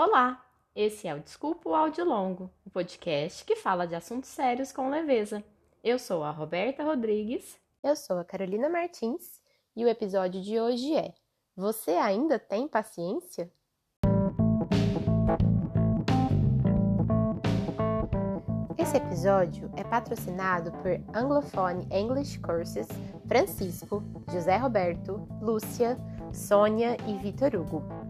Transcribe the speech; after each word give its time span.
Olá, 0.00 0.40
esse 0.76 1.08
é 1.08 1.14
o 1.16 1.18
Desculpa 1.18 1.70
o 1.70 1.74
Áudio 1.74 2.04
Longo, 2.04 2.48
o 2.64 2.70
podcast 2.70 3.44
que 3.44 3.56
fala 3.56 3.84
de 3.84 3.96
assuntos 3.96 4.30
sérios 4.30 4.70
com 4.70 4.88
leveza. 4.88 5.42
Eu 5.82 5.98
sou 5.98 6.22
a 6.22 6.30
Roberta 6.30 6.84
Rodrigues. 6.84 7.58
Eu 7.82 7.96
sou 7.96 8.16
a 8.16 8.24
Carolina 8.24 8.68
Martins 8.68 9.42
e 9.74 9.84
o 9.84 9.88
episódio 9.88 10.40
de 10.40 10.60
hoje 10.60 10.94
é: 10.94 11.12
Você 11.56 11.90
ainda 11.90 12.38
tem 12.38 12.68
paciência? 12.68 13.50
Esse 18.78 18.98
episódio 18.98 19.68
é 19.76 19.82
patrocinado 19.82 20.70
por 20.74 20.92
Anglophone 21.12 21.88
English 21.90 22.38
Courses, 22.38 22.86
Francisco, 23.26 24.04
José 24.30 24.58
Roberto, 24.58 25.26
Lúcia, 25.42 25.98
Sônia 26.32 26.96
e 27.04 27.18
Vitor 27.18 27.56
Hugo. 27.56 28.07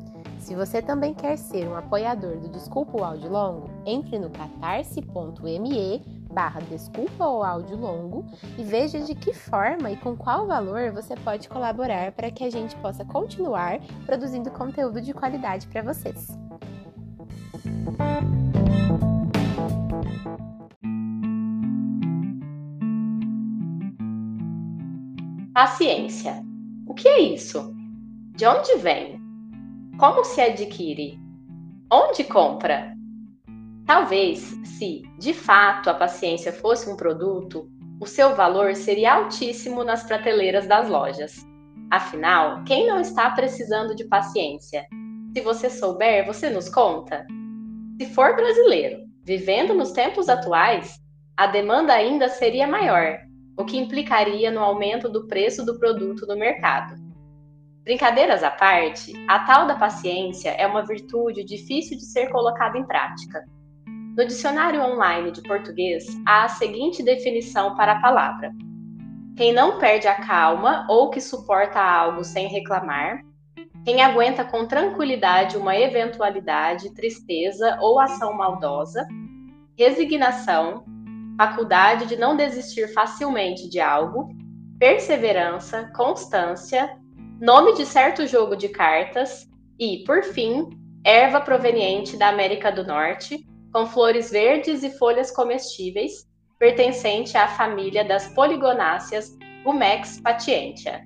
Se 0.48 0.54
você 0.54 0.80
também 0.80 1.12
quer 1.12 1.36
ser 1.36 1.68
um 1.68 1.76
apoiador 1.76 2.38
do 2.38 2.48
Desculpa 2.48 2.98
o 2.98 3.04
Áudio 3.04 3.30
Longo, 3.30 3.68
entre 3.84 4.18
no 4.18 4.30
catarse.me 4.30 6.02
barra 6.32 6.62
Desculpa 6.62 7.26
o 7.26 7.44
Áudio 7.44 7.76
Longo 7.76 8.24
e 8.56 8.64
veja 8.64 8.98
de 8.98 9.14
que 9.14 9.34
forma 9.34 9.90
e 9.90 9.96
com 9.98 10.16
qual 10.16 10.46
valor 10.46 10.90
você 10.90 11.14
pode 11.16 11.50
colaborar 11.50 12.12
para 12.12 12.30
que 12.30 12.44
a 12.44 12.50
gente 12.50 12.74
possa 12.76 13.04
continuar 13.04 13.78
produzindo 14.06 14.50
conteúdo 14.50 15.02
de 15.02 15.12
qualidade 15.12 15.66
para 15.66 15.82
vocês. 15.82 16.28
Paciência. 25.52 26.42
O 26.86 26.94
que 26.94 27.06
é 27.06 27.20
isso? 27.20 27.70
De 28.34 28.46
onde 28.46 28.74
vem? 28.76 29.27
Como 29.98 30.24
se 30.24 30.40
adquire? 30.40 31.18
Onde 31.92 32.22
compra? 32.22 32.94
Talvez, 33.84 34.38
se 34.64 35.02
de 35.18 35.34
fato 35.34 35.90
a 35.90 35.94
paciência 35.94 36.52
fosse 36.52 36.88
um 36.88 36.96
produto, 36.96 37.68
o 38.00 38.06
seu 38.06 38.36
valor 38.36 38.76
seria 38.76 39.14
altíssimo 39.14 39.82
nas 39.82 40.04
prateleiras 40.04 40.68
das 40.68 40.88
lojas. 40.88 41.44
Afinal, 41.90 42.62
quem 42.62 42.86
não 42.86 43.00
está 43.00 43.28
precisando 43.30 43.92
de 43.96 44.04
paciência? 44.04 44.86
Se 45.36 45.42
você 45.42 45.68
souber, 45.68 46.24
você 46.24 46.48
nos 46.48 46.68
conta? 46.68 47.26
Se 48.00 48.06
for 48.14 48.36
brasileiro, 48.36 49.00
vivendo 49.24 49.74
nos 49.74 49.90
tempos 49.90 50.28
atuais, 50.28 50.96
a 51.36 51.48
demanda 51.48 51.92
ainda 51.92 52.28
seria 52.28 52.68
maior, 52.68 53.18
o 53.58 53.64
que 53.64 53.76
implicaria 53.76 54.48
no 54.48 54.60
aumento 54.60 55.08
do 55.08 55.26
preço 55.26 55.66
do 55.66 55.76
produto 55.76 56.24
no 56.24 56.36
mercado. 56.36 57.07
Brincadeiras 57.88 58.42
à 58.42 58.50
parte, 58.50 59.14
a 59.26 59.38
tal 59.46 59.66
da 59.66 59.74
paciência 59.74 60.50
é 60.50 60.66
uma 60.66 60.84
virtude 60.84 61.42
difícil 61.42 61.96
de 61.96 62.04
ser 62.04 62.28
colocada 62.28 62.76
em 62.76 62.84
prática. 62.84 63.42
No 64.14 64.26
dicionário 64.26 64.82
online 64.82 65.30
de 65.30 65.40
português, 65.40 66.04
há 66.26 66.44
a 66.44 66.48
seguinte 66.48 67.02
definição 67.02 67.74
para 67.76 67.92
a 67.92 68.00
palavra: 68.02 68.52
quem 69.38 69.54
não 69.54 69.78
perde 69.78 70.06
a 70.06 70.16
calma 70.16 70.86
ou 70.86 71.08
que 71.08 71.18
suporta 71.18 71.80
algo 71.80 72.22
sem 72.24 72.46
reclamar, 72.46 73.22
quem 73.86 74.02
aguenta 74.02 74.44
com 74.44 74.66
tranquilidade 74.66 75.56
uma 75.56 75.74
eventualidade, 75.74 76.92
tristeza 76.92 77.78
ou 77.80 77.98
ação 77.98 78.34
maldosa, 78.34 79.08
resignação, 79.78 80.84
faculdade 81.38 82.04
de 82.04 82.16
não 82.18 82.36
desistir 82.36 82.92
facilmente 82.92 83.66
de 83.66 83.80
algo, 83.80 84.28
perseverança, 84.78 85.90
constância, 85.96 86.94
nome 87.40 87.74
de 87.74 87.86
certo 87.86 88.26
jogo 88.26 88.56
de 88.56 88.68
cartas 88.68 89.46
e, 89.78 90.04
por 90.04 90.22
fim, 90.22 90.68
erva 91.04 91.40
proveniente 91.40 92.16
da 92.16 92.28
América 92.28 92.70
do 92.70 92.84
Norte, 92.84 93.46
com 93.72 93.86
flores 93.86 94.30
verdes 94.30 94.82
e 94.82 94.90
folhas 94.90 95.30
comestíveis, 95.30 96.26
pertencente 96.58 97.36
à 97.36 97.46
família 97.46 98.04
das 98.04 98.26
poligonáceas 98.28 99.36
Gumex 99.64 100.20
patientia. 100.20 101.02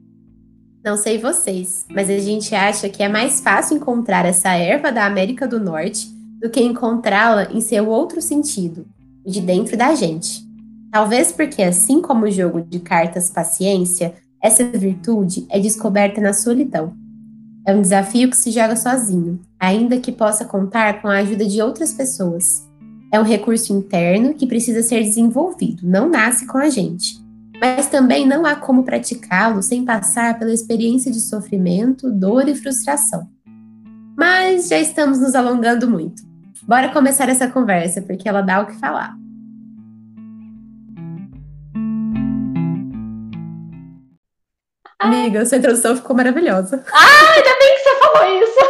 Não 0.85 0.97
sei 0.97 1.19
vocês, 1.19 1.87
mas 1.91 2.09
a 2.09 2.19
gente 2.19 2.55
acha 2.55 2.89
que 2.89 3.03
é 3.03 3.09
mais 3.09 3.41
fácil 3.41 3.77
encontrar 3.77 4.25
essa 4.25 4.55
erva 4.55 4.91
da 4.91 5.07
América 5.07 5.47
do 5.47 5.61
Norte 5.61 6.09
do 6.41 6.51
que 6.51 6.61
encontrá-la 6.61 7.45
em 7.53 7.61
seu 7.61 7.89
outro 7.89 8.21
sentido, 8.21 8.87
de 9.25 9.41
dentro 9.41 9.77
da 9.77 9.95
gente. 9.95 10.43
Talvez 10.91 11.31
porque, 11.31 11.63
assim 11.63 12.03
como 12.03 12.27
o 12.27 12.31
jogo 12.31 12.61
de 12.61 12.81
cartas 12.81 13.31
paciência, 13.31 14.15
essa 14.43 14.65
virtude 14.65 15.47
é 15.49 15.61
descoberta 15.61 16.21
na 16.21 16.33
solidão. 16.33 16.95
É 17.65 17.73
um 17.73 17.81
desafio 17.81 18.29
que 18.29 18.37
se 18.37 18.51
joga 18.51 18.75
sozinho, 18.75 19.41
ainda 19.59 20.01
que 20.01 20.11
possa 20.11 20.45
contar 20.45 21.01
com 21.01 21.07
a 21.07 21.19
ajuda 21.19 21.47
de 21.47 21.63
outras 21.63 21.93
pessoas. 21.93 22.69
É 23.13 23.21
um 23.21 23.25
recurso 23.25 23.73
interno 23.73 24.35
que 24.35 24.47
precisa 24.47 24.83
ser 24.83 25.01
desenvolvido, 25.05 25.87
não 25.87 26.09
nasce 26.09 26.45
com 26.45 26.59
a 26.59 26.69
gente. 26.69 27.23
Mas 27.61 27.87
também 27.87 28.27
não 28.27 28.45
há 28.45 28.57
como 28.57 28.83
praticá-lo 28.83 29.63
sem 29.63 29.85
passar 29.85 30.37
pela 30.37 30.53
experiência 30.53 31.13
de 31.13 31.21
sofrimento, 31.21 32.11
dor 32.11 32.49
e 32.49 32.57
frustração. 32.57 33.29
Mas 34.17 34.67
já 34.69 34.81
estamos 34.81 35.21
nos 35.21 35.37
alongando 35.37 35.89
muito. 35.89 36.25
Bora 36.67 36.89
começar 36.89 37.29
essa 37.29 37.47
conversa, 37.47 38.03
porque 38.03 38.29
ela 38.29 38.41
dá 38.41 38.61
o 38.61 38.67
que 38.67 38.75
falar. 38.75 39.22
Amiga, 45.03 45.45
sua 45.45 45.59
introdução 45.59 45.97
ficou 45.97 46.17
maravilhosa. 46.17 46.85
Ah, 46.93 47.33
ainda 47.35 47.59
bem 47.59 47.75
que 47.75 47.81
você 47.81 47.99
falou 47.99 48.43
isso. 48.43 48.61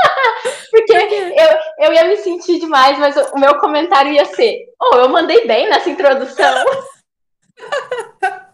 Porque 0.70 0.92
eu, 0.92 1.86
eu 1.86 1.92
ia 1.92 2.04
me 2.06 2.16
sentir 2.16 2.58
demais, 2.60 2.98
mas 2.98 3.16
o 3.16 3.38
meu 3.38 3.58
comentário 3.58 4.12
ia 4.12 4.24
ser: 4.24 4.66
Oh, 4.80 4.96
eu 4.96 5.08
mandei 5.08 5.46
bem 5.46 5.68
nessa 5.68 5.90
introdução. 5.90 6.64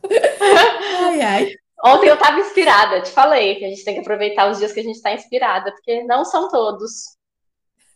Ai, 1.00 1.20
ai. 1.20 1.52
Ontem 1.84 2.08
eu 2.08 2.16
tava 2.16 2.40
inspirada, 2.40 3.00
te 3.00 3.10
falei 3.10 3.56
que 3.56 3.64
a 3.64 3.68
gente 3.68 3.84
tem 3.84 3.94
que 3.94 4.00
aproveitar 4.00 4.50
os 4.50 4.58
dias 4.58 4.72
que 4.72 4.80
a 4.80 4.82
gente 4.82 5.00
tá 5.00 5.12
inspirada, 5.12 5.72
porque 5.72 6.02
não 6.04 6.24
são 6.24 6.48
todos. 6.48 7.16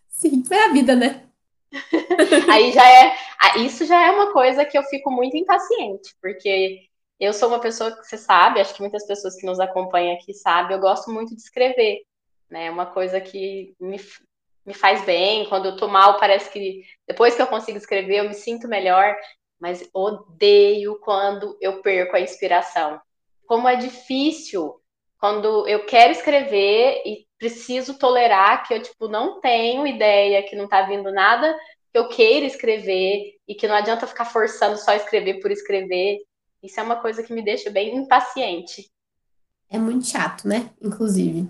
Sim, 0.08 0.42
é 0.50 0.64
a 0.64 0.68
vida, 0.68 0.94
né? 0.94 1.24
Aí 2.50 2.72
já 2.72 2.88
é. 2.88 3.16
Isso 3.58 3.86
já 3.86 4.06
é 4.06 4.10
uma 4.10 4.32
coisa 4.32 4.64
que 4.64 4.76
eu 4.76 4.82
fico 4.84 5.10
muito 5.10 5.36
impaciente, 5.36 6.14
porque 6.20 6.89
eu 7.20 7.32
sou 7.32 7.48
uma 7.48 7.60
pessoa 7.60 7.92
que 7.92 8.04
você 8.04 8.16
sabe, 8.16 8.60
acho 8.60 8.74
que 8.74 8.80
muitas 8.80 9.06
pessoas 9.06 9.36
que 9.36 9.46
nos 9.46 9.60
acompanham 9.60 10.14
aqui 10.14 10.32
sabem, 10.32 10.74
eu 10.74 10.80
gosto 10.80 11.10
muito 11.10 11.34
de 11.34 11.42
escrever, 11.42 12.00
né? 12.50 12.66
É 12.66 12.70
uma 12.70 12.86
coisa 12.86 13.20
que 13.20 13.74
me, 13.78 14.00
me 14.64 14.74
faz 14.74 15.04
bem. 15.04 15.46
Quando 15.48 15.66
eu 15.66 15.76
tô 15.76 15.86
mal, 15.86 16.18
parece 16.18 16.50
que 16.50 16.82
depois 17.06 17.34
que 17.34 17.42
eu 17.42 17.46
consigo 17.46 17.76
escrever, 17.76 18.16
eu 18.16 18.28
me 18.28 18.34
sinto 18.34 18.66
melhor, 18.66 19.14
mas 19.60 19.88
odeio 19.92 20.98
quando 21.00 21.56
eu 21.60 21.82
perco 21.82 22.16
a 22.16 22.20
inspiração. 22.20 23.00
Como 23.46 23.68
é 23.68 23.76
difícil 23.76 24.80
quando 25.18 25.68
eu 25.68 25.84
quero 25.84 26.12
escrever 26.12 27.02
e 27.04 27.26
preciso 27.38 27.98
tolerar 27.98 28.66
que 28.66 28.72
eu 28.72 28.82
tipo 28.82 29.08
não 29.08 29.40
tenho 29.40 29.86
ideia, 29.86 30.42
que 30.42 30.56
não 30.56 30.66
tá 30.66 30.82
vindo 30.82 31.12
nada 31.12 31.54
que 31.92 31.98
eu 31.98 32.08
queira 32.08 32.46
escrever 32.46 33.36
e 33.46 33.54
que 33.54 33.66
não 33.66 33.74
adianta 33.74 34.06
ficar 34.06 34.24
forçando 34.24 34.76
só 34.78 34.94
escrever 34.94 35.40
por 35.40 35.50
escrever. 35.50 36.18
Isso 36.62 36.78
é 36.78 36.82
uma 36.82 36.96
coisa 36.96 37.22
que 37.22 37.32
me 37.32 37.42
deixa 37.42 37.70
bem 37.70 37.96
impaciente. 37.96 38.90
É 39.68 39.78
muito 39.78 40.06
chato, 40.06 40.46
né? 40.46 40.70
Inclusive. 40.82 41.48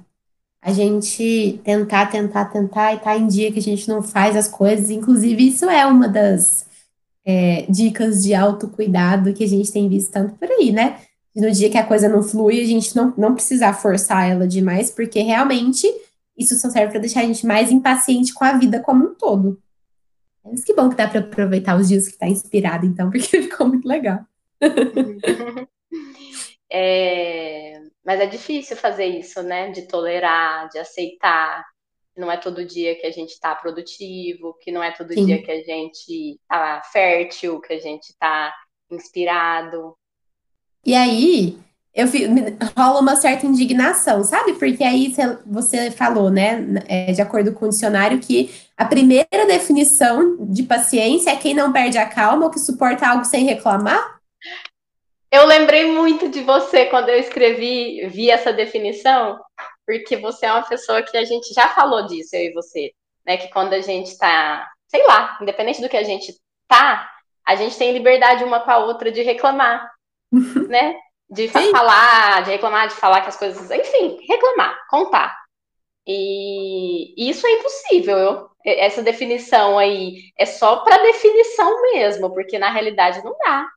A 0.62 0.72
gente 0.72 1.60
tentar, 1.64 2.06
tentar, 2.06 2.44
tentar 2.46 2.94
e 2.94 3.00
tá 3.00 3.16
em 3.16 3.26
dia 3.26 3.50
que 3.50 3.58
a 3.58 3.62
gente 3.62 3.88
não 3.88 4.02
faz 4.02 4.36
as 4.36 4.46
coisas. 4.46 4.90
Inclusive, 4.90 5.48
isso 5.48 5.64
é 5.68 5.86
uma 5.86 6.06
das 6.06 6.66
é, 7.24 7.64
dicas 7.68 8.22
de 8.22 8.34
autocuidado 8.34 9.32
que 9.32 9.42
a 9.42 9.48
gente 9.48 9.72
tem 9.72 9.88
visto 9.88 10.12
tanto 10.12 10.34
por 10.34 10.50
aí, 10.50 10.70
né? 10.70 11.00
No 11.34 11.50
dia 11.50 11.70
que 11.70 11.78
a 11.78 11.86
coisa 11.86 12.08
não 12.08 12.22
flui, 12.22 12.60
a 12.60 12.66
gente 12.66 12.94
não, 12.94 13.14
não 13.16 13.34
precisar 13.34 13.72
forçar 13.72 14.28
ela 14.28 14.46
demais, 14.46 14.90
porque 14.90 15.20
realmente 15.20 15.86
isso 16.36 16.56
só 16.58 16.68
serve 16.68 16.92
para 16.92 17.00
deixar 17.00 17.20
a 17.20 17.26
gente 17.26 17.46
mais 17.46 17.70
impaciente 17.70 18.34
com 18.34 18.44
a 18.44 18.52
vida 18.52 18.80
como 18.80 19.04
um 19.04 19.14
todo. 19.14 19.60
Mas 20.44 20.64
que 20.64 20.74
bom 20.74 20.88
que 20.88 20.96
dá 20.96 21.06
para 21.06 21.20
aproveitar 21.20 21.78
os 21.78 21.88
dias 21.88 22.08
que 22.08 22.18
tá 22.18 22.26
inspirado, 22.26 22.84
então, 22.84 23.08
porque 23.12 23.42
ficou 23.42 23.68
muito 23.68 23.86
legal. 23.86 24.24
é, 26.70 27.80
mas 28.04 28.20
é 28.20 28.26
difícil 28.26 28.76
fazer 28.76 29.06
isso, 29.06 29.42
né? 29.42 29.70
De 29.70 29.82
tolerar, 29.82 30.68
de 30.68 30.78
aceitar. 30.78 31.64
Não 32.16 32.30
é 32.30 32.36
todo 32.36 32.64
dia 32.64 32.94
que 32.96 33.06
a 33.06 33.10
gente 33.10 33.30
está 33.30 33.54
produtivo, 33.54 34.56
que 34.60 34.70
não 34.70 34.82
é 34.82 34.90
todo 34.92 35.12
Sim. 35.14 35.26
dia 35.26 35.42
que 35.42 35.50
a 35.50 35.62
gente 35.62 36.38
está 36.42 36.82
fértil, 36.92 37.60
que 37.60 37.72
a 37.72 37.78
gente 37.78 38.10
está 38.10 38.54
inspirado. 38.90 39.96
E 40.84 40.94
aí, 40.94 41.58
eu 41.94 42.06
rola 42.76 43.00
uma 43.00 43.16
certa 43.16 43.46
indignação, 43.46 44.22
sabe? 44.22 44.54
Porque 44.54 44.84
aí 44.84 45.12
você 45.44 45.90
falou, 45.90 46.30
né, 46.30 46.64
é, 46.86 47.12
de 47.12 47.20
acordo 47.20 47.52
com 47.52 47.66
o 47.66 47.68
dicionário, 47.68 48.20
que 48.20 48.50
a 48.76 48.84
primeira 48.84 49.46
definição 49.46 50.36
de 50.46 50.62
paciência 50.62 51.30
é 51.30 51.36
quem 51.36 51.52
não 51.52 51.72
perde 51.72 51.98
a 51.98 52.08
calma 52.08 52.44
ou 52.44 52.50
que 52.50 52.60
suporta 52.60 53.08
algo 53.08 53.24
sem 53.24 53.44
reclamar. 53.44 54.19
Eu 55.30 55.46
lembrei 55.46 55.86
muito 55.92 56.28
de 56.28 56.42
você 56.42 56.86
quando 56.86 57.08
eu 57.08 57.18
escrevi, 57.18 58.06
vi 58.08 58.30
essa 58.30 58.52
definição, 58.52 59.38
porque 59.86 60.16
você 60.16 60.46
é 60.46 60.52
uma 60.52 60.66
pessoa 60.66 61.02
que 61.02 61.16
a 61.16 61.24
gente 61.24 61.54
já 61.54 61.68
falou 61.68 62.06
disso, 62.06 62.34
eu 62.34 62.46
e 62.46 62.52
você, 62.52 62.92
né? 63.24 63.36
Que 63.36 63.48
quando 63.48 63.72
a 63.72 63.80
gente 63.80 64.18
tá, 64.18 64.68
sei 64.88 65.06
lá, 65.06 65.38
independente 65.40 65.80
do 65.80 65.88
que 65.88 65.96
a 65.96 66.02
gente 66.02 66.34
tá, 66.66 67.08
a 67.46 67.54
gente 67.54 67.78
tem 67.78 67.92
liberdade 67.92 68.42
uma 68.42 68.60
com 68.60 68.70
a 68.70 68.78
outra 68.78 69.12
de 69.12 69.22
reclamar, 69.22 69.88
né? 70.68 70.96
De 71.28 71.48
Sim. 71.48 71.70
falar, 71.70 72.42
de 72.42 72.50
reclamar, 72.50 72.88
de 72.88 72.94
falar 72.94 73.20
que 73.20 73.28
as 73.28 73.36
coisas, 73.36 73.70
enfim, 73.70 74.18
reclamar, 74.28 74.76
contar. 74.88 75.36
E 76.04 77.14
isso 77.16 77.46
é 77.46 77.52
impossível. 77.52 78.50
Essa 78.64 79.00
definição 79.00 79.78
aí 79.78 80.32
é 80.36 80.44
só 80.44 80.78
para 80.78 81.02
definição 81.04 81.82
mesmo, 81.82 82.34
porque 82.34 82.58
na 82.58 82.68
realidade 82.68 83.22
não 83.22 83.36
dá. 83.38 83.68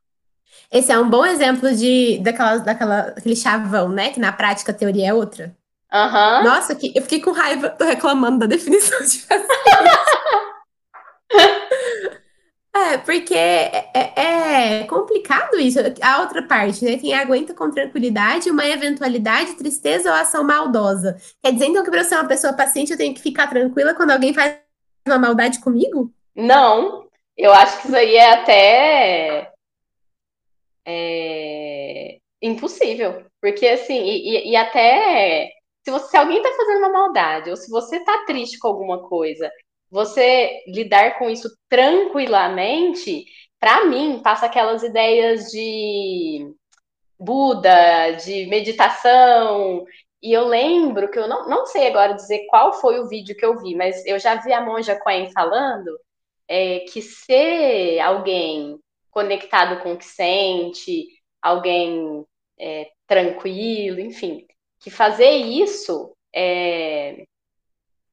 Esse 0.70 0.92
é 0.92 0.98
um 0.98 1.08
bom 1.08 1.24
exemplo 1.24 1.74
de 1.74 2.18
daquela, 2.22 2.58
daquela, 2.58 2.98
aquele 3.16 3.36
chavão, 3.36 3.88
né? 3.88 4.10
Que 4.10 4.20
na 4.20 4.32
prática 4.32 4.72
a 4.72 4.74
teoria 4.74 5.08
é 5.08 5.14
outra. 5.14 5.54
Uhum. 5.92 6.44
Nossa, 6.44 6.74
que, 6.74 6.92
eu 6.94 7.02
fiquei 7.02 7.20
com 7.20 7.30
raiva, 7.30 7.70
tô 7.70 7.84
reclamando 7.84 8.40
da 8.40 8.46
definição 8.56 8.98
de 9.00 9.24
É, 12.76 12.98
porque 12.98 13.34
é, 13.34 13.88
é, 13.94 14.80
é, 14.80 14.84
complicado 14.84 15.54
isso. 15.60 15.78
A 16.02 16.22
outra 16.22 16.42
parte, 16.42 16.84
né? 16.84 16.98
Quem 16.98 17.14
aguenta 17.14 17.54
com 17.54 17.70
tranquilidade 17.70 18.50
uma 18.50 18.66
eventualidade, 18.66 19.54
tristeza 19.54 20.10
ou 20.10 20.16
ação 20.16 20.42
maldosa. 20.42 21.16
Quer 21.40 21.52
dizer, 21.52 21.66
então, 21.66 21.84
que 21.84 21.90
para 21.90 22.00
eu 22.00 22.04
ser 22.04 22.16
uma 22.16 22.26
pessoa 22.26 22.52
paciente, 22.52 22.90
eu 22.90 22.98
tenho 22.98 23.14
que 23.14 23.22
ficar 23.22 23.46
tranquila 23.46 23.94
quando 23.94 24.10
alguém 24.10 24.34
faz 24.34 24.58
uma 25.06 25.18
maldade 25.18 25.60
comigo? 25.60 26.12
Não, 26.34 27.06
eu 27.36 27.52
acho 27.52 27.80
que 27.80 27.86
isso 27.86 27.96
aí 27.96 28.16
é 28.16 28.32
até 28.32 29.53
é, 30.86 32.18
impossível. 32.42 33.24
Porque, 33.40 33.66
assim, 33.66 34.02
e, 34.02 34.50
e 34.50 34.56
até 34.56 35.50
se, 35.84 35.90
você, 35.90 36.08
se 36.08 36.16
alguém 36.16 36.38
está 36.38 36.50
fazendo 36.56 36.78
uma 36.78 36.88
maldade, 36.88 37.50
ou 37.50 37.56
se 37.56 37.70
você 37.70 37.98
está 37.98 38.24
triste 38.24 38.58
com 38.58 38.68
alguma 38.68 39.06
coisa, 39.08 39.50
você 39.90 40.62
lidar 40.66 41.18
com 41.18 41.30
isso 41.30 41.48
tranquilamente, 41.68 43.24
para 43.60 43.84
mim, 43.84 44.20
passa 44.22 44.46
aquelas 44.46 44.82
ideias 44.82 45.44
de 45.50 46.50
Buda, 47.18 48.12
de 48.12 48.46
meditação. 48.46 49.84
E 50.22 50.32
eu 50.32 50.46
lembro 50.48 51.10
que 51.10 51.18
eu 51.18 51.28
não, 51.28 51.48
não 51.48 51.66
sei 51.66 51.86
agora 51.88 52.14
dizer 52.14 52.46
qual 52.48 52.72
foi 52.74 52.98
o 52.98 53.08
vídeo 53.08 53.36
que 53.36 53.44
eu 53.44 53.58
vi, 53.58 53.74
mas 53.76 54.04
eu 54.06 54.18
já 54.18 54.36
vi 54.36 54.52
a 54.52 54.60
Monja 54.60 54.98
Coen 55.00 55.30
falando 55.32 55.98
é, 56.48 56.80
que 56.80 57.02
ser 57.02 58.00
alguém 58.00 58.78
conectado 59.14 59.80
com 59.80 59.92
o 59.92 59.96
que 59.96 60.04
sente, 60.04 61.06
alguém 61.40 62.26
é, 62.58 62.90
tranquilo, 63.06 64.00
enfim, 64.00 64.44
que 64.80 64.90
fazer 64.90 65.30
isso 65.30 66.14
é, 66.34 67.24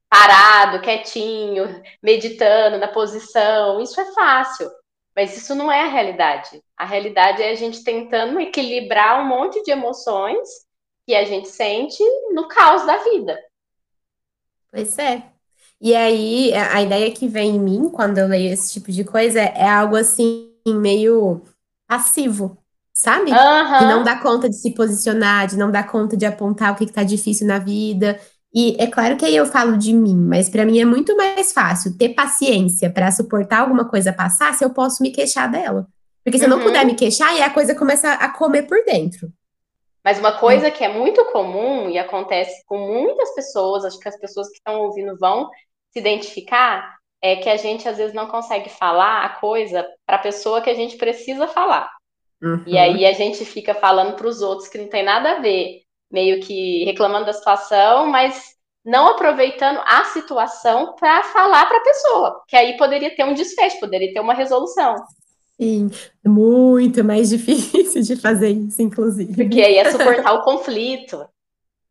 parado, 0.08 0.82
quietinho, 0.82 1.82
meditando 2.02 2.78
na 2.78 2.88
posição, 2.88 3.82
isso 3.82 4.00
é 4.00 4.14
fácil. 4.14 4.70
Mas 5.16 5.36
isso 5.36 5.56
não 5.56 5.70
é 5.70 5.82
a 5.82 5.88
realidade. 5.88 6.64
A 6.78 6.86
realidade 6.86 7.42
é 7.42 7.50
a 7.50 7.56
gente 7.56 7.84
tentando 7.84 8.40
equilibrar 8.40 9.22
um 9.22 9.28
monte 9.28 9.62
de 9.64 9.72
emoções 9.72 10.48
que 11.06 11.16
a 11.16 11.26
gente 11.26 11.50
sente 11.50 12.02
no 12.32 12.48
caos 12.48 12.86
da 12.86 12.98
vida. 12.98 13.38
Pois 14.72 14.98
é. 15.00 15.24
E 15.82 15.96
aí, 15.96 16.54
a 16.54 16.82
ideia 16.82 17.12
que 17.12 17.28
vem 17.28 17.56
em 17.56 17.60
mim 17.60 17.90
quando 17.90 18.20
eu 18.20 18.28
leio 18.28 18.54
esse 18.54 18.72
tipo 18.72 18.92
de 18.92 19.04
coisa 19.04 19.42
é 19.42 19.68
algo 19.68 19.96
assim, 19.96 20.51
meio 20.68 21.42
passivo, 21.88 22.58
sabe? 22.94 23.32
Uhum. 23.32 23.80
Que 23.80 23.86
não 23.86 24.04
dá 24.04 24.18
conta 24.18 24.50
de 24.50 24.56
se 24.56 24.74
posicionar, 24.74 25.48
de 25.48 25.58
não 25.58 25.72
dar 25.72 25.88
conta 25.88 26.16
de 26.16 26.26
apontar 26.26 26.74
o 26.74 26.76
que 26.76 26.84
está 26.84 27.04
difícil 27.04 27.48
na 27.48 27.60
vida, 27.60 28.20
e 28.54 28.76
é 28.78 28.88
claro 28.88 29.16
que 29.16 29.26
aí 29.26 29.36
eu 29.36 29.46
falo 29.46 29.78
de 29.78 29.94
mim, 29.94 30.16
mas 30.16 30.50
para 30.50 30.66
mim 30.66 30.80
é 30.80 30.86
muito 30.86 31.16
mais 31.16 31.54
fácil 31.54 31.98
ter 31.98 32.10
paciência 32.10 32.90
para 32.90 33.12
suportar 33.12 33.60
alguma 33.62 33.88
coisa 33.88 34.12
passar 34.12 34.54
se 34.54 34.64
eu 34.64 34.72
posso 34.72 35.02
me 35.02 35.12
queixar 35.12 35.50
dela. 35.50 35.88
Porque 36.24 36.38
se 36.38 36.46
uhum. 36.46 36.52
eu 36.52 36.58
não 36.58 36.64
uhum. 36.64 36.70
puder 36.70 36.86
me 36.86 36.96
queixar, 36.96 37.30
aí 37.30 37.42
a 37.42 37.50
coisa 37.50 37.74
começa 37.74 38.12
a 38.12 38.30
comer 38.30 38.64
por 38.64 38.84
dentro. 38.84 39.32
Mas 40.04 40.20
uma 40.20 40.38
coisa 40.38 40.70
que 40.70 40.84
é 40.84 40.92
muito 40.92 41.24
comum 41.32 41.90
e 41.90 41.98
acontece 41.98 42.64
com 42.66 42.78
muitas 42.78 43.34
pessoas, 43.34 43.86
acho 43.86 44.00
que 44.00 44.10
as 44.10 44.20
pessoas 44.20 44.48
que 44.50 44.56
estão 44.56 44.82
ouvindo 44.82 45.16
vão 45.18 45.48
se 45.92 46.00
identificar, 46.00 46.98
é 47.22 47.36
que 47.36 47.50
a 47.50 47.58
gente 47.58 47.88
às 47.88 47.98
vezes 47.98 48.14
não 48.14 48.28
consegue 48.28 48.70
falar 48.70 49.24
a 49.24 49.30
coisa 49.30 49.86
para 50.06 50.16
a 50.16 50.22
pessoa 50.22 50.62
que 50.62 50.70
a 50.70 50.74
gente 50.74 50.98
precisa 50.98 51.48
falar. 51.48 51.92
Uhum. 52.42 52.64
E 52.66 52.78
aí 52.78 53.06
a 53.06 53.14
gente 53.14 53.46
fica 53.46 53.76
falando 53.76 54.16
para 54.16 54.28
os 54.28 54.42
outros 54.42 54.68
que 54.68 54.78
não 54.78 54.88
tem 54.88 55.04
nada 55.04 55.34
a 55.34 55.40
ver 55.40 55.82
meio 56.12 56.42
que 56.42 56.84
reclamando 56.84 57.26
da 57.26 57.34
situação, 57.34 58.08
mas 58.08 58.56
não 58.84 59.08
aproveitando 59.08 59.80
a 59.86 60.04
situação 60.06 60.96
para 61.00 61.24
falar 61.24 61.68
para 61.68 61.78
a 61.78 61.84
pessoa, 61.84 62.42
que 62.48 62.56
aí 62.56 62.76
poderia 62.78 63.16
ter 63.16 63.24
um 63.24 63.34
desfecho, 63.34 63.80
poderia 63.80 64.12
ter 64.12 64.20
uma 64.20 64.34
resolução. 64.34 64.96
Sim, 65.62 65.92
é 66.26 66.28
muito 66.28 67.04
mais 67.04 67.30
difícil 67.32 68.02
de 68.02 68.16
fazer 68.16 68.50
isso, 68.50 68.82
inclusive. 68.82 69.36
Porque 69.36 69.62
aí 69.62 69.78
é 69.78 69.92
suportar 69.92 70.34
o 70.34 70.44
conflito. 70.44 71.24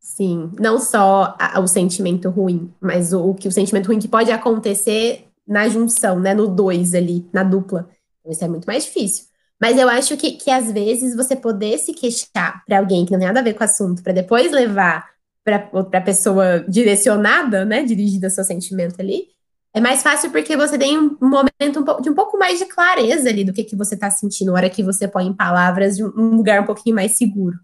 Sim, 0.01 0.51
não 0.59 0.79
só 0.79 1.35
a, 1.39 1.59
o 1.59 1.67
sentimento 1.67 2.27
ruim, 2.27 2.73
mas 2.81 3.13
o, 3.13 3.29
o, 3.29 3.35
que 3.35 3.47
o 3.47 3.51
sentimento 3.51 3.85
ruim 3.85 3.99
que 3.99 4.07
pode 4.07 4.31
acontecer 4.31 5.27
na 5.47 5.69
junção, 5.69 6.19
né, 6.19 6.33
no 6.33 6.47
dois 6.47 6.95
ali, 6.95 7.29
na 7.31 7.43
dupla. 7.43 7.87
Então, 8.19 8.31
isso 8.31 8.43
é 8.43 8.47
muito 8.47 8.65
mais 8.65 8.83
difícil. 8.83 9.25
Mas 9.61 9.77
eu 9.77 9.87
acho 9.87 10.17
que, 10.17 10.31
que 10.31 10.49
às 10.49 10.71
vezes 10.71 11.15
você 11.15 11.35
poder 11.35 11.77
se 11.77 11.93
queixar 11.93 12.63
para 12.65 12.79
alguém 12.79 13.05
que 13.05 13.11
não 13.11 13.19
tem 13.19 13.27
nada 13.27 13.41
a 13.41 13.43
ver 13.43 13.53
com 13.53 13.61
o 13.61 13.63
assunto, 13.63 14.01
para 14.01 14.11
depois 14.11 14.51
levar 14.51 15.07
para 15.43 15.69
a 15.93 16.01
pessoa 16.01 16.65
direcionada, 16.67 17.63
né, 17.63 17.83
dirigida 17.83 18.25
ao 18.25 18.31
seu 18.31 18.43
sentimento 18.43 18.99
ali, 18.99 19.27
é 19.71 19.79
mais 19.79 20.01
fácil 20.01 20.31
porque 20.31 20.57
você 20.57 20.79
tem 20.79 20.97
um 20.97 21.15
momento 21.21 22.01
de 22.01 22.09
um 22.09 22.15
pouco 22.15 22.39
mais 22.39 22.57
de 22.57 22.65
clareza 22.65 23.29
ali 23.29 23.43
do 23.43 23.53
que, 23.53 23.63
que 23.63 23.75
você 23.75 23.93
está 23.93 24.09
sentindo, 24.09 24.51
na 24.51 24.57
hora 24.57 24.69
que 24.69 24.83
você 24.83 25.07
põe 25.07 25.27
em 25.27 25.33
palavras 25.33 25.95
de 25.95 26.03
um 26.03 26.35
lugar 26.35 26.61
um 26.61 26.65
pouquinho 26.65 26.95
mais 26.95 27.17
seguro. 27.17 27.57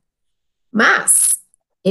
Mas 0.71 1.36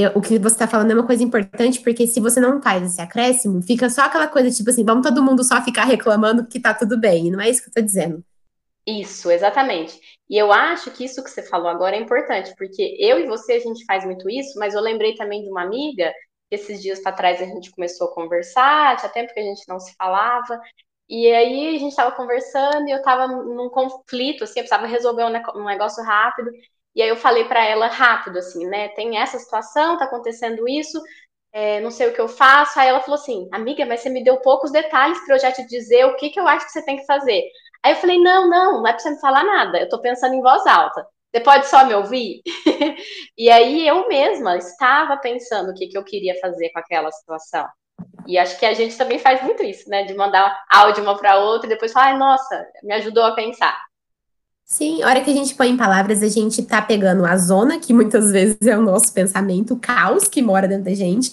eu, 0.03 0.13
o 0.15 0.21
que 0.21 0.39
você 0.39 0.55
está 0.55 0.67
falando 0.67 0.91
é 0.91 0.95
uma 0.95 1.07
coisa 1.07 1.23
importante, 1.23 1.81
porque 1.81 2.07
se 2.07 2.21
você 2.21 2.41
não 2.41 2.61
faz 2.61 2.83
esse 2.83 3.01
acréscimo, 3.01 3.63
fica 3.63 3.89
só 3.89 4.03
aquela 4.03 4.27
coisa 4.27 4.51
tipo 4.51 4.69
assim, 4.71 4.85
vamos 4.85 5.07
todo 5.07 5.23
mundo 5.23 5.45
só 5.45 5.63
ficar 5.63 5.85
reclamando 5.85 6.47
que 6.47 6.61
tá 6.61 6.75
tudo 6.75 6.99
bem. 6.99 7.29
E 7.29 7.31
não 7.31 7.41
é 7.41 7.49
isso 7.49 7.63
que 7.63 7.69
eu 7.69 7.75
tô 7.75 7.81
dizendo. 7.81 8.25
Isso, 8.87 9.31
exatamente. 9.31 10.01
E 10.31 10.37
eu 10.37 10.53
acho 10.53 10.91
que 10.93 11.05
isso 11.05 11.23
que 11.23 11.31
você 11.31 11.43
falou 11.43 11.69
agora 11.69 11.97
é 11.97 12.01
importante, 12.01 12.55
porque 12.57 12.97
eu 13.01 13.19
e 13.19 13.27
você 13.27 13.55
a 13.55 13.61
gente 13.61 13.85
faz 13.85 14.05
muito 14.05 14.29
isso, 14.31 14.59
mas 14.59 14.75
eu 14.75 14.81
lembrei 14.81 15.15
também 15.15 15.43
de 15.43 15.51
uma 15.51 15.63
amiga, 15.63 16.13
esses 16.51 16.81
dias 16.81 17.01
para 17.01 17.13
trás 17.13 17.43
a 17.43 17.45
gente 17.45 17.71
começou 17.73 18.09
a 18.09 18.15
conversar, 18.15 18.97
tinha 18.97 19.11
tempo 19.11 19.35
que 19.35 19.41
a 19.41 19.43
gente 19.43 19.67
não 19.69 19.81
se 19.81 19.93
falava, 19.97 20.61
e 21.09 21.31
aí 21.33 21.77
a 21.77 21.79
gente 21.79 21.91
estava 21.91 22.13
conversando 22.13 22.89
e 22.89 22.91
eu 22.91 22.99
estava 22.99 23.27
num 23.27 23.69
conflito, 23.71 24.45
assim, 24.45 24.61
eu 24.61 24.65
precisava 24.65 24.87
resolver 24.87 25.25
um 25.25 25.65
negócio 25.65 26.03
rápido, 26.05 26.51
e 26.97 27.03
aí 27.03 27.11
eu 27.11 27.17
falei 27.17 27.45
para 27.45 27.63
ela 27.63 27.89
rápido, 27.89 28.39
assim, 28.39 28.67
né, 28.67 28.89
tem 28.89 29.19
essa 29.19 29.39
situação, 29.39 29.99
tá 29.99 30.07
acontecendo 30.07 30.67
isso, 30.67 30.99
é, 31.53 31.79
não 31.81 31.91
sei 31.91 32.09
o 32.09 32.15
que 32.15 32.21
eu 32.21 32.29
faço. 32.29 32.81
Aí 32.81 32.89
ela 32.89 33.01
falou 33.01 33.21
assim, 33.21 33.49
amiga, 33.53 33.85
mas 33.85 34.01
você 34.01 34.09
me 34.09 34.25
deu 34.25 34.39
poucos 34.39 34.73
detalhes 34.73 35.19
para 35.25 35.37
eu 35.37 35.39
já 35.39 35.53
te 35.53 35.67
dizer 35.67 36.07
o 36.07 36.17
que, 36.17 36.31
que 36.31 36.41
eu 36.41 36.49
acho 36.49 36.67
que 36.67 36.73
você 36.73 36.85
tem 36.85 36.97
que 36.97 37.07
fazer. 37.07 37.43
Aí 37.85 37.93
eu 37.93 37.97
falei, 37.97 38.19
não, 38.19 38.49
não, 38.49 38.83
não 38.83 38.87
é 38.87 38.93
para 38.93 38.99
você 39.01 39.11
me 39.11 39.21
falar 39.21 39.45
nada, 39.45 39.79
eu 39.79 39.89
tô 39.89 40.01
pensando 40.01 40.35
em 40.35 40.41
voz 40.41 40.67
alta. 40.67 41.07
Você 41.35 41.41
pode 41.43 41.67
só 41.67 41.85
me 41.85 41.95
ouvir? 41.95 42.41
e 43.37 43.51
aí 43.51 43.87
eu 43.87 44.09
mesma 44.09 44.57
estava 44.57 45.19
pensando 45.19 45.71
o 45.71 45.75
que, 45.75 45.89
que 45.89 45.99
eu 45.99 46.05
queria 46.05 46.35
fazer 46.41 46.71
com 46.71 46.79
aquela 46.79 47.11
situação. 47.13 47.67
E 48.27 48.39
acho 48.39 48.59
que 48.59 48.67
a 48.67 48.75
gente 48.75 48.97
também 48.97 49.19
faz 49.19 49.43
muito 49.43 49.63
isso, 49.63 49.89
né? 49.89 50.05
De 50.05 50.15
mandar 50.15 50.59
áudio 50.73 51.03
uma 51.03 51.17
para 51.17 51.39
outra 51.39 51.67
e 51.67 51.71
depois 51.71 51.93
falar, 51.93 52.07
ai, 52.07 52.19
nossa, 52.19 52.67
me 52.83 52.95
ajudou 52.95 53.25
a 53.25 53.35
pensar. 53.35 53.77
Sim, 54.69 55.01
a 55.01 55.07
hora 55.07 55.21
que 55.21 55.31
a 55.31 55.33
gente 55.33 55.55
põe 55.55 55.69
em 55.69 55.77
palavras, 55.77 56.25
a 56.25 56.29
gente 56.29 56.61
tá 56.61 56.83
pegando 56.83 57.25
a 57.25 57.37
zona, 57.37 57.79
que 57.79 57.93
muitas 57.93 58.33
vezes 58.33 58.61
é 58.63 58.77
o 58.77 58.83
nosso 58.83 59.13
pensamento, 59.13 59.75
o 59.75 59.79
caos 59.79 60.27
que 60.27 60.43
mora 60.43 60.67
dentro 60.67 60.87
da 60.87 60.95
gente, 60.95 61.33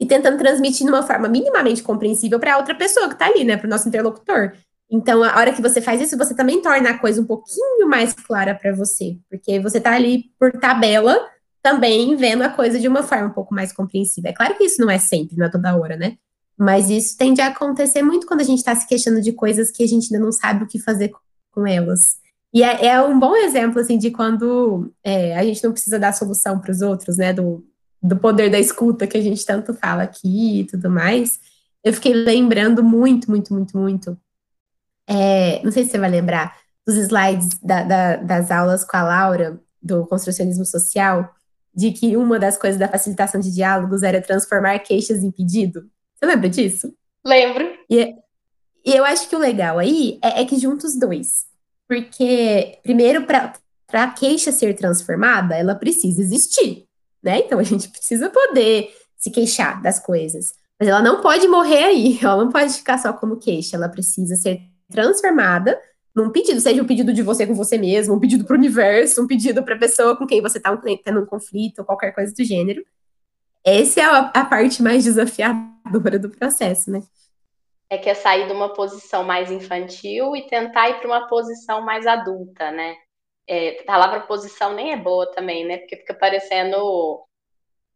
e 0.00 0.06
tentando 0.06 0.38
transmitir 0.38 0.86
de 0.86 0.90
uma 0.90 1.02
forma 1.02 1.28
minimamente 1.28 1.82
compreensível 1.82 2.40
para 2.40 2.56
outra 2.56 2.74
pessoa 2.74 3.10
que 3.10 3.14
tá 3.14 3.26
ali, 3.26 3.44
né? 3.44 3.58
Para 3.58 3.66
o 3.66 3.70
nosso 3.70 3.86
interlocutor. 3.86 4.54
Então, 4.90 5.22
a 5.22 5.36
hora 5.36 5.52
que 5.52 5.60
você 5.60 5.82
faz 5.82 6.00
isso, 6.00 6.16
você 6.16 6.34
também 6.34 6.62
torna 6.62 6.90
a 6.90 6.98
coisa 6.98 7.20
um 7.20 7.26
pouquinho 7.26 7.86
mais 7.88 8.14
clara 8.14 8.54
para 8.54 8.74
você, 8.74 9.18
porque 9.28 9.60
você 9.60 9.76
está 9.76 9.92
ali 9.92 10.30
por 10.38 10.50
tabela 10.52 11.28
também 11.62 12.16
vendo 12.16 12.42
a 12.42 12.48
coisa 12.48 12.80
de 12.80 12.88
uma 12.88 13.02
forma 13.02 13.26
um 13.26 13.32
pouco 13.32 13.52
mais 13.52 13.70
compreensível. 13.70 14.30
É 14.30 14.34
claro 14.34 14.56
que 14.56 14.64
isso 14.64 14.80
não 14.80 14.88
é 14.88 14.98
sempre, 14.98 15.36
não 15.36 15.44
é 15.44 15.50
toda 15.50 15.76
hora, 15.76 15.96
né? 15.96 16.16
Mas 16.56 16.88
isso 16.88 17.18
tende 17.18 17.42
a 17.42 17.48
acontecer 17.48 18.00
muito 18.00 18.26
quando 18.26 18.40
a 18.40 18.44
gente 18.44 18.58
está 18.58 18.74
se 18.74 18.86
queixando 18.86 19.20
de 19.20 19.32
coisas 19.32 19.70
que 19.70 19.82
a 19.82 19.86
gente 19.86 20.14
ainda 20.14 20.24
não 20.24 20.32
sabe 20.32 20.64
o 20.64 20.66
que 20.66 20.78
fazer 20.78 21.12
com 21.52 21.66
elas. 21.66 22.16
E 22.56 22.62
é, 22.62 22.86
é 22.86 23.02
um 23.02 23.20
bom 23.20 23.36
exemplo, 23.36 23.78
assim, 23.78 23.98
de 23.98 24.10
quando 24.10 24.90
é, 25.04 25.36
a 25.36 25.44
gente 25.44 25.62
não 25.62 25.72
precisa 25.72 25.98
dar 25.98 26.14
solução 26.14 26.58
para 26.58 26.70
os 26.70 26.80
outros, 26.80 27.18
né? 27.18 27.30
Do, 27.30 27.62
do 28.02 28.16
poder 28.16 28.50
da 28.50 28.58
escuta 28.58 29.06
que 29.06 29.18
a 29.18 29.20
gente 29.20 29.44
tanto 29.44 29.74
fala 29.74 30.04
aqui 30.04 30.60
e 30.60 30.64
tudo 30.64 30.88
mais. 30.88 31.38
Eu 31.84 31.92
fiquei 31.92 32.14
lembrando 32.14 32.82
muito, 32.82 33.30
muito, 33.30 33.52
muito, 33.52 33.76
muito 33.76 34.18
é, 35.06 35.62
não 35.62 35.70
sei 35.70 35.84
se 35.84 35.90
você 35.90 35.98
vai 35.98 36.08
lembrar 36.08 36.56
dos 36.86 36.96
slides 36.96 37.58
da, 37.62 37.82
da, 37.82 38.16
das 38.16 38.50
aulas 38.50 38.84
com 38.84 38.96
a 38.96 39.02
Laura, 39.02 39.60
do 39.82 40.06
construcionismo 40.06 40.64
social, 40.64 41.34
de 41.74 41.92
que 41.92 42.16
uma 42.16 42.38
das 42.38 42.56
coisas 42.56 42.80
da 42.80 42.88
facilitação 42.88 43.38
de 43.38 43.52
diálogos 43.52 44.02
era 44.02 44.22
transformar 44.22 44.78
queixas 44.78 45.22
em 45.22 45.30
pedido. 45.30 45.90
Você 46.14 46.24
lembra 46.24 46.48
disso? 46.48 46.90
Lembro. 47.22 47.70
E, 47.90 48.14
e 48.82 48.96
eu 48.96 49.04
acho 49.04 49.28
que 49.28 49.36
o 49.36 49.38
legal 49.38 49.78
aí 49.78 50.18
é, 50.24 50.40
é 50.40 50.44
que 50.46 50.58
junta 50.58 50.86
os 50.86 50.98
dois. 50.98 51.54
Porque, 51.88 52.78
primeiro, 52.82 53.24
para 53.24 53.52
a 53.92 54.10
queixa 54.10 54.50
ser 54.50 54.74
transformada, 54.74 55.54
ela 55.54 55.74
precisa 55.74 56.20
existir, 56.20 56.86
né? 57.22 57.38
Então 57.38 57.58
a 57.58 57.62
gente 57.62 57.88
precisa 57.88 58.28
poder 58.28 58.92
se 59.16 59.30
queixar 59.30 59.80
das 59.80 59.98
coisas. 59.98 60.52
Mas 60.78 60.88
ela 60.88 61.00
não 61.00 61.20
pode 61.20 61.46
morrer 61.48 61.84
aí, 61.84 62.18
ela 62.22 62.44
não 62.44 62.50
pode 62.50 62.72
ficar 62.72 62.98
só 62.98 63.12
como 63.12 63.38
queixa, 63.38 63.76
ela 63.76 63.88
precisa 63.88 64.36
ser 64.36 64.60
transformada 64.90 65.78
num 66.14 66.30
pedido, 66.30 66.58
seja 66.60 66.82
um 66.82 66.86
pedido 66.86 67.12
de 67.12 67.22
você 67.22 67.46
com 67.46 67.54
você 67.54 67.76
mesmo, 67.76 68.14
um 68.14 68.18
pedido 68.18 68.44
para 68.44 68.54
o 68.54 68.58
universo, 68.58 69.22
um 69.22 69.26
pedido 69.26 69.62
para 69.62 69.74
a 69.74 69.78
pessoa 69.78 70.16
com 70.16 70.26
quem 70.26 70.40
você 70.40 70.56
está 70.56 70.74
tendo 71.04 71.20
um 71.20 71.26
conflito, 71.26 71.80
ou 71.80 71.84
qualquer 71.84 72.12
coisa 72.12 72.32
do 72.32 72.42
gênero. 72.42 72.82
Essa 73.62 74.00
é 74.00 74.04
a, 74.04 74.18
a 74.20 74.44
parte 74.46 74.82
mais 74.82 75.04
desafiadora 75.04 76.18
do 76.18 76.30
processo, 76.30 76.90
né? 76.90 77.02
É 77.88 77.98
que 77.98 78.10
é 78.10 78.14
sair 78.14 78.46
de 78.46 78.52
uma 78.52 78.72
posição 78.74 79.22
mais 79.24 79.50
infantil 79.50 80.34
e 80.36 80.46
tentar 80.48 80.88
ir 80.90 80.98
para 80.98 81.06
uma 81.06 81.28
posição 81.28 81.80
mais 81.82 82.06
adulta, 82.06 82.70
né? 82.70 82.96
É, 83.48 83.80
a 83.80 83.84
palavra 83.84 84.20
posição 84.22 84.74
nem 84.74 84.92
é 84.92 84.96
boa 84.96 85.30
também, 85.32 85.64
né? 85.64 85.78
Porque 85.78 85.96
fica 85.96 86.14
parecendo 86.14 87.24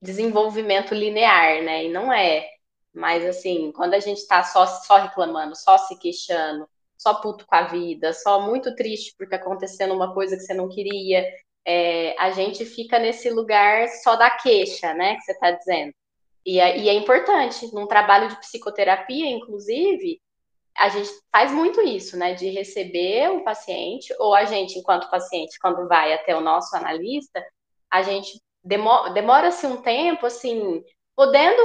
desenvolvimento 0.02 0.94
linear, 0.94 1.62
né? 1.62 1.85
E 1.87 1.88
não 1.90 2.12
é. 2.12 2.49
Mas 2.92 3.25
assim, 3.25 3.73
quando 3.73 3.94
a 3.94 4.00
gente 4.00 4.18
está 4.18 4.42
só, 4.44 4.66
só 4.66 4.99
reclamando, 4.99 5.56
só 5.56 5.78
se 5.78 5.99
queixando, 5.99 6.68
só 6.99 7.14
puto 7.20 7.47
com 7.47 7.54
a 7.54 7.62
vida, 7.64 8.12
só 8.12 8.40
muito 8.42 8.75
triste 8.75 9.14
porque 9.16 9.35
acontecendo 9.35 9.94
uma 9.94 10.12
coisa 10.14 10.37
que 10.37 10.42
você 10.42 10.54
não 10.54 10.68
queria, 10.68 11.25
é, 11.64 12.16
a 12.18 12.30
gente 12.30 12.64
fica 12.64 12.99
nesse 12.99 13.30
lugar 13.30 13.88
só 14.02 14.16
da 14.16 14.30
queixa, 14.30 14.94
né? 14.94 15.16
Que 15.16 15.23
você 15.23 15.32
está 15.32 15.50
dizendo. 15.52 15.94
E 16.50 16.59
é, 16.59 16.76
e 16.78 16.88
é 16.88 16.95
importante, 16.95 17.73
num 17.73 17.87
trabalho 17.87 18.28
de 18.28 18.40
psicoterapia, 18.40 19.30
inclusive, 19.30 20.21
a 20.76 20.88
gente 20.88 21.09
faz 21.30 21.52
muito 21.52 21.80
isso, 21.80 22.16
né? 22.16 22.35
De 22.35 22.50
receber 22.50 23.30
o 23.30 23.45
paciente, 23.45 24.12
ou 24.19 24.35
a 24.35 24.45
gente, 24.45 24.76
enquanto 24.76 25.09
paciente, 25.09 25.61
quando 25.61 25.87
vai 25.87 26.12
até 26.12 26.35
o 26.35 26.40
nosso 26.40 26.76
analista, 26.76 27.40
a 27.88 28.02
gente 28.02 28.40
demora-se 28.64 29.64
um 29.64 29.80
tempo, 29.80 30.26
assim, 30.26 30.83
podendo 31.14 31.62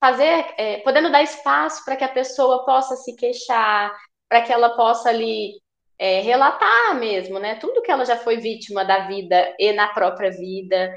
fazer, 0.00 0.54
é, 0.58 0.78
podendo 0.78 1.12
dar 1.12 1.22
espaço 1.22 1.84
para 1.84 1.94
que 1.94 2.02
a 2.02 2.08
pessoa 2.08 2.64
possa 2.64 2.96
se 2.96 3.14
queixar, 3.14 3.96
para 4.28 4.42
que 4.42 4.52
ela 4.52 4.70
possa 4.70 5.08
ali 5.08 5.52
é, 5.96 6.20
relatar 6.20 6.96
mesmo, 6.96 7.38
né? 7.38 7.54
Tudo 7.60 7.80
que 7.80 7.92
ela 7.92 8.04
já 8.04 8.16
foi 8.16 8.38
vítima 8.38 8.84
da 8.84 9.06
vida 9.06 9.54
e 9.56 9.72
na 9.72 9.86
própria 9.86 10.32
vida. 10.32 10.92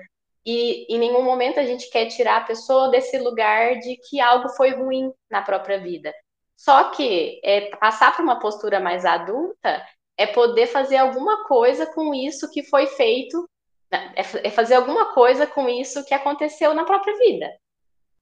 E 0.46 0.94
em 0.94 1.00
nenhum 1.00 1.24
momento 1.24 1.60
a 1.60 1.66
gente 1.66 1.90
quer 1.90 2.08
tirar 2.08 2.38
a 2.38 2.46
pessoa 2.46 2.90
desse 2.90 3.18
lugar 3.18 3.80
de 3.80 3.98
que 3.98 4.20
algo 4.20 4.50
foi 4.50 4.72
ruim 4.72 5.12
na 5.30 5.42
própria 5.42 5.80
vida. 5.80 6.14
Só 6.58 6.92
que 6.92 7.40
é, 7.44 7.76
passar 7.78 8.14
para 8.14 8.24
uma 8.24 8.40
postura 8.40 8.80
mais 8.80 9.06
adulta 9.06 9.86
é 10.18 10.28
poder 10.28 10.68
fazer 10.68 10.98
alguma 10.98 11.46
coisa 11.46 11.86
com 11.86 12.14
isso 12.14 12.50
que 12.52 12.64
foi 12.64 12.88
feito 12.88 13.48
né? 13.94 14.12
É, 14.16 14.48
é 14.48 14.50
fazer 14.50 14.74
alguma 14.74 15.14
coisa 15.14 15.46
com 15.46 15.70
isso 15.70 16.04
que 16.04 16.16
aconteceu 16.16 16.74
na 16.74 16.84
própria 16.84 17.16
vida. 17.20 17.48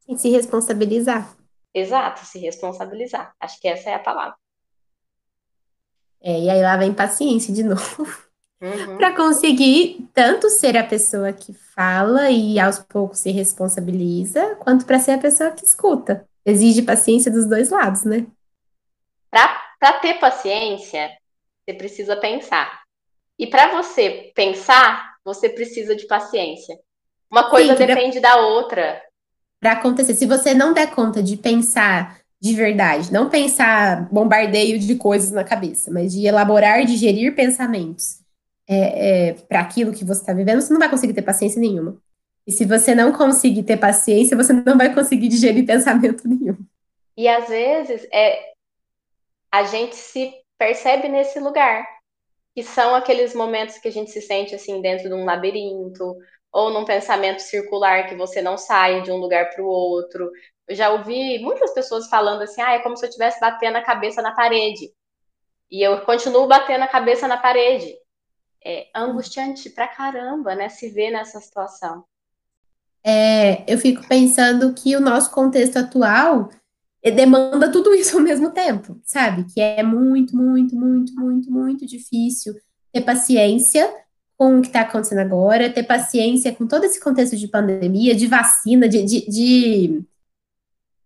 E 0.06 0.18
se 0.18 0.30
responsabilizar. 0.30 1.34
Exato, 1.74 2.26
se 2.26 2.38
responsabilizar. 2.40 3.34
Acho 3.40 3.58
que 3.62 3.70
essa 3.70 3.90
é 3.90 3.94
a 3.94 4.00
palavra. 4.00 4.36
É, 6.20 6.38
e 6.38 6.50
aí 6.50 6.62
lá 6.62 6.76
vem 6.76 6.94
paciência 6.94 7.54
de 7.54 7.64
novo. 7.64 8.06
Uhum. 8.62 8.98
para 8.98 9.16
conseguir 9.16 10.08
tanto 10.14 10.48
ser 10.48 10.78
a 10.78 10.84
pessoa 10.84 11.34
que 11.34 11.52
fala 11.52 12.30
e 12.30 12.60
aos 12.60 12.78
poucos 12.78 13.18
se 13.18 13.32
responsabiliza, 13.32 14.56
quanto 14.58 14.86
para 14.86 15.00
ser 15.00 15.14
a 15.14 15.18
pessoa 15.18 15.50
que 15.50 15.66
escuta. 15.66 16.28
Exige 16.46 16.84
paciência 16.84 17.32
dos 17.32 17.48
dois 17.48 17.72
lados, 17.72 18.04
né? 18.04 18.28
Para 19.32 19.94
ter 19.94 20.20
paciência, 20.20 21.10
você 21.66 21.74
precisa 21.76 22.16
pensar. 22.16 22.84
E 23.40 23.48
para 23.48 23.72
você 23.72 24.32
pensar, 24.36 25.16
você 25.26 25.50
precisa 25.50 25.96
de 25.96 26.06
paciência. 26.06 26.78
Uma 27.32 27.50
coisa 27.50 27.76
Sim, 27.76 27.88
depende 27.88 28.20
pra... 28.20 28.36
da 28.36 28.42
outra. 28.42 29.02
Para 29.60 29.72
acontecer, 29.72 30.14
se 30.14 30.28
você 30.28 30.54
não 30.54 30.72
der 30.72 30.92
conta 30.92 31.24
de 31.24 31.36
pensar 31.36 32.20
de 32.40 32.54
verdade, 32.54 33.12
não 33.12 33.28
pensar 33.28 34.08
bombardeio 34.12 34.78
de 34.78 34.96
coisas 34.96 35.32
na 35.32 35.44
cabeça, 35.44 35.90
mas 35.92 36.14
de 36.14 36.28
elaborar, 36.28 36.86
digerir 36.86 37.36
pensamentos 37.36 38.21
é, 38.72 39.30
é, 39.30 39.34
para 39.34 39.60
aquilo 39.60 39.92
que 39.92 40.06
você 40.06 40.22
está 40.22 40.34
vivendo, 40.34 40.62
você 40.62 40.72
não 40.72 40.80
vai 40.80 40.90
conseguir 40.90 41.14
ter 41.14 41.22
paciência 41.22 41.60
nenhuma. 41.60 42.02
E 42.48 42.52
se 42.54 42.64
você 42.64 42.96
não 42.96 43.12
conseguir 43.12 43.64
ter 43.64 43.76
paciência, 43.76 44.38
você 44.38 44.54
não 44.54 44.78
vai 44.78 44.94
conseguir 44.94 45.28
digerir 45.28 45.66
pensamento 45.66 46.26
nenhum. 46.26 46.58
E 47.18 47.28
às 47.28 47.50
vezes 47.50 48.08
é, 48.14 48.54
a 49.52 49.64
gente 49.64 49.96
se 49.96 50.34
percebe 50.58 51.10
nesse 51.10 51.38
lugar 51.40 51.86
que 52.56 52.64
são 52.64 52.96
aqueles 52.96 53.36
momentos 53.36 53.78
que 53.78 53.90
a 53.90 53.92
gente 53.92 54.10
se 54.10 54.22
sente 54.22 54.56
assim 54.56 54.82
dentro 54.82 55.10
de 55.10 55.14
um 55.14 55.26
labirinto 55.26 56.16
ou 56.52 56.70
num 56.70 56.86
pensamento 56.86 57.42
circular 57.42 58.08
que 58.08 58.16
você 58.16 58.42
não 58.42 58.58
sai 58.58 59.02
de 59.02 59.12
um 59.12 59.18
lugar 59.18 59.50
para 59.50 59.64
o 59.64 59.68
outro. 59.68 60.32
Eu 60.68 60.76
já 60.76 60.90
ouvi 60.90 61.40
muitas 61.40 61.74
pessoas 61.74 62.08
falando 62.08 62.42
assim: 62.42 62.62
"Ah, 62.62 62.74
é 62.74 62.80
como 62.80 62.96
se 62.96 63.06
eu 63.06 63.10
estivesse 63.10 63.40
batendo 63.40 63.78
a 63.78 63.84
cabeça 63.84 64.22
na 64.22 64.34
parede". 64.34 64.94
E 65.70 65.82
eu 65.82 66.02
continuo 66.02 66.48
batendo 66.48 66.84
a 66.84 66.88
cabeça 66.88 67.28
na 67.28 67.38
parede. 67.38 68.01
É 68.64 68.88
angustiante 68.96 69.70
pra 69.70 69.88
caramba, 69.88 70.56
né, 70.56 70.70
se 70.70 70.90
ver 70.90 71.12
nessa 71.12 71.40
situação. 71.40 72.04
É, 73.04 73.64
eu 73.72 73.78
fico 73.80 74.08
pensando 74.08 74.74
que 74.74 74.96
o 74.96 75.02
nosso 75.02 75.32
contexto 75.32 75.78
atual 75.78 76.50
demanda 77.10 77.72
tudo 77.72 77.94
isso 77.96 78.18
ao 78.18 78.24
mesmo 78.24 78.52
tempo, 78.52 79.00
sabe? 79.04 79.46
Que 79.52 79.60
é 79.60 79.82
muito, 79.82 80.36
muito, 80.36 80.76
muito, 80.76 81.14
muito, 81.16 81.52
muito 81.52 81.86
difícil 81.86 82.54
ter 82.92 83.02
paciência 83.02 83.92
com 84.38 84.58
o 84.58 84.62
que 84.62 84.68
está 84.68 84.82
acontecendo 84.82 85.20
agora, 85.20 85.70
ter 85.70 85.84
paciência 85.84 86.54
com 86.54 86.68
todo 86.68 86.84
esse 86.84 87.00
contexto 87.00 87.38
de 87.38 87.48
pandemia, 87.48 88.16
de 88.16 88.26
vacina, 88.28 88.90
de, 88.90 89.04
de, 89.04 89.30
de... 89.30 90.04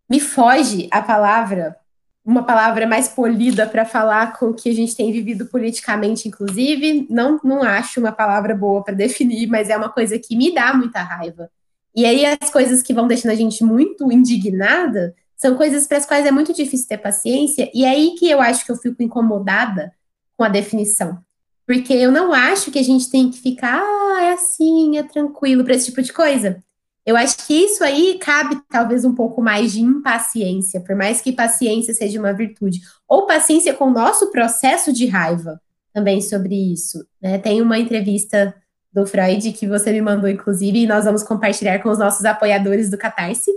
me 0.09 0.19
foge 0.19 0.87
a 0.89 1.01
palavra, 1.01 1.77
uma 2.25 2.43
palavra 2.43 2.87
mais 2.87 3.07
polida 3.07 3.67
para 3.67 3.85
falar 3.85 4.33
com 4.37 4.47
o 4.47 4.53
que 4.53 4.67
a 4.67 4.73
gente 4.73 4.95
tem 4.95 5.11
vivido 5.11 5.45
politicamente, 5.45 6.27
inclusive. 6.27 7.05
Não, 7.09 7.39
não 7.43 7.61
acho 7.61 7.99
uma 7.99 8.11
palavra 8.11 8.55
boa 8.55 8.83
para 8.83 8.95
definir, 8.95 9.47
mas 9.47 9.69
é 9.69 9.77
uma 9.77 9.89
coisa 9.89 10.17
que 10.17 10.35
me 10.35 10.53
dá 10.53 10.73
muita 10.73 11.03
raiva. 11.03 11.51
E 11.95 12.03
aí 12.03 12.25
as 12.25 12.49
coisas 12.49 12.81
que 12.81 12.93
vão 12.93 13.07
deixando 13.07 13.31
a 13.31 13.35
gente 13.35 13.63
muito 13.63 14.11
indignada 14.11 15.15
são 15.37 15.55
coisas 15.55 15.85
para 15.85 15.97
as 15.97 16.05
quais 16.05 16.25
é 16.25 16.31
muito 16.31 16.53
difícil 16.53 16.87
ter 16.87 16.97
paciência, 16.97 17.69
e 17.73 17.85
é 17.85 17.89
aí 17.89 18.15
que 18.17 18.29
eu 18.29 18.41
acho 18.41 18.65
que 18.65 18.71
eu 18.71 18.77
fico 18.77 19.03
incomodada 19.03 19.93
com 20.37 20.43
a 20.43 20.49
definição. 20.49 21.19
Porque 21.67 21.93
eu 21.93 22.11
não 22.11 22.33
acho 22.33 22.71
que 22.71 22.79
a 22.79 22.83
gente 22.83 23.09
tem 23.09 23.29
que 23.29 23.39
ficar, 23.39 23.81
ah, 23.81 24.23
é 24.23 24.33
assim, 24.33 24.97
é 24.97 25.03
tranquilo, 25.03 25.63
para 25.63 25.75
esse 25.75 25.87
tipo 25.87 26.01
de 26.01 26.13
coisa. 26.13 26.63
Eu 27.05 27.15
acho 27.15 27.45
que 27.45 27.53
isso 27.53 27.83
aí 27.83 28.17
cabe 28.19 28.59
talvez 28.69 29.05
um 29.05 29.13
pouco 29.13 29.41
mais 29.41 29.71
de 29.71 29.81
impaciência, 29.81 30.81
por 30.81 30.95
mais 30.95 31.21
que 31.21 31.31
paciência 31.31 31.93
seja 31.93 32.19
uma 32.19 32.33
virtude. 32.33 32.81
Ou 33.07 33.27
paciência 33.27 33.73
com 33.73 33.85
o 33.85 33.93
nosso 33.93 34.31
processo 34.31 34.91
de 34.91 35.05
raiva 35.05 35.61
também 35.93 36.19
sobre 36.19 36.55
isso. 36.55 37.05
Né? 37.21 37.37
Tem 37.37 37.61
uma 37.61 37.77
entrevista 37.77 38.55
do 38.91 39.05
Freud 39.05 39.51
que 39.51 39.67
você 39.67 39.91
me 39.91 40.01
mandou, 40.01 40.29
inclusive, 40.29 40.79
e 40.79 40.87
nós 40.87 41.05
vamos 41.05 41.21
compartilhar 41.21 41.79
com 41.79 41.89
os 41.89 41.99
nossos 41.99 42.25
apoiadores 42.25 42.89
do 42.89 42.97
Catarse, 42.97 43.51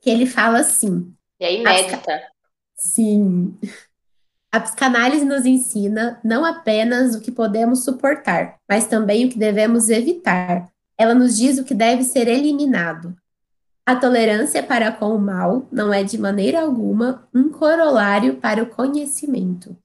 que 0.00 0.10
ele 0.10 0.26
fala 0.26 0.58
assim. 0.58 1.12
E 1.40 1.44
é 1.44 1.60
inédita. 1.60 2.20
Sim. 2.76 3.56
A 4.50 4.60
psicanálise 4.60 5.24
nos 5.24 5.46
ensina 5.46 6.20
não 6.22 6.44
apenas 6.44 7.14
o 7.14 7.20
que 7.20 7.32
podemos 7.32 7.84
suportar, 7.84 8.58
mas 8.68 8.86
também 8.86 9.24
o 9.24 9.30
que 9.30 9.38
devemos 9.38 9.88
evitar. 9.88 10.68
Ela 10.96 11.14
nos 11.14 11.36
diz 11.36 11.58
o 11.58 11.64
que 11.64 11.74
deve 11.74 12.04
ser 12.04 12.28
eliminado. 12.28 13.16
A 13.84 13.96
tolerância 13.96 14.62
para 14.62 14.92
com 14.92 15.14
o 15.14 15.18
mal 15.18 15.66
não 15.72 15.92
é 15.92 16.04
de 16.04 16.16
maneira 16.16 16.62
alguma 16.62 17.28
um 17.34 17.48
corolário 17.50 18.36
para 18.36 18.62
o 18.62 18.66
conhecimento. 18.66 19.76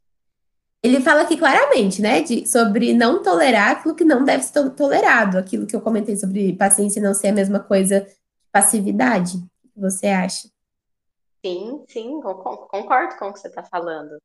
Ele 0.83 1.01
fala 1.01 1.23
aqui 1.23 1.35
claramente, 1.35 2.01
né, 2.01 2.21
de, 2.21 2.47
sobre 2.47 2.93
não 2.93 3.23
tolerar 3.23 3.71
aquilo 3.71 3.95
que 3.95 4.03
não 4.03 4.23
deve 4.23 4.43
ser 4.43 4.69
tolerado, 4.71 5.37
aquilo 5.37 5.65
que 5.65 5.75
eu 5.75 5.81
comentei 5.81 6.15
sobre 6.15 6.53
paciência 6.53 7.01
não 7.01 7.13
ser 7.13 7.29
a 7.29 7.33
mesma 7.33 7.59
coisa 7.59 8.01
que 8.01 8.15
passividade 8.51 9.43
você 9.75 10.07
acha? 10.07 10.49
Sim, 11.45 11.83
sim, 11.87 12.19
concordo 12.21 13.17
com 13.17 13.29
o 13.29 13.33
que 13.33 13.39
você 13.39 13.47
está 13.47 13.63
falando. 13.63 14.17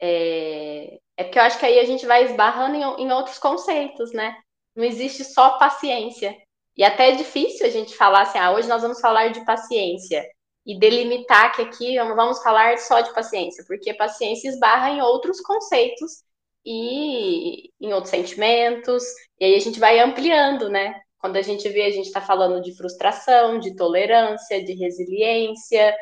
É, 0.00 0.98
é 1.16 1.24
porque 1.24 1.38
eu 1.38 1.42
acho 1.42 1.58
que 1.58 1.66
aí 1.66 1.78
a 1.78 1.84
gente 1.84 2.06
vai 2.06 2.24
esbarrando 2.24 2.76
em, 2.76 3.06
em 3.06 3.12
outros 3.12 3.38
conceitos, 3.38 4.12
né? 4.12 4.36
Não 4.74 4.84
existe 4.84 5.24
só 5.24 5.58
paciência. 5.58 6.36
E 6.76 6.84
até 6.84 7.10
é 7.10 7.16
difícil 7.16 7.66
a 7.66 7.70
gente 7.70 7.96
falar 7.96 8.22
assim, 8.22 8.38
ah, 8.38 8.52
hoje 8.52 8.68
nós 8.68 8.82
vamos 8.82 9.00
falar 9.00 9.28
de 9.28 9.44
paciência 9.44 10.24
e 10.64 10.78
delimitar 10.78 11.54
que 11.54 11.62
aqui 11.62 11.96
vamos 11.98 12.42
falar 12.42 12.78
só 12.78 13.00
de 13.00 13.12
paciência, 13.12 13.64
porque 13.66 13.94
paciência 13.94 14.48
esbarra 14.48 14.90
em 14.90 15.02
outros 15.02 15.40
conceitos 15.40 16.22
e 16.64 17.70
em 17.80 17.92
outros 17.92 18.10
sentimentos, 18.10 19.02
e 19.38 19.46
aí 19.46 19.54
a 19.54 19.58
gente 19.58 19.80
vai 19.80 19.98
ampliando, 19.98 20.68
né? 20.68 20.94
Quando 21.18 21.36
a 21.36 21.42
gente 21.42 21.68
vê, 21.68 21.82
a 21.82 21.90
gente 21.90 22.06
está 22.06 22.20
falando 22.20 22.62
de 22.62 22.74
frustração, 22.76 23.58
de 23.58 23.74
tolerância, 23.76 24.64
de 24.64 24.74
resiliência, 24.74 25.94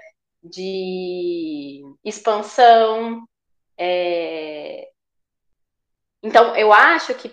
de 0.43 1.83
expansão. 2.05 3.25
É... 3.77 4.89
Então, 6.23 6.55
eu 6.57 6.73
acho 6.73 7.15
que 7.15 7.33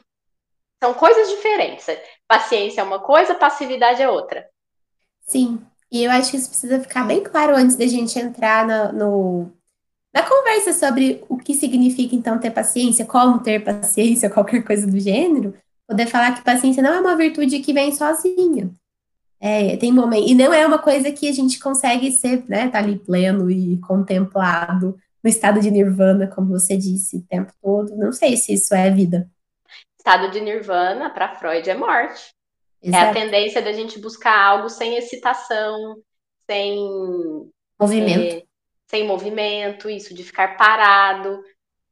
são 0.81 0.93
coisas 0.93 1.29
diferentes. 1.29 1.85
Paciência 2.27 2.81
é 2.81 2.83
uma 2.83 2.99
coisa, 2.99 3.35
passividade 3.35 4.01
é 4.01 4.09
outra. 4.09 4.47
Sim, 5.21 5.59
e 5.91 6.03
eu 6.03 6.11
acho 6.11 6.31
que 6.31 6.37
isso 6.37 6.49
precisa 6.49 6.79
ficar 6.79 7.05
bem 7.05 7.23
claro 7.23 7.55
antes 7.55 7.75
da 7.75 7.87
gente 7.87 8.17
entrar 8.19 8.67
no, 8.67 8.93
no, 8.93 9.51
na 10.13 10.23
conversa 10.23 10.73
sobre 10.73 11.23
o 11.29 11.37
que 11.37 11.53
significa, 11.53 12.15
então, 12.15 12.39
ter 12.39 12.51
paciência, 12.51 13.05
como 13.05 13.39
ter 13.39 13.63
paciência, 13.63 14.29
qualquer 14.31 14.63
coisa 14.63 14.85
do 14.85 14.99
gênero, 14.99 15.53
poder 15.87 16.07
falar 16.07 16.35
que 16.35 16.43
paciência 16.43 16.81
não 16.81 16.93
é 16.93 16.99
uma 16.99 17.15
virtude 17.15 17.59
que 17.59 17.73
vem 17.73 17.91
sozinha. 17.93 18.71
É, 19.39 19.77
tem 19.77 19.91
momento, 19.91 20.27
e 20.27 20.33
não 20.33 20.53
é 20.53 20.65
uma 20.65 20.79
coisa 20.79 21.11
que 21.11 21.27
a 21.27 21.31
gente 21.31 21.59
consegue 21.59 22.11
ser, 22.11 22.43
né, 22.47 22.67
tá 22.69 22.79
ali 22.79 22.97
pleno 22.97 23.51
e 23.51 23.77
contemplado 23.79 24.97
no 25.23 25.29
estado 25.29 25.59
de 25.59 25.69
nirvana, 25.69 26.27
como 26.27 26.47
você 26.47 26.77
disse, 26.77 27.17
o 27.17 27.21
tempo 27.21 27.51
todo. 27.61 27.95
Não 27.95 28.11
sei 28.11 28.37
se 28.37 28.53
isso 28.53 28.73
é 28.73 28.89
vida. 28.89 29.29
Estado 30.05 30.29
de 30.29 30.39
nirvana, 30.39 31.09
para 31.09 31.33
Freud, 31.33 31.67
é 31.67 31.73
morte. 31.73 32.31
Exato. 32.79 33.05
É 33.05 33.09
a 33.09 33.11
tendência 33.11 33.59
da 33.59 33.73
gente 33.73 33.97
buscar 33.97 34.39
algo 34.39 34.69
sem 34.69 34.95
excitação, 34.95 35.95
sem 36.45 36.77
movimento. 37.79 38.35
É, 38.35 38.43
sem 38.85 39.07
movimento, 39.07 39.89
isso 39.89 40.13
de 40.13 40.23
ficar 40.23 40.57
parado. 40.57 41.43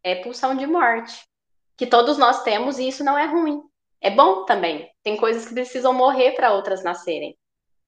É 0.03 0.13
pulsão 0.13 0.55
de 0.55 0.67
morte. 0.67 1.27
Que 1.75 1.87
todos 1.87 2.19
nós 2.19 2.43
temos 2.43 2.77
e 2.77 2.87
isso 2.87 3.03
não 3.03 3.17
é 3.17 3.25
ruim. 3.25 3.63
É 3.99 4.11
bom 4.11 4.45
também. 4.45 4.87
Tem 5.01 5.17
coisas 5.17 5.47
que 5.47 5.55
precisam 5.55 5.91
morrer 5.91 6.33
para 6.33 6.53
outras 6.53 6.83
nascerem. 6.83 7.35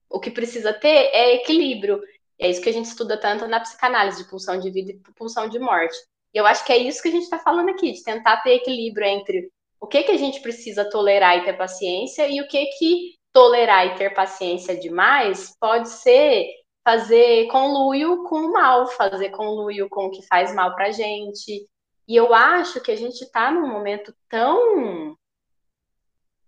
O 0.10 0.20
que 0.20 0.32
precisa 0.32 0.74
ter 0.74 1.12
é 1.14 1.36
equilíbrio. 1.36 2.02
É 2.40 2.50
isso 2.50 2.64
que 2.64 2.70
a 2.70 2.74
gente 2.74 2.88
estuda 2.88 3.16
tanto 3.16 3.48
na 3.48 3.60
psicanálise 3.60 4.24
de 4.24 4.28
pulsão 4.28 4.60
de 4.60 4.72
vida 4.72 4.92
e 4.92 5.14
pulsão 5.14 5.48
de 5.48 5.60
morte. 5.60 5.96
E 6.34 6.38
eu 6.40 6.48
acho 6.48 6.66
que 6.66 6.74
é 6.74 6.78
isso 6.78 7.00
que 7.00 7.10
a 7.10 7.12
gente 7.12 7.26
está 7.26 7.38
falando 7.38 7.70
aqui, 7.70 7.92
de 7.92 8.04
tentar 8.04 8.38
ter 8.38 8.56
equilíbrio 8.56 9.06
entre 9.06 9.52
o 9.86 9.88
que, 9.88 10.02
que 10.02 10.12
a 10.12 10.18
gente 10.18 10.42
precisa 10.42 10.90
tolerar 10.90 11.38
e 11.38 11.46
ter 11.46 11.54
paciência 11.54 12.28
e 12.28 12.42
o 12.42 12.48
que, 12.48 12.66
que 12.78 13.20
tolerar 13.32 13.86
e 13.86 13.96
ter 13.96 14.16
paciência 14.16 14.76
demais 14.76 15.56
pode 15.60 15.90
ser 15.90 16.48
fazer 16.84 17.48
conluio 17.50 18.24
com 18.24 18.38
o 18.38 18.52
mal, 18.52 18.88
fazer 18.88 19.30
conluio 19.30 19.88
com 19.88 20.08
o 20.08 20.10
que 20.10 20.26
faz 20.26 20.54
mal 20.56 20.74
para 20.74 20.92
gente. 20.92 21.68
E 22.08 22.16
eu 22.16 22.34
acho 22.34 22.82
que 22.82 22.92
a 22.92 22.96
gente 22.96 23.22
está 23.22 23.52
num 23.52 23.68
momento 23.68 24.12
tão 24.28 25.16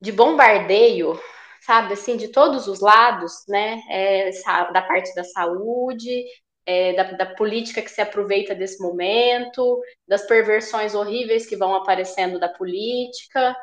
de 0.01 0.11
bombardeio 0.11 1.19
sabe, 1.61 1.93
assim, 1.93 2.15
de 2.15 2.29
todos 2.29 2.65
os 2.67 2.79
lados, 2.79 3.43
né, 3.45 3.81
é, 3.89 4.31
da 4.71 4.81
parte 4.81 5.13
da 5.13 5.25
saúde, 5.25 6.23
é, 6.67 6.93
da, 6.93 7.03
da, 7.13 7.25
política 7.25 7.81
que 7.81 7.89
se 7.89 8.01
aproveita 8.01 8.53
desse 8.53 8.83
momento, 8.83 9.81
das 10.05 10.27
perversões 10.27 10.93
horríveis 10.93 11.45
que 11.45 11.55
vão 11.55 11.73
aparecendo 11.73 12.37
da 12.37 12.49
política, 12.49 13.55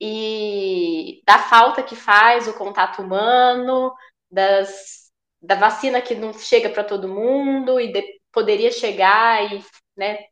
e 0.00 1.22
da 1.26 1.38
falta 1.38 1.82
que 1.82 1.96
faz 1.96 2.46
o 2.48 2.54
contato 2.54 3.02
humano, 3.02 3.92
das, 4.30 5.10
da 5.40 5.56
vacina 5.56 6.00
que 6.00 6.14
não 6.14 6.32
chega 6.32 6.68
para 6.70 6.84
todo 6.84 7.08
mundo 7.08 7.80
e 7.80 7.92
de, 7.92 8.20
poderia 8.32 8.70
chegar 8.72 9.52
e, 9.52 9.64
né, 9.96 10.26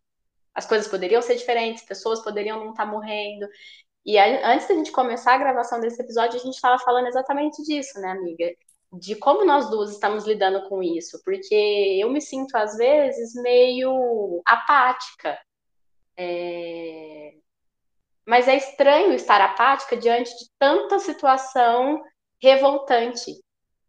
as 0.54 0.66
coisas 0.66 0.88
poderiam 0.88 1.22
ser 1.22 1.36
diferentes, 1.36 1.84
pessoas 1.84 2.22
poderiam 2.22 2.58
não 2.58 2.70
estar 2.70 2.84
tá 2.84 2.90
morrendo. 2.90 3.46
E 4.04 4.18
antes 4.18 4.66
da 4.68 4.74
gente 4.74 4.92
começar 4.92 5.34
a 5.34 5.38
gravação 5.38 5.80
desse 5.80 6.02
episódio, 6.02 6.40
a 6.40 6.42
gente 6.42 6.54
estava 6.54 6.78
falando 6.78 7.06
exatamente 7.06 7.62
disso, 7.62 8.00
né, 8.00 8.10
amiga? 8.10 8.46
De 8.92 9.14
como 9.14 9.44
nós 9.44 9.70
duas 9.70 9.90
estamos 9.90 10.26
lidando 10.26 10.68
com 10.68 10.82
isso, 10.82 11.20
porque 11.24 11.98
eu 12.00 12.10
me 12.10 12.20
sinto, 12.20 12.56
às 12.56 12.76
vezes, 12.76 13.34
meio 13.34 14.42
apática. 14.44 15.38
É... 16.16 17.34
Mas 18.26 18.48
é 18.48 18.56
estranho 18.56 19.12
estar 19.12 19.40
apática 19.40 19.96
diante 19.96 20.30
de 20.36 20.50
tanta 20.58 20.98
situação 20.98 22.02
revoltante. 22.42 23.32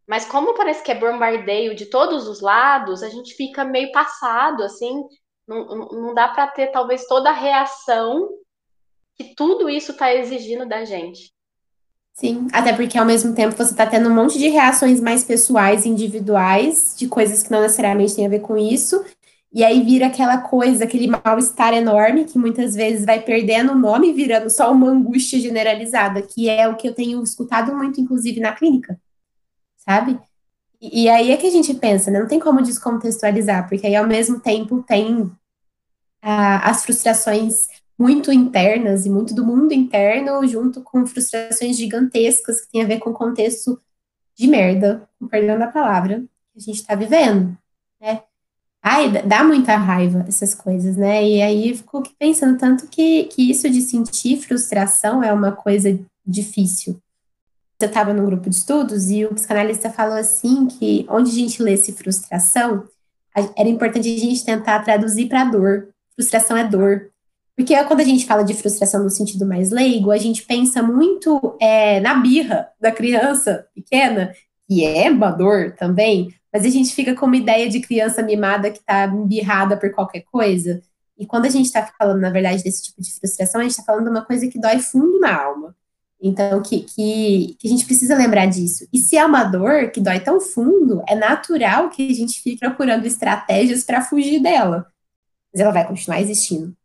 Mas 0.07 0.25
como 0.25 0.53
parece 0.53 0.83
que 0.83 0.91
é 0.91 0.95
bombardeio 0.95 1.75
de 1.75 1.85
todos 1.85 2.27
os 2.27 2.41
lados, 2.41 3.01
a 3.01 3.09
gente 3.09 3.33
fica 3.35 3.63
meio 3.63 3.91
passado, 3.91 4.63
assim, 4.63 5.03
não, 5.47 5.65
não 5.89 6.13
dá 6.13 6.27
para 6.27 6.47
ter 6.47 6.67
talvez 6.67 7.05
toda 7.05 7.29
a 7.29 7.33
reação 7.33 8.29
que 9.15 9.35
tudo 9.35 9.69
isso 9.69 9.91
está 9.91 10.13
exigindo 10.13 10.67
da 10.67 10.85
gente. 10.85 11.33
Sim, 12.13 12.47
até 12.51 12.73
porque 12.73 12.97
ao 12.97 13.05
mesmo 13.05 13.33
tempo 13.33 13.55
você 13.55 13.71
está 13.71 13.85
tendo 13.85 14.09
um 14.09 14.13
monte 14.13 14.37
de 14.37 14.47
reações 14.49 14.99
mais 14.99 15.23
pessoais, 15.23 15.85
individuais, 15.85 16.93
de 16.97 17.07
coisas 17.07 17.41
que 17.41 17.51
não 17.51 17.61
necessariamente 17.61 18.15
têm 18.15 18.25
a 18.25 18.29
ver 18.29 18.41
com 18.41 18.57
isso, 18.57 19.03
e 19.53 19.63
aí 19.63 19.81
vira 19.83 20.07
aquela 20.07 20.37
coisa, 20.37 20.83
aquele 20.83 21.07
mal-estar 21.07 21.73
enorme, 21.73 22.25
que 22.25 22.37
muitas 22.37 22.73
vezes 22.75 23.05
vai 23.05 23.21
perdendo 23.21 23.73
o 23.73 23.77
nome, 23.77 24.13
virando 24.13 24.49
só 24.49 24.71
uma 24.71 24.89
angústia 24.89 25.39
generalizada, 25.39 26.21
que 26.21 26.49
é 26.49 26.67
o 26.69 26.75
que 26.77 26.87
eu 26.87 26.93
tenho 26.93 27.21
escutado 27.23 27.75
muito, 27.75 27.99
inclusive, 27.99 28.39
na 28.39 28.53
clínica, 28.53 28.99
sabe? 29.77 30.19
E, 30.81 31.03
e 31.03 31.09
aí 31.09 31.31
é 31.31 31.37
que 31.37 31.47
a 31.47 31.51
gente 31.51 31.73
pensa, 31.73 32.11
né? 32.11 32.19
Não 32.19 32.27
tem 32.27 32.39
como 32.39 32.61
descontextualizar, 32.61 33.67
porque 33.67 33.87
aí 33.87 33.95
ao 33.95 34.07
mesmo 34.07 34.39
tempo 34.39 34.83
tem 34.83 35.31
ah, 36.21 36.69
as 36.69 36.83
frustrações 36.83 37.67
muito 37.97 38.31
internas 38.31 39.05
e 39.05 39.09
muito 39.09 39.33
do 39.33 39.45
mundo 39.45 39.73
interno, 39.73 40.45
junto 40.47 40.81
com 40.81 41.05
frustrações 41.05 41.77
gigantescas 41.77 42.61
que 42.61 42.71
tem 42.71 42.81
a 42.81 42.87
ver 42.87 42.99
com 42.99 43.11
o 43.11 43.13
contexto 43.13 43.79
de 44.35 44.47
merda, 44.47 45.07
com 45.19 45.27
perdão 45.27 45.59
da 45.59 45.67
palavra, 45.67 46.23
que 46.51 46.57
a 46.57 46.61
gente 46.61 46.77
está 46.77 46.95
vivendo, 46.95 47.57
né? 47.99 48.23
Ai, 48.83 49.11
dá 49.27 49.43
muita 49.43 49.77
raiva 49.77 50.25
essas 50.27 50.55
coisas, 50.55 50.97
né? 50.97 51.23
E 51.23 51.41
aí 51.41 51.75
fico 51.75 52.01
pensando 52.17 52.57
tanto 52.57 52.87
que, 52.87 53.25
que 53.25 53.51
isso 53.51 53.69
de 53.69 53.79
sentir 53.81 54.37
frustração 54.37 55.23
é 55.23 55.31
uma 55.31 55.51
coisa 55.51 55.99
difícil. 56.25 56.99
Eu 57.79 57.87
estava 57.87 58.13
num 58.13 58.25
grupo 58.25 58.49
de 58.49 58.55
estudos 58.55 59.11
e 59.11 59.23
o 59.25 59.35
psicanalista 59.35 59.91
falou 59.91 60.17
assim 60.17 60.67
que 60.67 61.05
onde 61.09 61.29
a 61.29 61.33
gente 61.33 61.61
lesse 61.61 61.93
frustração, 61.93 62.87
era 63.55 63.69
importante 63.69 64.13
a 64.13 64.19
gente 64.19 64.43
tentar 64.43 64.79
traduzir 64.79 65.27
para 65.27 65.45
dor. 65.45 65.89
Frustração 66.15 66.57
é 66.57 66.67
dor. 66.67 67.10
Porque 67.61 67.83
quando 67.83 67.99
a 67.99 68.03
gente 68.03 68.25
fala 68.25 68.43
de 68.43 68.55
frustração 68.55 69.03
no 69.03 69.09
sentido 69.11 69.45
mais 69.45 69.69
leigo, 69.69 70.09
a 70.09 70.17
gente 70.17 70.43
pensa 70.47 70.81
muito 70.81 71.55
é, 71.61 71.99
na 71.99 72.15
birra 72.15 72.67
da 72.79 72.91
criança 72.91 73.67
pequena, 73.75 74.33
que 74.67 74.83
é 74.83 75.11
uma 75.11 75.29
dor 75.29 75.75
também, 75.77 76.33
mas 76.51 76.65
a 76.65 76.69
gente 76.69 76.91
fica 76.91 77.13
com 77.13 77.27
uma 77.27 77.37
ideia 77.37 77.69
de 77.69 77.79
criança 77.79 78.23
mimada 78.23 78.71
que 78.71 78.79
está 78.79 79.05
embirrada 79.05 79.77
por 79.77 79.91
qualquer 79.91 80.21
coisa. 80.21 80.81
E 81.15 81.23
quando 81.27 81.45
a 81.45 81.49
gente 81.49 81.67
está 81.67 81.87
falando, 81.99 82.19
na 82.19 82.31
verdade, 82.31 82.63
desse 82.63 82.81
tipo 82.81 82.99
de 82.99 83.13
frustração, 83.13 83.61
a 83.61 83.63
gente 83.63 83.73
está 83.73 83.83
falando 83.83 84.05
de 84.05 84.09
uma 84.09 84.25
coisa 84.25 84.47
que 84.47 84.59
dói 84.59 84.79
fundo 84.79 85.19
na 85.19 85.39
alma. 85.39 85.75
Então, 86.19 86.63
que, 86.63 86.79
que, 86.81 87.55
que, 87.59 87.67
a 87.67 87.69
gente 87.69 87.85
precisa 87.85 88.15
lembrar 88.15 88.47
disso. 88.47 88.87
E 88.91 88.97
se 88.97 89.17
é 89.17 89.23
uma 89.23 89.43
dor 89.43 89.91
que 89.91 90.01
dói 90.01 90.19
tão 90.19 90.41
fundo, 90.41 91.03
é 91.07 91.13
natural 91.13 91.91
que 91.91 92.09
a 92.09 92.15
gente 92.15 92.41
fique 92.41 92.57
procurando 92.57 93.05
estratégias 93.05 93.83
para 93.83 94.01
fugir 94.01 94.41
dela. 94.41 94.87
Mas 95.53 95.61
ela 95.61 95.71
vai 95.71 95.87
continuar 95.87 96.19
existindo. 96.21 96.75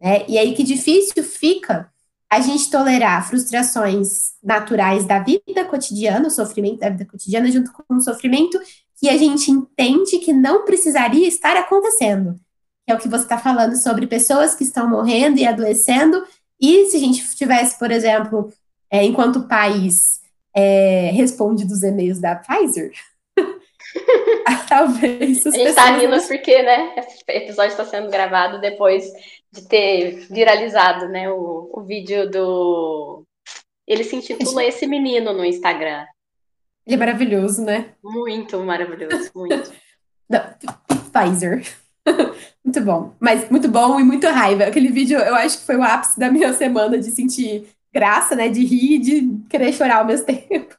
Né? 0.00 0.24
E 0.28 0.38
aí 0.38 0.54
que 0.54 0.62
difícil 0.62 1.22
fica 1.22 1.90
a 2.30 2.40
gente 2.40 2.70
tolerar 2.70 3.28
frustrações 3.28 4.32
naturais 4.42 5.04
da 5.04 5.20
vida 5.20 5.64
cotidiana, 5.64 6.26
o 6.26 6.30
sofrimento 6.30 6.80
da 6.80 6.90
vida 6.90 7.04
cotidiana, 7.04 7.50
junto 7.50 7.72
com 7.72 7.94
o 7.94 8.00
sofrimento 8.00 8.60
que 9.00 9.08
a 9.08 9.16
gente 9.16 9.50
entende 9.50 10.18
que 10.18 10.32
não 10.32 10.64
precisaria 10.64 11.28
estar 11.28 11.56
acontecendo. 11.56 12.38
Que 12.86 12.92
é 12.92 12.94
o 12.94 12.98
que 12.98 13.08
você 13.08 13.22
está 13.24 13.38
falando 13.38 13.76
sobre 13.76 14.06
pessoas 14.06 14.54
que 14.54 14.64
estão 14.64 14.88
morrendo 14.88 15.38
e 15.38 15.46
adoecendo. 15.46 16.24
E 16.60 16.86
se 16.86 16.96
a 16.96 17.00
gente 17.00 17.36
tivesse, 17.36 17.78
por 17.78 17.90
exemplo, 17.90 18.52
é, 18.90 19.04
enquanto 19.04 19.46
país, 19.46 20.20
é, 20.54 21.10
responde 21.12 21.64
dos 21.64 21.82
e-mails 21.82 22.20
da 22.20 22.36
Pfizer, 22.36 22.92
talvez. 24.68 25.46
A 25.46 25.50
gente 25.50 25.68
está 25.68 25.96
rindo 25.96 26.20
porque, 26.26 26.62
né? 26.62 26.94
Esse 26.96 27.24
episódio 27.28 27.70
está 27.70 27.84
sendo 27.84 28.10
gravado 28.10 28.60
depois 28.60 29.04
de 29.54 29.62
ter 29.62 30.26
viralizado, 30.28 31.08
né, 31.08 31.30
o, 31.30 31.70
o 31.72 31.82
vídeo 31.82 32.28
do. 32.28 33.24
Ele 33.86 34.02
se 34.02 34.16
intitula 34.16 34.64
Esse 34.64 34.86
Menino 34.86 35.32
no 35.32 35.44
Instagram. 35.44 36.04
Ele 36.86 36.96
é 36.96 36.98
maravilhoso, 36.98 37.62
né? 37.62 37.94
Muito 38.02 38.58
maravilhoso, 38.60 39.30
muito. 39.34 39.72
Pfizer. 41.12 41.64
muito 42.64 42.80
bom. 42.80 43.14
Mas 43.20 43.48
muito 43.48 43.68
bom 43.68 44.00
e 44.00 44.04
muito 44.04 44.26
raiva. 44.26 44.64
Aquele 44.64 44.88
vídeo 44.88 45.18
eu 45.18 45.34
acho 45.34 45.58
que 45.58 45.64
foi 45.64 45.76
o 45.76 45.82
ápice 45.82 46.18
da 46.18 46.30
minha 46.30 46.52
semana 46.52 46.98
de 46.98 47.10
sentir 47.10 47.68
graça, 47.92 48.34
né? 48.34 48.48
De 48.48 48.64
rir 48.64 48.96
e 48.96 48.98
de 48.98 49.40
querer 49.48 49.72
chorar 49.72 49.98
ao 49.98 50.06
mesmo 50.06 50.26
tempo. 50.26 50.76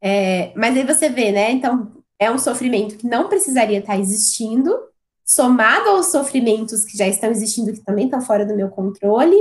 É, 0.00 0.52
mas 0.56 0.76
aí 0.76 0.84
você 0.84 1.08
vê, 1.08 1.30
né? 1.30 1.50
Então, 1.52 1.92
é 2.18 2.30
um 2.30 2.38
sofrimento 2.38 2.96
que 2.96 3.06
não 3.06 3.28
precisaria 3.28 3.78
estar 3.78 3.98
existindo, 3.98 4.76
somado 5.24 5.90
aos 5.90 6.06
sofrimentos 6.06 6.84
que 6.84 6.96
já 6.96 7.06
estão 7.06 7.30
existindo, 7.30 7.72
que 7.72 7.84
também 7.84 8.06
estão 8.06 8.20
fora 8.20 8.44
do 8.44 8.56
meu 8.56 8.68
controle. 8.68 9.36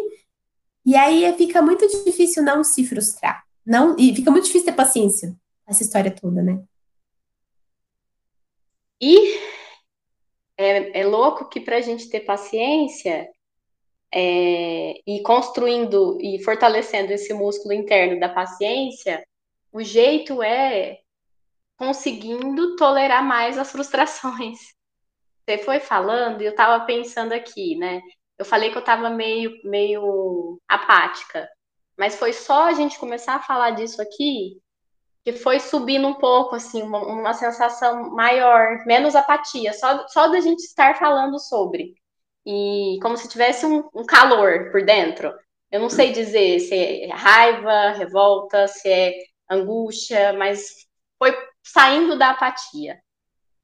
E 0.86 0.96
aí 0.96 1.32
fica 1.38 1.62
muito 1.62 1.88
difícil 2.06 2.44
não 2.44 2.64
se 2.64 2.86
frustrar. 2.86 3.44
Não, 3.66 3.96
e 3.98 4.16
fica 4.16 4.32
muito 4.32 4.46
difícil 4.46 4.66
ter 4.66 4.76
paciência 4.76 5.36
essa 5.68 5.84
história 5.84 6.12
toda, 6.12 6.42
né? 6.42 6.62
E 9.00 9.40
é, 10.58 11.00
é 11.00 11.06
louco 11.06 11.50
que 11.50 11.60
para 11.60 11.78
a 11.78 11.82
gente 11.82 12.10
ter 12.10 12.22
paciência 12.22 13.30
é, 14.14 14.94
e 15.08 15.22
construindo 15.24 16.20
e 16.22 16.44
fortalecendo 16.44 17.12
esse 17.12 17.34
músculo 17.34 17.74
interno 17.74 18.20
da 18.20 18.30
paciência, 18.30 19.26
o 19.72 19.82
jeito 19.82 20.44
é 20.44 21.00
conseguindo 21.78 22.76
tolerar 22.76 23.26
mais 23.26 23.58
as 23.58 23.72
frustrações. 23.72 24.60
Você 25.46 25.58
foi 25.60 25.80
falando 25.80 26.42
e 26.42 26.46
eu 26.46 26.52
estava 26.52 26.86
pensando 26.86 27.34
aqui, 27.34 27.76
né? 27.78 28.02
Eu 28.38 28.46
falei 28.46 28.72
que 28.72 28.78
eu 28.78 28.82
estava 28.82 29.10
meio, 29.10 29.52
meio 29.64 30.60
apática, 30.68 31.48
mas 31.98 32.16
foi 32.16 32.34
só 32.34 32.66
a 32.66 32.74
gente 32.74 33.00
começar 33.00 33.36
a 33.36 33.42
falar 33.42 33.72
disso 33.72 34.02
aqui 34.02 34.62
que 35.24 35.34
foi 35.34 35.60
subindo 35.60 36.08
um 36.08 36.16
pouco, 36.16 36.56
assim, 36.56 36.82
uma, 36.82 37.00
uma 37.00 37.34
sensação 37.34 38.10
maior, 38.12 38.84
menos 38.86 39.16
apatia, 39.16 39.74
só, 39.74 40.08
só 40.08 40.28
da 40.28 40.40
gente 40.40 40.62
estar 40.62 40.98
falando 40.98 41.40
sobre. 41.40 41.94
E 42.46 42.98
como 43.02 43.16
se 43.18 43.30
tivesse 43.30 43.66
um, 43.66 43.88
um 43.94 44.04
calor 44.06 44.72
por 44.72 44.84
dentro. 44.84 45.32
Eu 45.72 45.80
não 45.80 45.90
sei 45.90 46.12
dizer 46.12 46.60
se 46.60 46.76
é 46.76 47.14
raiva, 47.14 47.92
revolta, 47.92 48.68
se 48.68 48.90
é 48.90 49.14
angústia, 49.50 50.34
mas 50.34 50.88
foi 51.20 51.34
saindo 51.64 52.18
da 52.18 52.32
apatia. 52.32 53.00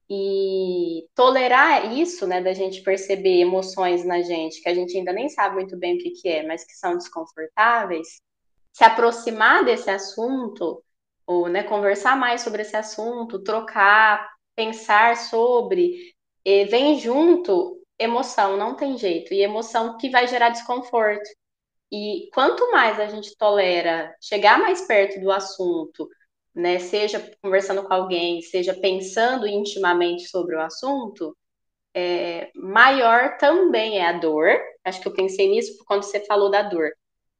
E 0.10 1.06
tolerar 1.14 1.94
isso, 1.94 2.26
né, 2.26 2.42
da 2.42 2.54
gente 2.54 2.82
perceber 2.82 3.42
emoções 3.42 4.06
na 4.06 4.22
gente 4.22 4.62
que 4.62 4.70
a 4.70 4.74
gente 4.74 4.98
ainda 4.98 5.12
nem 5.12 5.28
sabe 5.28 5.56
muito 5.56 5.78
bem 5.78 5.96
o 5.96 6.00
que, 6.00 6.12
que 6.12 6.30
é, 6.30 6.48
mas 6.48 6.66
que 6.66 6.74
são 6.74 6.98
desconfortáveis, 6.98 8.22
se 8.72 8.84
aproximar 8.86 9.66
desse 9.66 9.90
assunto, 9.90 10.82
ou 11.26 11.50
né, 11.50 11.64
conversar 11.64 12.16
mais 12.16 12.42
sobre 12.42 12.62
esse 12.62 12.76
assunto, 12.76 13.44
trocar, 13.44 14.30
pensar 14.56 15.18
sobre, 15.18 16.16
vem 16.70 16.98
junto 16.98 17.78
emoção, 18.00 18.56
não 18.58 18.76
tem 18.76 18.98
jeito, 18.98 19.34
e 19.34 19.42
emoção 19.42 19.98
que 19.98 20.10
vai 20.10 20.28
gerar 20.28 20.50
desconforto. 20.50 21.28
E 21.92 22.30
quanto 22.34 22.72
mais 22.72 23.00
a 23.00 23.08
gente 23.08 23.36
tolera 23.38 24.16
chegar 24.22 24.60
mais 24.60 24.82
perto 24.82 25.20
do 25.20 25.32
assunto, 25.32 26.08
né, 26.58 26.80
seja 26.80 27.20
conversando 27.40 27.84
com 27.84 27.94
alguém, 27.94 28.42
seja 28.42 28.74
pensando 28.74 29.48
intimamente 29.48 30.28
sobre 30.28 30.56
o 30.56 30.62
assunto, 30.62 31.38
é, 31.94 32.50
maior 32.56 33.38
também 33.38 34.00
é 34.00 34.08
a 34.08 34.14
dor. 34.14 34.50
Acho 34.84 35.00
que 35.00 35.08
eu 35.08 35.14
pensei 35.14 35.48
nisso 35.50 35.78
quando 35.86 36.02
você 36.04 36.20
falou 36.26 36.50
da 36.50 36.64
dor. 36.64 36.90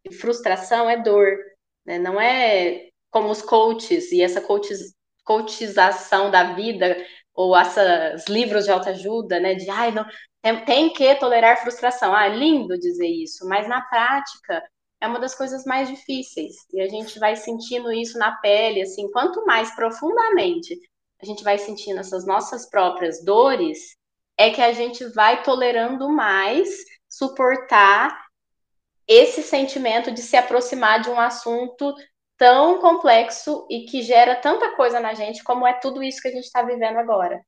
E 0.06 0.14
frustração 0.14 0.88
é 0.88 1.02
dor, 1.02 1.36
né? 1.84 1.98
não 1.98 2.22
é 2.22 2.90
como 3.10 3.32
os 3.32 3.42
coaches 3.42 4.12
e 4.12 4.22
essa 4.22 4.40
coaches, 4.40 4.94
coachização 5.24 6.30
da 6.30 6.54
vida 6.54 6.96
ou 7.34 7.56
esses 7.60 8.28
livros 8.28 8.66
de 8.66 8.72
autoajuda, 8.72 9.40
né, 9.40 9.56
de 9.56 9.70
ai, 9.70 9.92
não, 9.92 10.06
tem, 10.42 10.66
tem 10.66 10.94
que 10.94 11.16
tolerar 11.16 11.62
frustração. 11.62 12.16
Ah, 12.16 12.28
é 12.28 12.36
lindo 12.36 12.80
dizer 12.80 13.08
isso, 13.08 13.48
mas 13.48 13.68
na 13.68 13.82
prática 13.82 14.64
é 15.00 15.08
uma 15.08 15.20
das 15.20 15.36
coisas 15.36 15.64
mais 15.66 15.88
difíceis. 15.90 16.56
E 16.74 16.82
a 16.82 16.88
gente 16.88 17.20
vai 17.20 17.36
sentindo 17.36 17.92
isso 17.92 18.18
na 18.18 18.32
pele, 18.38 18.82
assim, 18.82 19.10
quanto 19.12 19.46
mais 19.46 19.74
profundamente 19.76 20.78
a 21.22 21.26
gente 21.26 21.44
vai 21.44 21.58
sentindo 21.58 22.00
essas 22.00 22.26
nossas 22.26 22.70
próprias 22.70 23.24
dores, 23.24 23.96
é 24.38 24.52
que 24.52 24.62
a 24.62 24.72
gente 24.72 25.04
vai 25.14 25.42
tolerando 25.42 26.10
mais 26.10 26.70
suportar 27.10 28.16
esse 29.08 29.42
sentimento 29.42 30.12
de 30.12 30.22
se 30.22 30.36
aproximar 30.36 31.02
de 31.02 31.10
um 31.10 31.20
assunto 31.20 31.96
tão 32.38 32.80
complexo 32.80 33.66
e 33.70 33.86
que 33.86 34.04
gera 34.04 34.36
tanta 34.36 34.76
coisa 34.76 35.00
na 35.00 35.14
gente 35.16 35.44
como 35.44 35.66
é 35.66 35.74
tudo 35.74 36.04
isso 36.04 36.22
que 36.22 36.28
a 36.28 36.32
gente 36.32 36.44
está 36.44 36.62
vivendo 36.62 36.98
agora. 36.98 37.42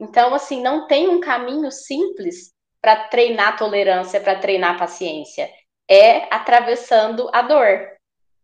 Então, 0.00 0.34
assim, 0.34 0.60
não 0.60 0.88
tem 0.88 1.08
um 1.08 1.20
caminho 1.20 1.70
simples 1.70 2.52
para 2.80 3.08
treinar 3.08 3.56
tolerância, 3.56 4.20
para 4.20 4.40
treinar 4.40 4.76
paciência. 4.76 5.48
É 5.88 6.32
atravessando 6.34 7.28
a 7.32 7.42
dor. 7.42 7.92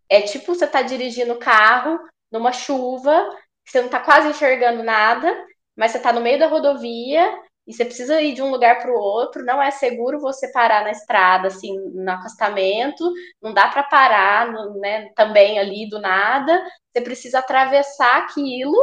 É 0.08 0.22
tipo 0.22 0.54
você 0.54 0.66
tá 0.66 0.82
dirigindo 0.82 1.34
o 1.34 1.38
carro 1.38 1.98
numa 2.30 2.52
chuva, 2.52 3.28
você 3.64 3.82
não 3.82 3.88
tá 3.88 4.00
quase 4.00 4.28
enxergando 4.28 4.82
nada, 4.82 5.34
mas 5.76 5.92
você 5.92 6.00
tá 6.00 6.12
no 6.12 6.20
meio 6.20 6.38
da 6.38 6.46
rodovia 6.46 7.30
e 7.66 7.72
você 7.72 7.84
precisa 7.84 8.20
ir 8.22 8.32
de 8.32 8.40
um 8.40 8.50
lugar 8.50 8.80
para 8.80 8.90
o 8.90 8.98
outro, 8.98 9.44
não 9.44 9.62
é 9.62 9.70
seguro 9.70 10.18
você 10.18 10.50
parar 10.50 10.84
na 10.84 10.90
estrada, 10.90 11.48
assim, 11.48 11.78
no 11.92 12.10
acostamento, 12.10 13.12
não 13.42 13.52
dá 13.52 13.68
para 13.68 13.82
parar, 13.82 14.50
né, 14.76 15.10
também 15.14 15.58
ali 15.58 15.86
do 15.86 16.00
nada, 16.00 16.64
você 16.90 17.02
precisa 17.02 17.40
atravessar 17.40 18.22
aquilo 18.22 18.74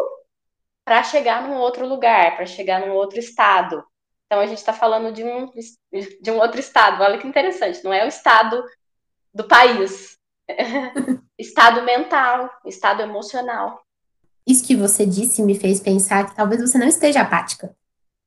para 0.86 1.02
chegar 1.02 1.42
num 1.42 1.58
outro 1.58 1.88
lugar, 1.88 2.36
para 2.36 2.46
chegar 2.46 2.80
num 2.82 2.94
outro 2.94 3.18
estado. 3.18 3.84
Então 4.26 4.40
a 4.42 4.48
gente 4.48 4.58
está 4.58 4.74
falando 4.74 5.14
de 5.14 5.24
um, 5.24 5.52
de 6.22 6.32
um 6.32 6.38
outro 6.38 6.60
estado, 6.60 7.04
olha 7.04 7.18
que 7.18 7.28
interessante, 7.28 7.84
não 7.84 7.94
é 7.94 8.04
o 8.04 8.08
estado 8.08 8.64
do 9.34 9.48
país, 9.48 10.18
estado 11.38 11.84
mental, 11.84 12.50
estado 12.66 13.02
emocional. 13.02 13.84
Isso 14.48 14.66
que 14.66 14.76
você 14.76 15.06
disse 15.06 15.42
me 15.42 15.58
fez 15.58 15.80
pensar 15.80 16.28
que 16.28 16.36
talvez 16.36 16.62
você 16.62 16.78
não 16.78 16.88
esteja 16.88 17.22
apática. 17.22 17.76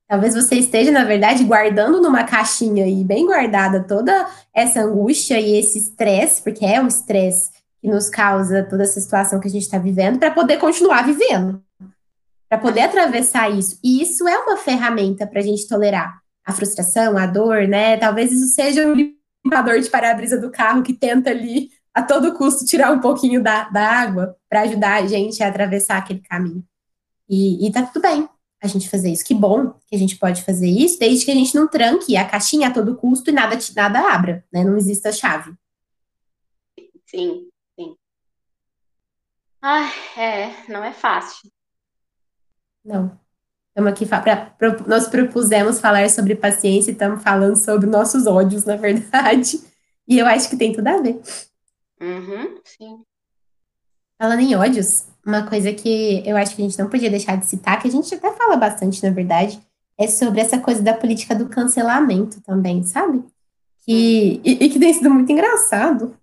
Talvez 0.09 0.35
você 0.35 0.55
esteja, 0.55 0.91
na 0.91 1.05
verdade, 1.05 1.45
guardando 1.45 2.01
numa 2.01 2.25
caixinha 2.25 2.85
aí, 2.85 3.05
bem 3.05 3.27
guardada, 3.27 3.85
toda 3.85 4.27
essa 4.55 4.81
angústia 4.81 5.39
e 5.39 5.57
esse 5.57 5.79
estresse, 5.79 6.43
porque 6.43 6.65
é 6.65 6.83
o 6.83 6.87
estresse 6.87 7.51
que 7.81 7.89
nos 7.89 8.09
causa 8.09 8.65
toda 8.65 8.85
essa 8.85 9.01
situação 9.01 9.39
que 9.39 9.47
a 9.47 9.51
gente 9.51 9.63
está 9.63 9.79
vivendo, 9.79 10.19
para 10.19 10.31
poder 10.31 10.57
continuar 10.57 11.05
vivendo, 11.05 11.63
para 12.49 12.59
poder 12.59 12.83
atravessar 12.83 13.51
isso. 13.51 13.79
E 13.85 14.03
isso 14.03 14.27
é 14.27 14.39
uma 14.39 14.57
ferramenta 14.57 15.27
para 15.27 15.41
a 15.41 15.43
gente 15.43 15.69
tolerar 15.69 16.21
a 16.45 16.53
frustração, 16.53 17.19
a 17.19 17.27
dor, 17.27 17.69
né? 17.69 17.97
Talvez 17.99 18.33
isso 18.33 18.55
seja 18.55 18.87
um 18.87 18.95
limpador 18.95 19.81
de 19.81 19.91
para-brisa 19.91 20.41
do 20.41 20.51
carro 20.51 20.83
que 20.83 20.95
tenta 20.95 21.31
ali, 21.31 21.71
a 21.93 22.03
todo 22.03 22.35
custo, 22.35 22.65
tirar 22.65 22.91
um 22.93 23.01
pouquinho 23.01 23.43
da, 23.43 23.69
da 23.69 23.87
água 23.87 24.37
para 24.49 24.63
ajudar 24.63 25.03
a 25.03 25.07
gente 25.07 25.43
a 25.43 25.49
atravessar 25.49 25.99
aquele 25.99 26.21
caminho. 26.21 26.65
E, 27.29 27.67
e 27.67 27.73
tá 27.73 27.83
tudo 27.83 28.01
bem, 28.01 28.27
a 28.63 28.67
gente 28.67 28.89
fazer 28.89 29.11
isso. 29.11 29.25
Que 29.25 29.35
bom 29.35 29.75
que 29.87 29.95
a 29.95 29.99
gente 29.99 30.17
pode 30.17 30.43
fazer 30.43 30.69
isso, 30.69 30.99
desde 30.99 31.25
que 31.25 31.31
a 31.31 31.35
gente 31.35 31.55
não 31.55 31.69
tranque 31.69 32.17
a 32.17 32.27
caixinha 32.27 32.69
a 32.69 32.73
todo 32.73 32.97
custo 32.97 33.31
e 33.31 33.33
nada, 33.33 33.59
nada 33.77 34.13
abra, 34.13 34.45
né? 34.53 34.65
Não 34.65 34.77
exista 34.77 35.13
chave. 35.13 35.53
Sim, 37.07 37.49
sim. 37.79 37.97
Ai, 39.61 39.91
é, 40.17 40.71
não 40.73 40.85
é 40.85 40.93
fácil. 40.93 41.51
Não. 42.85 43.19
Estamos 43.69 43.93
aqui 43.93 44.07
para 44.07 44.53
nós 44.87 45.07
propusemos 45.09 45.79
falar 45.79 46.11
sobre 46.11 46.35
paciência 46.35 46.91
e 46.91 46.93
estamos 46.93 47.23
falando 47.23 47.55
sobre 47.55 47.87
nossos 47.87 48.27
ódios, 48.27 48.65
na 48.65 48.77
verdade. 48.77 49.61
E 50.07 50.19
eu 50.19 50.27
acho 50.27 50.51
que 50.51 50.57
tem 50.57 50.73
tudo 50.73 50.89
a 50.89 51.01
ver. 51.01 51.21
Uhum, 52.01 52.59
sim. 52.65 53.03
Falando 54.21 54.41
em 54.41 54.57
ódios, 54.57 55.07
uma 55.25 55.47
coisa 55.47 55.73
que 55.73 56.23
eu 56.27 56.37
acho 56.37 56.57
que 56.57 56.63
a 56.63 56.65
gente 56.65 56.79
não 56.79 56.89
podia 56.89 57.11
deixar 57.11 57.37
de 57.37 57.47
citar, 57.47 57.81
que 57.81 57.87
a 57.87 57.91
gente 57.91 58.13
até 58.13 58.33
fala 58.33 58.57
bastante, 58.57 59.03
na 59.05 59.11
verdade, 59.11 59.61
é 59.97 60.09
sobre 60.09 60.41
essa 60.41 60.59
coisa 60.59 60.83
da 60.83 60.95
política 60.95 61.35
do 61.35 61.49
cancelamento 61.49 62.41
também, 62.41 62.83
sabe? 62.83 63.23
Que, 63.85 64.41
e, 64.45 64.65
e 64.65 64.69
que 64.71 64.79
tem 64.81 64.93
sido 64.93 65.11
muito 65.11 65.31
engraçado, 65.31 66.17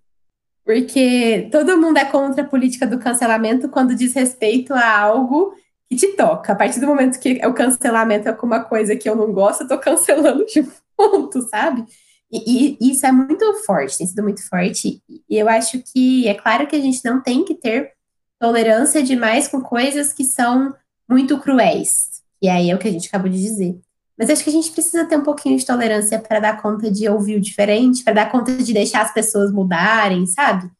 porque 0.64 1.48
todo 1.50 1.80
mundo 1.80 1.96
é 1.96 2.04
contra 2.04 2.42
a 2.42 2.46
política 2.46 2.86
do 2.86 2.98
cancelamento 2.98 3.68
quando 3.68 3.94
diz 3.94 4.12
respeito 4.12 4.74
a 4.74 4.98
algo 5.00 5.54
que 5.88 5.96
te 5.96 6.08
toca. 6.16 6.52
A 6.52 6.56
partir 6.56 6.80
do 6.80 6.86
momento 6.86 7.18
que 7.18 7.40
o 7.46 7.54
cancelamento 7.54 8.28
é 8.28 8.30
alguma 8.30 8.64
coisa 8.64 8.96
que 8.96 9.08
eu 9.08 9.16
não 9.16 9.32
gosto, 9.32 9.62
eu 9.62 9.68
tô 9.68 9.78
cancelando 9.78 10.44
de 10.46 10.66
ponto, 10.96 11.42
sabe? 11.48 11.84
E, 12.30 12.76
e, 12.80 12.90
isso 12.90 13.06
é 13.06 13.12
muito 13.12 13.54
forte, 13.64 13.98
tem 13.98 14.06
sido 14.06 14.22
muito 14.22 14.46
forte. 14.48 15.00
E 15.08 15.36
eu 15.36 15.48
acho 15.48 15.82
que 15.82 16.26
é 16.26 16.34
claro 16.34 16.66
que 16.66 16.76
a 16.76 16.80
gente 16.80 17.04
não 17.04 17.22
tem 17.22 17.44
que 17.44 17.54
ter 17.54 17.92
tolerância 18.38 19.02
demais 19.02 19.48
com 19.48 19.60
coisas 19.60 20.12
que 20.12 20.24
são 20.24 20.74
muito 21.08 21.38
cruéis. 21.38 22.22
E 22.42 22.48
aí 22.48 22.70
é 22.70 22.74
o 22.74 22.78
que 22.78 22.88
a 22.88 22.92
gente 22.92 23.08
acabou 23.08 23.30
de 23.30 23.40
dizer. 23.40 23.78
Mas 24.18 24.30
acho 24.30 24.42
que 24.42 24.50
a 24.50 24.52
gente 24.52 24.72
precisa 24.72 25.04
ter 25.04 25.16
um 25.16 25.22
pouquinho 25.22 25.58
de 25.58 25.66
tolerância 25.66 26.18
para 26.18 26.40
dar 26.40 26.62
conta 26.62 26.90
de 26.90 27.08
ouvir 27.08 27.36
o 27.36 27.40
diferente, 27.40 28.02
para 28.02 28.14
dar 28.14 28.32
conta 28.32 28.56
de 28.56 28.72
deixar 28.72 29.02
as 29.02 29.12
pessoas 29.12 29.52
mudarem, 29.52 30.26
sabe? 30.26 30.70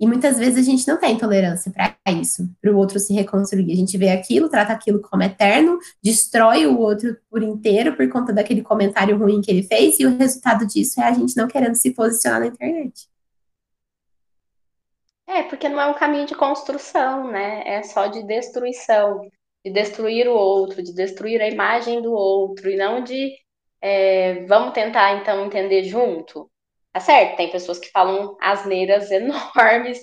E 0.00 0.06
muitas 0.06 0.38
vezes 0.38 0.56
a 0.56 0.62
gente 0.62 0.88
não 0.88 0.96
tem 0.96 1.18
tolerância 1.18 1.70
para 1.70 1.94
isso, 2.18 2.48
para 2.58 2.72
o 2.72 2.76
outro 2.78 2.98
se 2.98 3.12
reconstruir. 3.12 3.70
A 3.70 3.76
gente 3.76 3.98
vê 3.98 4.08
aquilo, 4.08 4.48
trata 4.48 4.72
aquilo 4.72 4.98
como 4.98 5.22
eterno, 5.22 5.78
destrói 6.02 6.66
o 6.66 6.78
outro 6.78 7.18
por 7.28 7.42
inteiro 7.42 7.94
por 7.94 8.08
conta 8.08 8.32
daquele 8.32 8.62
comentário 8.62 9.18
ruim 9.18 9.42
que 9.42 9.50
ele 9.50 9.62
fez, 9.62 10.00
e 10.00 10.06
o 10.06 10.16
resultado 10.16 10.66
disso 10.66 10.98
é 11.02 11.04
a 11.04 11.12
gente 11.12 11.36
não 11.36 11.46
querendo 11.46 11.74
se 11.74 11.92
posicionar 11.92 12.40
na 12.40 12.46
internet. 12.46 13.10
É, 15.26 15.42
porque 15.42 15.68
não 15.68 15.78
é 15.78 15.86
um 15.86 15.94
caminho 15.94 16.26
de 16.26 16.34
construção, 16.34 17.30
né? 17.30 17.62
É 17.66 17.82
só 17.82 18.06
de 18.06 18.22
destruição, 18.22 19.28
de 19.64 19.70
destruir 19.70 20.26
o 20.26 20.32
outro, 20.32 20.82
de 20.82 20.94
destruir 20.94 21.42
a 21.42 21.48
imagem 21.48 22.00
do 22.00 22.12
outro, 22.12 22.70
e 22.70 22.76
não 22.76 23.04
de 23.04 23.34
é, 23.82 24.46
vamos 24.46 24.72
tentar 24.72 25.20
então 25.20 25.44
entender 25.44 25.84
junto. 25.84 26.50
Tá 26.92 27.00
certo, 27.00 27.36
tem 27.36 27.50
pessoas 27.50 27.78
que 27.78 27.90
falam 27.90 28.36
asneiras 28.40 29.10
enormes 29.12 29.98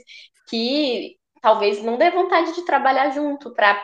que 0.50 1.18
talvez 1.42 1.84
não 1.84 1.98
dê 1.98 2.10
vontade 2.10 2.54
de 2.56 2.66
trabalhar 2.66 3.10
junto 3.12 3.54
para 3.54 3.84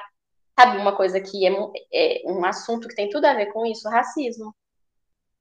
sabe 0.57 0.77
uma 0.77 0.95
coisa 0.95 1.19
que 1.19 1.45
é, 1.45 1.51
é, 1.93 2.21
um 2.25 2.45
assunto 2.45 2.87
que 2.87 2.95
tem 2.95 3.09
tudo 3.09 3.25
a 3.25 3.33
ver 3.33 3.47
com 3.51 3.65
isso, 3.65 3.89
racismo. 3.89 4.55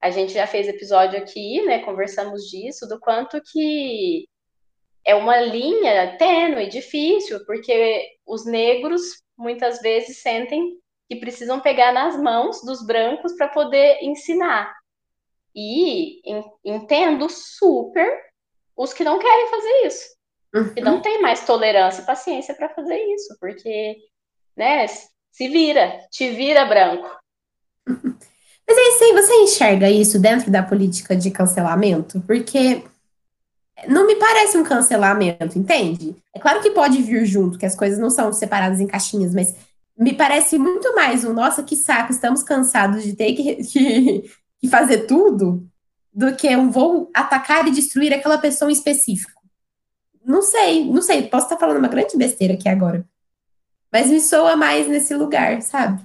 a 0.01 0.11
gente 0.11 0.33
já 0.33 0.47
fez 0.47 0.69
episódio 0.69 1.19
aqui, 1.19 1.63
né? 1.65 1.81
Conversamos 1.81 2.43
disso, 2.45 2.89
do 2.89 2.99
quanto 2.99 3.41
que 3.53 4.27
é 5.05 5.15
uma 5.15 5.41
linha 5.41 6.17
tênue, 6.19 6.69
difícil, 6.69 7.45
porque 7.47 8.09
os 8.27 8.45
negros 8.47 9.03
muitas 9.37 9.81
vezes 9.81 10.23
sentem 10.23 10.79
que 11.09 11.17
precisam 11.17 11.61
pegar 11.61 11.93
nas 11.93 12.17
mãos 12.21 12.63
dos 12.65 12.85
brancos 12.85 13.33
para 13.37 13.49
poder 13.49 13.99
ensinar. 14.03 14.73
E 15.55 16.23
entendo 16.65 17.29
super 17.29 18.09
os 18.77 18.93
que 18.93 19.05
não 19.05 19.19
querem 19.19 19.49
fazer 19.49 19.87
isso. 19.87 20.07
Uhum. 20.55 20.75
Que 20.75 20.81
não 20.81 21.01
tem 21.01 21.21
mais 21.21 21.45
tolerância 21.45 22.03
e 22.03 22.07
paciência 22.07 22.55
para 22.55 22.69
fazer 22.69 22.99
isso, 23.15 23.37
porque, 23.41 23.97
né, 24.57 24.87
se 24.87 25.49
vira, 25.49 25.99
te 26.11 26.31
vira 26.31 26.65
branco. 26.65 27.09
Mas 27.87 28.79
aí 28.79 28.93
sim, 28.99 29.13
você 29.13 29.35
enxerga 29.43 29.91
isso 29.91 30.19
dentro 30.19 30.51
da 30.51 30.63
política 30.63 31.17
de 31.17 31.31
cancelamento? 31.31 32.21
Porque 32.23 32.83
não 33.89 34.07
me 34.07 34.15
parece 34.17 34.57
um 34.57 34.63
cancelamento, 34.63 35.59
entende? 35.59 36.15
É 36.35 36.39
claro 36.39 36.61
que 36.61 36.71
pode 36.71 37.03
vir 37.03 37.27
junto, 37.27 37.59
que 37.59 37.67
as 37.67 37.75
coisas 37.75 37.99
não 37.99 38.11
são 38.11 38.33
separadas 38.33 38.81
em 38.81 38.87
caixinhas, 38.87 39.35
mas 39.35 39.55
me 39.99 40.15
parece 40.15 40.59
muito 40.59 40.95
mais 40.95 41.25
um 41.25 41.33
nossa, 41.33 41.63
que 41.63 41.77
saco, 41.77 42.13
estamos 42.13 42.43
cansados 42.43 43.03
de 43.03 43.15
ter 43.15 43.35
que, 43.35 43.57
que, 43.65 44.31
que 44.63 44.69
fazer 44.69 45.07
tudo, 45.07 45.69
do 46.15 46.37
que 46.37 46.55
um 46.57 46.71
vou 46.71 47.11
atacar 47.13 47.67
e 47.67 47.73
destruir 47.73 48.15
aquela 48.15 48.39
pessoa 48.39 48.71
em 48.71 48.75
específico. 48.75 49.43
Não 50.25 50.41
sei, 50.41 50.85
não 50.85 51.03
sei, 51.03 51.25
posso 51.25 51.47
estar 51.47 51.59
falando 51.59 51.79
uma 51.79 51.89
grande 51.89 52.17
besteira 52.17 52.55
aqui 52.55 52.69
agora. 52.69 53.05
Mas 53.91 54.09
me 54.09 54.21
soa 54.21 54.55
mais 54.55 54.87
nesse 54.87 55.15
lugar, 55.15 55.61
sabe? 55.63 56.01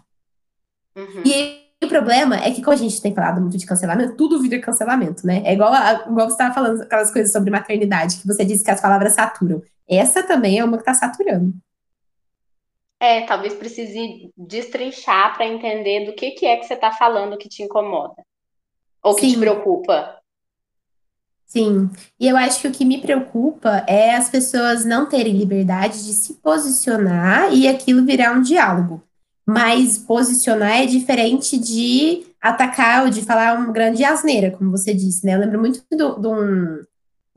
Uhum. 0.95 1.21
E 1.23 1.67
o 1.83 1.87
problema 1.87 2.37
é 2.37 2.51
que, 2.51 2.63
como 2.63 2.73
a 2.73 2.79
gente 2.79 2.99
tem 2.99 3.13
falado 3.13 3.39
muito 3.39 3.57
de 3.57 3.65
cancelamento, 3.65 4.17
tudo 4.17 4.41
vira 4.41 4.59
cancelamento, 4.59 5.25
né? 5.25 5.43
É 5.45 5.53
igual, 5.53 5.71
a, 5.71 6.05
igual 6.09 6.27
você 6.27 6.33
estava 6.33 6.53
falando 6.53 6.81
aquelas 6.81 7.11
coisas 7.11 7.31
sobre 7.31 7.51
maternidade, 7.51 8.17
que 8.17 8.27
você 8.27 8.43
disse 8.43 8.63
que 8.63 8.71
as 8.71 8.81
palavras 8.81 9.13
saturam. 9.13 9.61
Essa 9.87 10.23
também 10.23 10.57
é 10.57 10.65
uma 10.65 10.77
que 10.77 10.81
está 10.81 10.95
saturando. 10.95 11.53
É, 12.99 13.21
talvez 13.27 13.53
precise 13.53 14.31
destrinchar 14.35 15.35
para 15.35 15.45
entender 15.45 16.05
do 16.05 16.13
que, 16.13 16.31
que 16.31 16.47
é 16.47 16.57
que 16.57 16.65
você 16.65 16.73
está 16.73 16.91
falando 16.91 17.37
que 17.37 17.47
te 17.47 17.61
incomoda. 17.61 18.25
Ou 19.07 19.15
que 19.15 19.21
Sim. 19.21 19.33
te 19.33 19.39
preocupa. 19.39 20.17
Sim, 21.45 21.89
e 22.19 22.27
eu 22.27 22.35
acho 22.35 22.59
que 22.59 22.67
o 22.67 22.71
que 22.71 22.83
me 22.83 22.99
preocupa 22.99 23.85
é 23.87 24.15
as 24.15 24.29
pessoas 24.29 24.83
não 24.83 25.05
terem 25.05 25.37
liberdade 25.37 26.05
de 26.05 26.13
se 26.13 26.33
posicionar 26.35 27.53
e 27.53 27.69
aquilo 27.69 28.05
virar 28.05 28.33
um 28.33 28.41
diálogo. 28.41 29.01
Mas 29.45 29.97
posicionar 29.97 30.81
é 30.81 30.85
diferente 30.85 31.57
de 31.57 32.25
atacar 32.41 33.05
ou 33.05 33.09
de 33.09 33.21
falar 33.21 33.57
uma 33.57 33.71
grande 33.71 34.03
asneira, 34.03 34.51
como 34.51 34.71
você 34.71 34.93
disse, 34.93 35.25
né? 35.25 35.35
Eu 35.35 35.39
lembro 35.39 35.57
muito 35.57 35.81
de 35.89 36.27
um, 36.27 36.81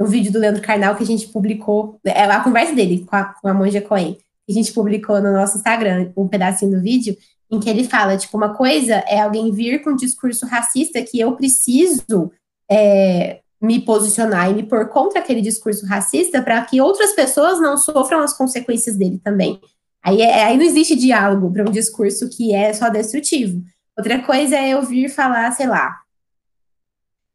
um 0.01 0.07
vídeo 0.07 0.33
do 0.33 0.41
Leandro 0.41 0.61
Carnal 0.61 0.97
que 0.97 1.05
a 1.05 1.07
gente 1.07 1.29
publicou, 1.29 2.01
é 2.05 2.25
a 2.25 2.41
conversa 2.41 2.75
dele 2.75 3.07
com 3.09 3.15
a, 3.15 3.25
com 3.27 3.47
a 3.47 3.55
Monja 3.55 3.81
Coen, 3.81 4.15
que 4.15 4.51
a 4.51 4.53
gente 4.53 4.73
publicou 4.73 5.21
no 5.23 5.33
nosso 5.33 5.57
Instagram, 5.57 6.11
um 6.17 6.27
pedacinho 6.27 6.73
do 6.73 6.83
vídeo, 6.83 7.17
em 7.51 7.59
que 7.59 7.69
ele 7.69 7.85
fala, 7.85 8.17
tipo, 8.17 8.37
uma 8.37 8.55
coisa 8.55 8.95
é 9.09 9.21
alguém 9.21 9.51
vir 9.51 9.83
com 9.83 9.91
um 9.91 9.97
discurso 9.97 10.47
racista 10.47 11.03
que 11.03 11.19
eu 11.19 11.33
preciso 11.33 12.31
é, 12.71 13.41
me 13.61 13.81
posicionar 13.81 14.51
e 14.51 14.55
me 14.55 14.63
pôr 14.63 14.89
contra 14.89 15.19
aquele 15.19 15.43
discurso 15.43 15.85
racista 15.85 16.41
para 16.41 16.65
que 16.65 16.81
outras 16.81 17.13
pessoas 17.13 17.61
não 17.61 17.77
sofram 17.77 18.21
as 18.21 18.33
consequências 18.33 18.97
dele 18.97 19.21
também. 19.23 19.61
Aí, 20.03 20.23
é, 20.23 20.45
aí 20.45 20.57
não 20.57 20.65
existe 20.65 20.95
diálogo 20.95 21.53
para 21.53 21.69
um 21.69 21.73
discurso 21.73 22.29
que 22.29 22.55
é 22.55 22.73
só 22.73 22.89
destrutivo. 22.89 23.63
Outra 23.99 24.21
coisa 24.21 24.57
é 24.57 24.71
eu 24.71 24.83
vir 24.83 25.11
falar, 25.11 25.51
sei 25.53 25.67
lá. 25.67 25.99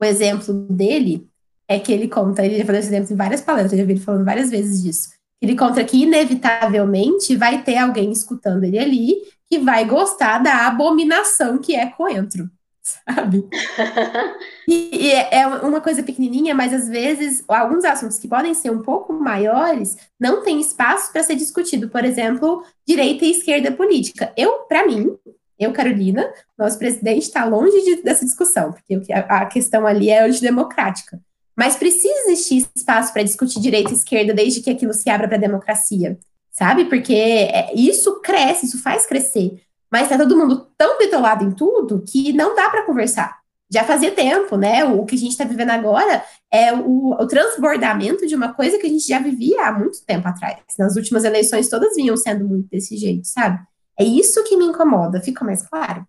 O 0.01 0.05
exemplo 0.05 0.53
dele 0.69 1.27
é 1.67 1.77
que 1.79 1.91
ele 1.91 2.07
conta, 2.07 2.45
ele 2.45 2.57
já 2.57 2.65
falou 2.65 2.79
esse 2.79 2.89
exemplo 2.89 3.13
em 3.13 3.17
várias 3.17 3.41
palestras, 3.41 3.73
eu 3.73 3.79
já 3.79 3.85
vi 3.85 3.93
ele 3.93 3.99
falando 3.99 4.25
várias 4.25 4.49
vezes 4.49 4.81
disso. 4.81 5.09
Ele 5.41 5.55
conta 5.55 5.83
que, 5.83 6.03
inevitavelmente, 6.03 7.35
vai 7.35 7.61
ter 7.61 7.77
alguém 7.77 8.11
escutando 8.11 8.63
ele 8.63 8.79
ali 8.79 9.15
que 9.49 9.59
vai 9.59 9.85
gostar 9.85 10.39
da 10.39 10.67
abominação 10.67 11.57
que 11.57 11.75
é 11.75 11.87
coentro 11.87 12.49
sabe? 12.85 13.47
e, 14.67 15.07
e, 15.07 15.11
é 15.11 15.47
uma 15.47 15.81
coisa 15.81 16.03
pequenininha, 16.03 16.53
mas 16.53 16.71
às 16.71 16.87
vezes 16.87 17.43
alguns 17.47 17.83
assuntos 17.83 18.19
que 18.19 18.27
podem 18.27 18.53
ser 18.53 18.69
um 18.69 18.81
pouco 18.81 19.11
maiores 19.11 19.97
não 20.19 20.43
tem 20.43 20.61
espaço 20.61 21.11
para 21.11 21.23
ser 21.23 21.35
discutido. 21.35 21.89
Por 21.89 22.05
exemplo, 22.05 22.63
direita 22.87 23.25
e 23.25 23.31
esquerda 23.31 23.71
política. 23.71 24.31
Eu, 24.37 24.59
para 24.67 24.85
mim, 24.85 25.17
eu, 25.57 25.73
Carolina, 25.73 26.31
nosso 26.57 26.77
presidente 26.77 27.23
está 27.23 27.43
longe 27.43 27.81
de, 27.81 28.03
dessa 28.03 28.23
discussão, 28.23 28.71
porque 28.71 29.11
a, 29.11 29.19
a 29.19 29.45
questão 29.47 29.87
ali 29.87 30.09
é 30.09 30.21
antidemocrática. 30.21 31.19
Mas 31.57 31.77
precisa 31.77 32.13
existir 32.25 32.67
espaço 32.75 33.13
para 33.13 33.23
discutir 33.23 33.61
direita 33.61 33.91
e 33.91 33.95
esquerda 33.95 34.33
desde 34.33 34.61
que 34.61 34.69
aquilo 34.69 34.93
se 34.93 35.09
abra 35.09 35.27
para 35.27 35.37
a 35.37 35.39
democracia, 35.39 36.19
sabe? 36.55 36.85
Porque 36.85 37.13
é, 37.13 37.73
isso 37.75 38.21
cresce, 38.21 38.65
isso 38.65 38.81
faz 38.81 39.05
crescer. 39.05 39.61
Mas 39.91 40.07
tá 40.09 40.17
todo 40.17 40.37
mundo 40.37 40.67
tão 40.77 40.97
bitolado 40.97 41.43
em 41.43 41.51
tudo 41.51 42.03
que 42.07 42.31
não 42.33 42.55
dá 42.55 42.69
para 42.69 42.85
conversar. 42.85 43.37
Já 43.69 43.83
fazia 43.83 44.11
tempo, 44.11 44.55
né? 44.55 44.85
O 44.85 45.05
que 45.05 45.15
a 45.15 45.17
gente 45.17 45.31
está 45.31 45.43
vivendo 45.43 45.71
agora 45.71 46.23
é 46.51 46.73
o, 46.73 47.11
o, 47.11 47.27
transbordamento 47.27 48.25
de 48.25 48.35
uma 48.35 48.53
coisa 48.53 48.77
que 48.77 48.85
a 48.85 48.89
gente 48.89 49.07
já 49.07 49.19
vivia 49.19 49.67
há 49.67 49.71
muito 49.71 50.03
tempo 50.05 50.27
atrás. 50.27 50.59
Nas 50.79 50.95
últimas 50.95 51.23
eleições, 51.23 51.69
todas 51.69 51.95
vinham 51.95 52.15
sendo 52.15 52.47
muito 52.47 52.69
desse 52.69 52.95
jeito, 52.95 53.27
sabe? 53.27 53.59
É 53.99 54.03
isso 54.03 54.43
que 54.43 54.55
me 54.55 54.65
incomoda, 54.65 55.21
fica 55.21 55.43
mais 55.43 55.67
claro? 55.67 56.05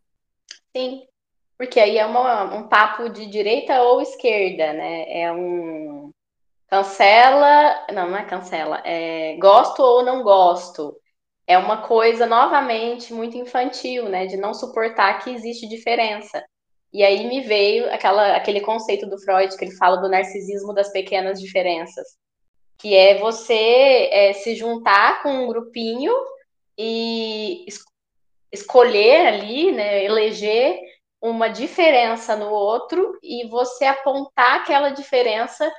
Sim, 0.77 1.03
porque 1.57 1.81
aí 1.81 1.97
é 1.97 2.07
uma, 2.07 2.55
um 2.55 2.69
papo 2.69 3.09
de 3.09 3.27
direita 3.27 3.81
ou 3.83 4.03
esquerda, 4.03 4.73
né? 4.73 5.05
É 5.09 5.33
um 5.33 6.13
cancela, 6.69 7.87
não, 7.93 8.11
não 8.11 8.17
é 8.17 8.25
cancela, 8.25 8.83
é 8.85 9.37
gosto 9.39 9.81
ou 9.83 10.05
não 10.05 10.23
gosto 10.23 10.97
é 11.47 11.57
uma 11.57 11.83
coisa 11.83 12.27
novamente 12.27 13.13
muito 13.13 13.37
infantil, 13.37 14.09
né, 14.09 14.27
de 14.27 14.37
não 14.37 14.53
suportar 14.53 15.23
que 15.23 15.31
existe 15.31 15.69
diferença. 15.69 16.45
E 16.93 17.05
aí 17.05 17.27
me 17.29 17.41
veio 17.43 17.93
aquela, 17.93 18.37
aquele 18.37 18.61
conceito 18.61 19.07
do 19.07 19.19
Freud 19.19 19.57
que 19.57 19.65
ele 19.65 19.77
fala 19.77 19.97
do 19.99 20.09
narcisismo 20.09 20.75
das 20.75 20.91
pequenas 20.91 21.41
diferenças, 21.41 22.07
que 22.79 22.95
é 22.95 23.19
você 23.19 24.09
é, 24.13 24.33
se 24.33 24.57
juntar 24.57 25.23
com 25.23 25.31
um 25.31 25.49
grupinho 25.49 26.13
e 26.77 27.65
es 27.67 27.79
escolher 28.53 29.27
ali, 29.27 29.73
né, 29.73 30.05
eleger 30.05 30.79
uma 31.21 31.49
diferença 31.49 32.37
no 32.37 32.49
outro 32.51 33.19
e 33.23 33.47
você 33.49 33.85
apontar 33.85 34.61
aquela 34.61 34.91
diferença 34.91 35.71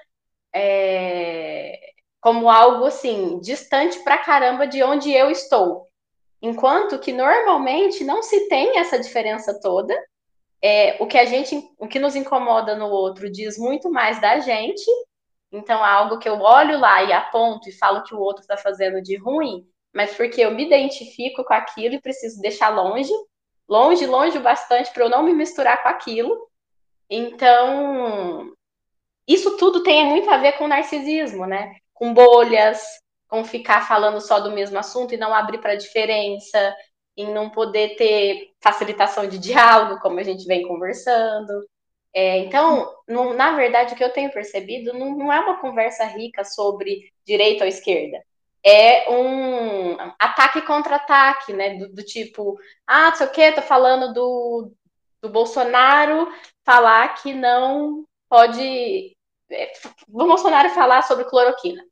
é, 0.54 1.80
como 2.22 2.50
algo 2.50 2.86
assim, 2.86 3.40
distante 3.40 4.00
pra 4.00 4.18
caramba 4.18 4.68
de 4.68 4.84
onde 4.84 5.12
eu 5.12 5.30
estou. 5.30 5.88
Enquanto 6.42 7.00
que 7.00 7.12
normalmente 7.12 8.04
não 8.04 8.22
se 8.22 8.48
tem 8.48 8.78
essa 8.78 9.00
diferença 9.00 9.60
toda. 9.60 9.96
É, 10.62 10.98
o 11.02 11.08
que 11.08 11.18
a 11.18 11.26
gente, 11.26 11.56
o 11.78 11.88
que 11.88 12.00
nos 12.00 12.16
incomoda 12.16 12.76
no 12.76 12.88
outro 12.88 13.32
diz 13.32 13.58
muito 13.58 13.92
mais 13.92 14.20
da 14.20 14.40
gente. 14.40 14.86
Então, 15.52 15.86
é 15.86 15.90
algo 15.90 16.20
que 16.20 16.28
eu 16.28 16.40
olho 16.42 16.80
lá 16.80 17.04
e 17.04 17.14
aponto 17.14 17.70
e 17.70 17.78
falo 17.78 18.04
que 18.04 18.14
o 18.14 18.20
outro 18.20 18.42
está 18.42 18.58
fazendo 18.58 19.02
de 19.02 19.16
ruim, 19.18 19.66
mas 19.94 20.16
porque 20.16 20.42
eu 20.42 20.52
me 20.52 20.66
identifico 20.66 21.44
com 21.44 21.54
aquilo 21.54 21.96
e 21.96 22.02
preciso 22.02 22.42
deixar 22.42 22.70
longe, 22.70 23.12
longe, 23.68 24.06
longe 24.06 24.38
o 24.38 24.42
bastante 24.42 24.92
para 24.92 25.04
eu 25.04 25.10
não 25.10 25.24
me 25.24 25.34
misturar 25.34 25.82
com 25.82 25.90
aquilo. 25.90 26.50
Então, 27.10 28.54
isso 29.28 29.58
tudo 29.58 29.84
tem 29.84 30.06
muito 30.06 30.30
a 30.30 30.38
ver 30.38 30.54
com 30.54 30.68
narcisismo, 30.68 31.46
né? 31.46 31.74
com 31.98 32.14
bolhas, 32.14 32.82
com 33.28 33.44
ficar 33.44 33.88
falando 33.88 34.22
só 34.22 34.40
do 34.40 34.52
mesmo 34.52 34.78
assunto 34.78 35.14
e 35.14 35.18
não 35.18 35.34
abrir 35.34 35.60
para 35.60 35.76
diferença, 35.76 36.76
em 37.16 37.34
não 37.34 37.50
poder 37.50 37.96
ter 37.96 38.52
facilitação 38.62 39.28
de 39.28 39.38
diálogo, 39.40 40.00
como 40.00 40.20
a 40.20 40.24
gente 40.24 40.46
vem 40.46 40.66
conversando. 40.68 41.68
É, 42.14 42.40
então, 42.40 42.90
na 43.08 43.56
verdade, 43.56 43.94
o 43.94 43.98
que 43.98 44.04
eu 44.04 44.14
tenho 44.14 44.32
percebido 44.32 44.94
não, 44.94 45.18
não, 45.18 45.34
é 45.34 45.40
uma 45.40 45.60
conversa 45.60 46.06
rica 46.06 46.44
sobre 46.44 47.12
direita 47.26 47.64
ou 47.64 47.68
esquerda. 47.68 48.24
É 48.64 49.10
um 49.10 49.98
ataque 50.20 50.62
contra 50.62 50.96
ataque, 50.96 51.54
né? 51.54 51.76
Do, 51.76 51.90
do 51.94 52.04
tipo, 52.04 52.58
ah, 52.86 53.10
não 53.10 53.16
sei 53.16 53.28
o 53.28 53.32
quê, 53.32 53.52
tô 53.52 53.62
falando 53.62 54.14
do, 54.14 54.72
do 55.22 55.30
Bolsonaro 55.30 56.32
falar 56.66 57.10
que 57.16 57.34
não 57.34 58.04
pode 58.30 59.17
o 60.10 60.26
Bolsonaro 60.26 60.70
falar 60.70 61.02
sobre 61.04 61.26
cloroquina. 61.26 61.84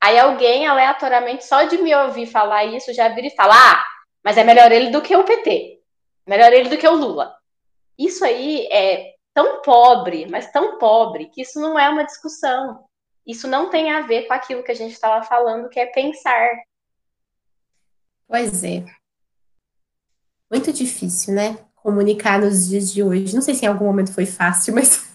Aí 0.00 0.18
alguém, 0.18 0.66
aleatoriamente, 0.66 1.44
só 1.44 1.64
de 1.64 1.78
me 1.78 1.94
ouvir 1.94 2.26
falar 2.26 2.64
isso, 2.64 2.92
já 2.92 3.08
vira 3.08 3.26
e 3.26 3.34
fala: 3.36 3.54
ah, 3.54 3.84
mas 4.22 4.36
é 4.36 4.44
melhor 4.44 4.70
ele 4.70 4.90
do 4.90 5.02
que 5.02 5.14
o 5.16 5.24
PT. 5.24 5.80
Melhor 6.26 6.52
ele 6.52 6.68
do 6.68 6.78
que 6.78 6.86
o 6.86 6.94
Lula. 6.94 7.34
Isso 7.98 8.24
aí 8.24 8.66
é 8.70 9.14
tão 9.32 9.62
pobre, 9.62 10.26
mas 10.30 10.50
tão 10.50 10.78
pobre, 10.78 11.26
que 11.26 11.42
isso 11.42 11.60
não 11.60 11.78
é 11.78 11.88
uma 11.88 12.04
discussão. 12.04 12.84
Isso 13.26 13.48
não 13.48 13.70
tem 13.70 13.92
a 13.92 14.02
ver 14.02 14.26
com 14.26 14.34
aquilo 14.34 14.62
que 14.62 14.72
a 14.72 14.74
gente 14.74 14.92
estava 14.92 15.24
falando, 15.24 15.68
que 15.68 15.80
é 15.80 15.86
pensar. 15.86 16.50
Pois 18.28 18.62
é. 18.64 18.84
Muito 20.50 20.72
difícil, 20.72 21.34
né? 21.34 21.58
comunicar 21.84 22.40
nos 22.40 22.66
dias 22.66 22.90
de 22.90 23.02
hoje. 23.02 23.34
Não 23.34 23.42
sei 23.42 23.54
se 23.54 23.66
em 23.66 23.68
algum 23.68 23.84
momento 23.84 24.14
foi 24.14 24.24
fácil, 24.24 24.74
mas 24.74 25.06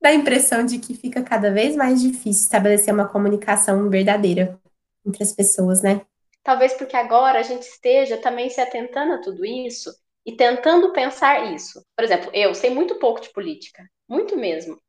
dá 0.00 0.10
a 0.10 0.14
impressão 0.14 0.64
de 0.64 0.78
que 0.78 0.94
fica 0.94 1.22
cada 1.22 1.50
vez 1.50 1.76
mais 1.76 2.00
difícil 2.00 2.44
estabelecer 2.44 2.92
uma 2.92 3.08
comunicação 3.08 3.88
verdadeira 3.88 4.58
entre 5.06 5.22
as 5.22 5.32
pessoas, 5.32 5.82
né? 5.82 6.02
Talvez 6.42 6.72
porque 6.72 6.96
agora 6.96 7.38
a 7.38 7.42
gente 7.42 7.62
esteja 7.62 8.16
também 8.16 8.48
se 8.48 8.60
atentando 8.60 9.14
a 9.14 9.18
tudo 9.18 9.44
isso 9.44 9.92
e 10.24 10.32
tentando 10.32 10.92
pensar 10.92 11.52
isso. 11.52 11.84
Por 11.94 12.04
exemplo, 12.04 12.30
eu 12.32 12.54
sei 12.54 12.70
muito 12.70 12.98
pouco 12.98 13.20
de 13.20 13.30
política, 13.30 13.84
muito 14.08 14.36
mesmo. 14.36 14.80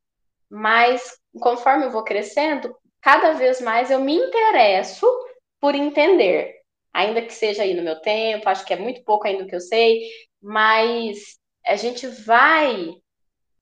Mas 0.50 1.18
conforme 1.40 1.86
eu 1.86 1.90
vou 1.90 2.04
crescendo, 2.04 2.74
cada 3.00 3.32
vez 3.32 3.60
mais 3.60 3.90
eu 3.90 4.00
me 4.00 4.14
interesso 4.14 5.06
por 5.60 5.74
entender. 5.74 6.54
Ainda 6.92 7.22
que 7.22 7.32
seja 7.32 7.62
aí 7.62 7.74
no 7.74 7.82
meu 7.82 8.00
tempo, 8.00 8.48
acho 8.48 8.64
que 8.64 8.72
é 8.72 8.76
muito 8.76 9.02
pouco 9.04 9.26
ainda 9.26 9.44
o 9.44 9.46
que 9.46 9.54
eu 9.54 9.60
sei, 9.60 10.02
mas 10.40 11.18
a 11.66 11.76
gente 11.76 12.06
vai 12.06 12.94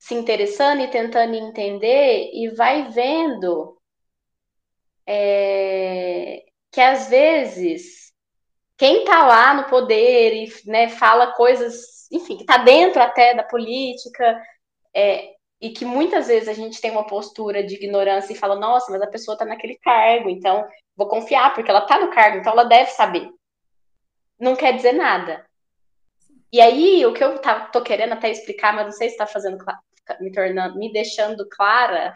se 0.01 0.15
interessando 0.15 0.81
e 0.81 0.89
tentando 0.89 1.35
entender 1.35 2.31
e 2.33 2.49
vai 2.49 2.89
vendo 2.89 3.79
é, 5.07 6.43
que 6.73 6.81
às 6.81 7.11
vezes 7.11 8.11
quem 8.79 9.01
está 9.01 9.27
lá 9.27 9.53
no 9.53 9.65
poder 9.65 10.33
e 10.33 10.53
né, 10.65 10.89
fala 10.89 11.35
coisas, 11.35 12.09
enfim, 12.11 12.37
que 12.37 12.45
está 12.45 12.57
dentro 12.57 13.03
até 13.03 13.35
da 13.35 13.43
política, 13.43 14.43
é, 14.95 15.35
e 15.61 15.69
que 15.71 15.85
muitas 15.85 16.29
vezes 16.29 16.49
a 16.49 16.55
gente 16.55 16.81
tem 16.81 16.91
uma 16.91 17.07
postura 17.07 17.63
de 17.63 17.75
ignorância 17.75 18.33
e 18.33 18.37
fala, 18.37 18.57
nossa, 18.57 18.91
mas 18.91 19.03
a 19.03 19.07
pessoa 19.07 19.35
está 19.35 19.45
naquele 19.45 19.77
cargo, 19.77 20.31
então 20.31 20.67
vou 20.97 21.09
confiar, 21.09 21.53
porque 21.53 21.71
ela 21.71 21.81
está 21.81 22.01
no 22.01 22.11
cargo, 22.11 22.39
então 22.39 22.55
ela 22.55 22.65
deve 22.65 22.91
saber. 22.93 23.31
Não 24.39 24.57
quer 24.57 24.75
dizer 24.75 24.93
nada. 24.93 25.45
E 26.51 26.59
aí, 26.59 27.05
o 27.05 27.13
que 27.13 27.23
eu 27.23 27.39
tá, 27.39 27.67
tô 27.67 27.83
querendo 27.83 28.15
até 28.15 28.31
explicar, 28.31 28.73
mas 28.73 28.87
não 28.87 28.93
sei 28.93 29.09
se 29.09 29.15
está 29.15 29.27
fazendo 29.27 29.63
me 30.21 30.33
tornando, 30.33 30.79
me 30.79 30.93
deixando 30.93 31.49
clara 31.49 32.13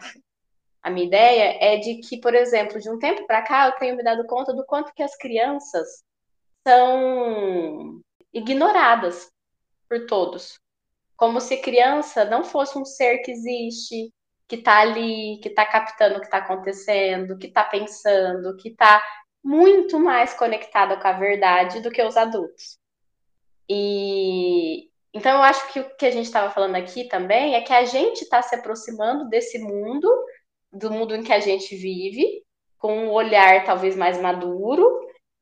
a 0.85 0.89
minha 0.91 1.07
ideia 1.07 1.57
é 1.59 1.77
de 1.77 1.95
que, 1.95 2.19
por 2.19 2.35
exemplo, 2.35 2.79
de 2.79 2.87
um 2.91 2.99
tempo 2.99 3.25
para 3.25 3.41
cá, 3.41 3.65
eu 3.65 3.71
tenho 3.71 3.95
me 3.95 4.03
dado 4.03 4.23
conta 4.27 4.53
do 4.53 4.63
quanto 4.63 4.93
que 4.93 5.01
as 5.01 5.17
crianças 5.17 6.03
são 6.67 7.99
ignoradas 8.31 9.31
por 9.89 10.05
todos. 10.05 10.59
Como 11.17 11.41
se 11.41 11.57
criança 11.57 12.23
não 12.25 12.43
fosse 12.43 12.77
um 12.77 12.85
ser 12.85 13.19
que 13.23 13.31
existe, 13.31 14.13
que 14.47 14.57
está 14.57 14.81
ali, 14.81 15.39
que 15.41 15.49
está 15.49 15.65
captando 15.65 16.17
o 16.17 16.19
que 16.19 16.27
está 16.27 16.37
acontecendo, 16.37 17.37
que 17.39 17.47
está 17.47 17.63
pensando, 17.63 18.55
que 18.55 18.69
está 18.69 19.03
muito 19.43 19.99
mais 19.99 20.35
conectada 20.35 20.97
com 20.97 21.07
a 21.07 21.13
verdade 21.13 21.81
do 21.81 21.89
que 21.89 22.03
os 22.03 22.15
adultos. 22.15 22.77
E 23.67 24.91
então 25.15 25.37
eu 25.37 25.43
acho 25.43 25.71
que 25.71 25.79
o 25.79 25.95
que 25.95 26.05
a 26.05 26.11
gente 26.11 26.25
estava 26.25 26.51
falando 26.51 26.75
aqui 26.75 27.05
também 27.05 27.55
é 27.55 27.61
que 27.61 27.71
a 27.71 27.85
gente 27.85 28.23
está 28.23 28.41
se 28.41 28.53
aproximando 28.53 29.29
desse 29.29 29.57
mundo, 29.57 30.07
do 30.73 30.91
mundo 30.91 31.15
em 31.15 31.23
que 31.23 31.31
a 31.31 31.39
gente 31.39 31.73
vive, 31.73 32.43
com 32.77 33.05
um 33.05 33.11
olhar 33.11 33.63
talvez 33.63 33.95
mais 33.95 34.19
maduro, 34.19 34.85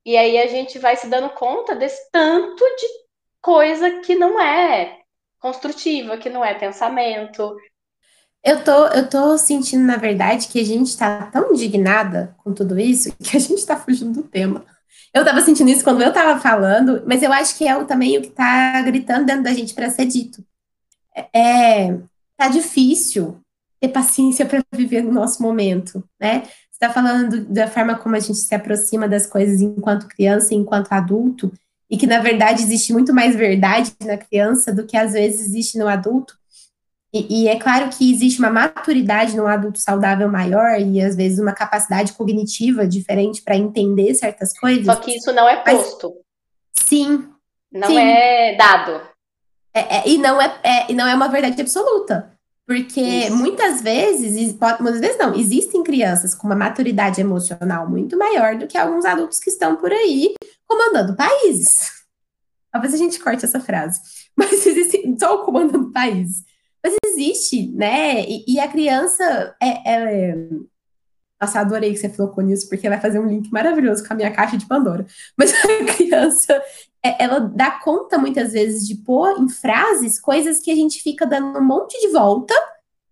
e 0.06 0.16
aí 0.16 0.38
a 0.38 0.46
gente 0.46 0.78
vai 0.78 0.96
se 0.96 1.08
dando 1.08 1.30
conta 1.32 1.76
desse 1.76 2.12
tanto 2.12 2.64
de 2.64 2.86
coisa 3.42 4.00
que 4.02 4.14
não 4.14 4.40
é 4.40 5.00
construtiva, 5.40 6.18
que 6.18 6.30
não 6.30 6.46
é 6.46 6.54
pensamento. 6.54 7.56
Eu 8.44 8.64
tô, 8.64 8.88
eu 8.88 9.10
tô 9.10 9.38
sentindo, 9.40 9.84
na 9.86 9.98
verdade, 9.98 10.50
que 10.50 10.60
a 10.60 10.66
gente 10.66 10.88
está 10.88 11.32
tão 11.32 11.52
indignada 11.52 12.36
com 12.44 12.54
tudo 12.54 12.80
isso 12.80 13.12
que 13.24 13.36
a 13.36 13.40
gente 13.40 13.58
está 13.58 13.76
fugindo 13.76 14.22
do 14.22 14.28
tema. 14.28 14.64
Eu 15.14 15.24
tava 15.24 15.42
sentindo 15.42 15.70
isso 15.70 15.84
quando 15.84 16.02
eu 16.02 16.12
tava 16.12 16.40
falando, 16.40 17.04
mas 17.06 17.22
eu 17.22 17.32
acho 17.32 17.56
que 17.56 17.68
é 17.68 17.84
também 17.84 18.18
o 18.18 18.22
que 18.22 18.30
tá 18.30 18.82
gritando 18.82 19.26
dentro 19.26 19.44
da 19.44 19.54
gente 19.54 19.74
para 19.74 19.90
ser 19.90 20.06
dito. 20.06 20.44
É, 21.16 21.88
é, 21.88 22.00
tá 22.36 22.48
difícil 22.48 23.40
ter 23.80 23.90
paciência 23.90 24.46
para 24.48 24.64
viver 24.74 25.04
no 25.04 25.12
nosso 25.12 25.42
momento, 25.42 26.04
né? 26.20 26.44
Você 26.72 26.80
tá 26.80 26.90
falando 26.90 27.46
da 27.46 27.68
forma 27.68 27.96
como 27.96 28.16
a 28.16 28.20
gente 28.20 28.40
se 28.40 28.56
aproxima 28.56 29.08
das 29.08 29.28
coisas 29.28 29.62
enquanto 29.62 30.08
criança, 30.08 30.56
enquanto 30.56 30.92
adulto, 30.92 31.54
e 31.90 31.96
que 31.96 32.08
na 32.08 32.20
verdade 32.20 32.64
existe 32.64 32.92
muito 32.92 33.14
mais 33.14 33.36
verdade 33.36 33.94
na 34.04 34.18
criança 34.18 34.74
do 34.74 34.84
que 34.84 34.98
às 34.98 35.14
vezes 35.14 35.42
existe 35.42 35.78
no 35.78 35.88
adulto. 35.88 36.36
E, 37.14 37.44
e, 37.44 37.48
é 37.48 37.60
claro 37.60 37.90
que 37.90 38.12
existe 38.12 38.40
uma 38.40 38.50
maturidade 38.50 39.38
no 39.38 39.46
adulto 39.46 39.78
saudável 39.78 40.28
maior 40.28 40.80
e 40.82 41.00
às 41.00 41.16
vezes 41.16 41.38
uma 41.38 41.54
capacidade 41.54 42.14
cognitiva 42.14 42.88
diferente 42.88 43.44
para 43.44 43.56
entender 43.56 44.16
certas 44.16 44.58
coisas. 44.58 44.86
Só 44.88 44.96
que 44.96 45.16
isso 45.16 45.32
não 45.32 45.48
é 45.48 45.58
posto. 45.58 46.12
Mas, 46.12 46.86
sim. 46.88 47.30
Não 47.72 47.88
sim. 47.88 48.00
é 48.00 48.56
dado. 48.56 49.00
É, 49.74 49.98
é, 49.98 50.10
e, 50.10 50.18
não 50.18 50.42
é, 50.42 50.60
é, 50.64 50.92
e 50.92 50.96
não 50.96 51.08
é 51.08 51.14
uma 51.14 51.28
verdade 51.28 51.62
absoluta. 51.62 52.34
Porque 52.66 53.02
isso. 53.02 53.36
muitas 53.36 53.82
vezes, 53.82 54.58
muitas 54.80 55.00
vezes 55.00 55.18
não, 55.18 55.36
existem 55.36 55.84
crianças 55.84 56.34
com 56.34 56.48
uma 56.48 56.56
maturidade 56.56 57.20
emocional 57.20 57.90
muito 57.90 58.18
maior 58.18 58.56
do 58.56 58.68
que 58.68 58.78
alguns 58.78 59.06
adultos 59.06 59.40
que 59.40 59.50
estão 59.50 59.76
por 59.76 59.92
aí 59.92 60.34
comandando 60.66 61.16
países. 61.16 61.92
Talvez 62.72 62.94
a 62.94 62.98
gente 62.98 63.20
corte 63.20 63.46
essa 63.46 63.60
frase. 63.60 64.02
Mas 64.36 64.66
existe 64.66 65.16
só 65.20 65.44
comandando 65.44 65.92
países. 65.92 66.44
Mas 66.84 66.96
existe, 67.06 67.72
né? 67.72 68.22
E, 68.22 68.44
e 68.48 68.60
a 68.60 68.68
criança 68.68 69.56
é, 69.62 69.94
é. 69.94 70.36
Nossa, 71.42 71.60
adorei 71.60 71.92
que 71.92 71.98
você 71.98 72.10
colocou 72.10 72.44
nisso, 72.44 72.70
porque 72.70 72.88
vai 72.88 73.00
fazer 73.00 73.20
um 73.20 73.28
link 73.28 73.52
maravilhoso 73.52 74.06
com 74.06 74.14
a 74.14 74.16
minha 74.16 74.32
caixa 74.32 74.58
de 74.58 74.66
Pandora. 74.66 75.06
Mas 75.38 75.54
a 75.54 75.94
criança, 75.96 76.62
é, 77.04 77.24
ela 77.24 77.40
dá 77.40 77.72
conta 77.72 78.18
muitas 78.18 78.54
vezes 78.54 78.88
de 78.88 78.96
pôr 78.96 79.40
em 79.40 79.50
frases 79.50 80.20
coisas 80.20 80.60
que 80.60 80.72
a 80.72 80.76
gente 80.76 81.02
fica 81.02 81.26
dando 81.26 81.58
um 81.58 81.64
monte 81.64 82.00
de 82.00 82.10
volta 82.10 82.54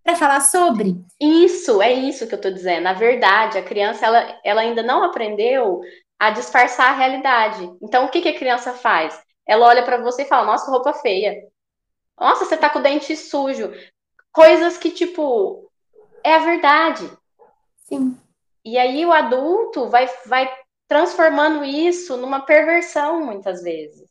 para 0.02 0.16
falar 0.16 0.40
sobre. 0.40 0.96
Isso, 1.20 1.80
é 1.80 1.92
isso 1.92 2.26
que 2.26 2.34
eu 2.34 2.40
tô 2.40 2.50
dizendo. 2.50 2.84
Na 2.84 2.92
verdade, 2.92 3.58
a 3.58 3.62
criança 3.62 4.06
ela, 4.06 4.40
ela 4.44 4.60
ainda 4.62 4.82
não 4.82 5.04
aprendeu 5.04 5.80
a 6.18 6.30
disfarçar 6.30 6.92
a 6.92 6.96
realidade. 6.96 7.70
Então, 7.82 8.04
o 8.04 8.08
que, 8.08 8.20
que 8.20 8.28
a 8.28 8.38
criança 8.38 8.72
faz? 8.72 9.20
Ela 9.46 9.66
olha 9.66 9.84
para 9.84 9.98
você 9.98 10.22
e 10.22 10.26
fala: 10.26 10.46
Nossa, 10.46 10.70
roupa 10.70 10.92
feia. 10.94 11.34
Nossa, 12.22 12.44
você 12.44 12.56
tá 12.56 12.70
com 12.70 12.78
o 12.78 12.82
dente 12.82 13.16
sujo. 13.16 13.72
Coisas 14.30 14.78
que, 14.78 14.92
tipo, 14.92 15.68
é 16.22 16.36
a 16.36 16.38
verdade. 16.38 17.10
Sim. 17.88 18.16
E 18.64 18.78
aí 18.78 19.04
o 19.04 19.10
adulto 19.10 19.88
vai, 19.88 20.08
vai 20.24 20.48
transformando 20.86 21.64
isso 21.64 22.16
numa 22.16 22.38
perversão, 22.38 23.26
muitas 23.26 23.60
vezes. 23.60 24.08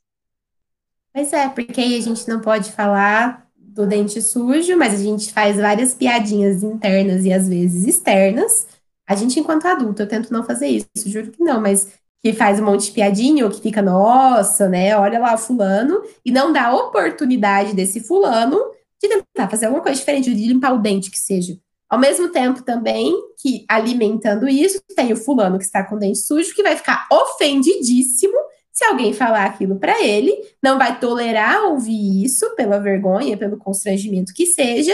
Pois 1.13 1.31
é, 1.31 1.47
porque 1.47 1.79
aí 1.79 1.97
a 1.97 2.01
gente 2.01 2.27
não 2.27 2.41
pode 2.41 2.73
falar 2.73 3.47
do 3.55 3.87
dente 3.87 4.21
sujo, 4.21 4.75
mas 4.75 4.93
a 4.93 5.03
gente 5.03 5.31
faz 5.31 5.55
várias 5.55 5.93
piadinhas 5.93 6.63
internas 6.63 7.23
e 7.23 7.31
às 7.31 7.47
vezes 7.47 7.87
externas. 7.87 8.67
A 9.07 9.15
gente, 9.15 9.39
enquanto 9.39 9.67
adulto, 9.67 10.01
eu 10.01 10.07
tento 10.07 10.33
não 10.33 10.43
fazer 10.43 10.67
isso, 10.67 10.89
juro 11.05 11.31
que 11.31 11.41
não, 11.41 11.61
mas 11.61 11.87
que 12.23 12.33
faz 12.33 12.59
um 12.59 12.65
monte 12.65 12.85
de 12.85 12.91
piadinha, 12.91 13.45
ou 13.45 13.51
que 13.51 13.61
fica, 13.61 13.81
nossa, 13.81 14.69
né? 14.69 14.95
Olha 14.97 15.19
lá 15.19 15.33
o 15.33 15.37
fulano, 15.37 16.01
e 16.23 16.31
não 16.31 16.53
dá 16.53 16.73
oportunidade 16.73 17.73
desse 17.73 17.99
fulano 18.01 18.57
de 19.01 19.09
tentar 19.09 19.49
fazer 19.49 19.65
alguma 19.65 19.83
coisa 19.83 19.97
diferente, 19.97 20.33
de 20.33 20.47
limpar 20.47 20.73
o 20.73 20.77
dente, 20.77 21.09
que 21.09 21.19
seja. 21.19 21.57
Ao 21.89 21.99
mesmo 21.99 22.29
tempo, 22.29 22.61
também, 22.61 23.13
que 23.41 23.65
alimentando 23.67 24.47
isso, 24.47 24.81
tem 24.95 25.11
o 25.11 25.17
fulano 25.17 25.57
que 25.57 25.65
está 25.65 25.83
com 25.83 25.95
o 25.95 25.99
dente 25.99 26.19
sujo, 26.19 26.53
que 26.53 26.63
vai 26.63 26.77
ficar 26.77 27.07
ofendidíssimo 27.11 28.37
se 28.71 28.85
alguém 28.85 29.13
falar 29.13 29.45
aquilo 29.45 29.77
para 29.77 30.01
ele, 30.01 30.33
não 30.63 30.77
vai 30.77 30.97
tolerar 30.99 31.65
ouvir 31.65 32.23
isso, 32.23 32.55
pela 32.55 32.79
vergonha, 32.79 33.37
pelo 33.37 33.57
constrangimento 33.57 34.33
que 34.33 34.45
seja. 34.45 34.93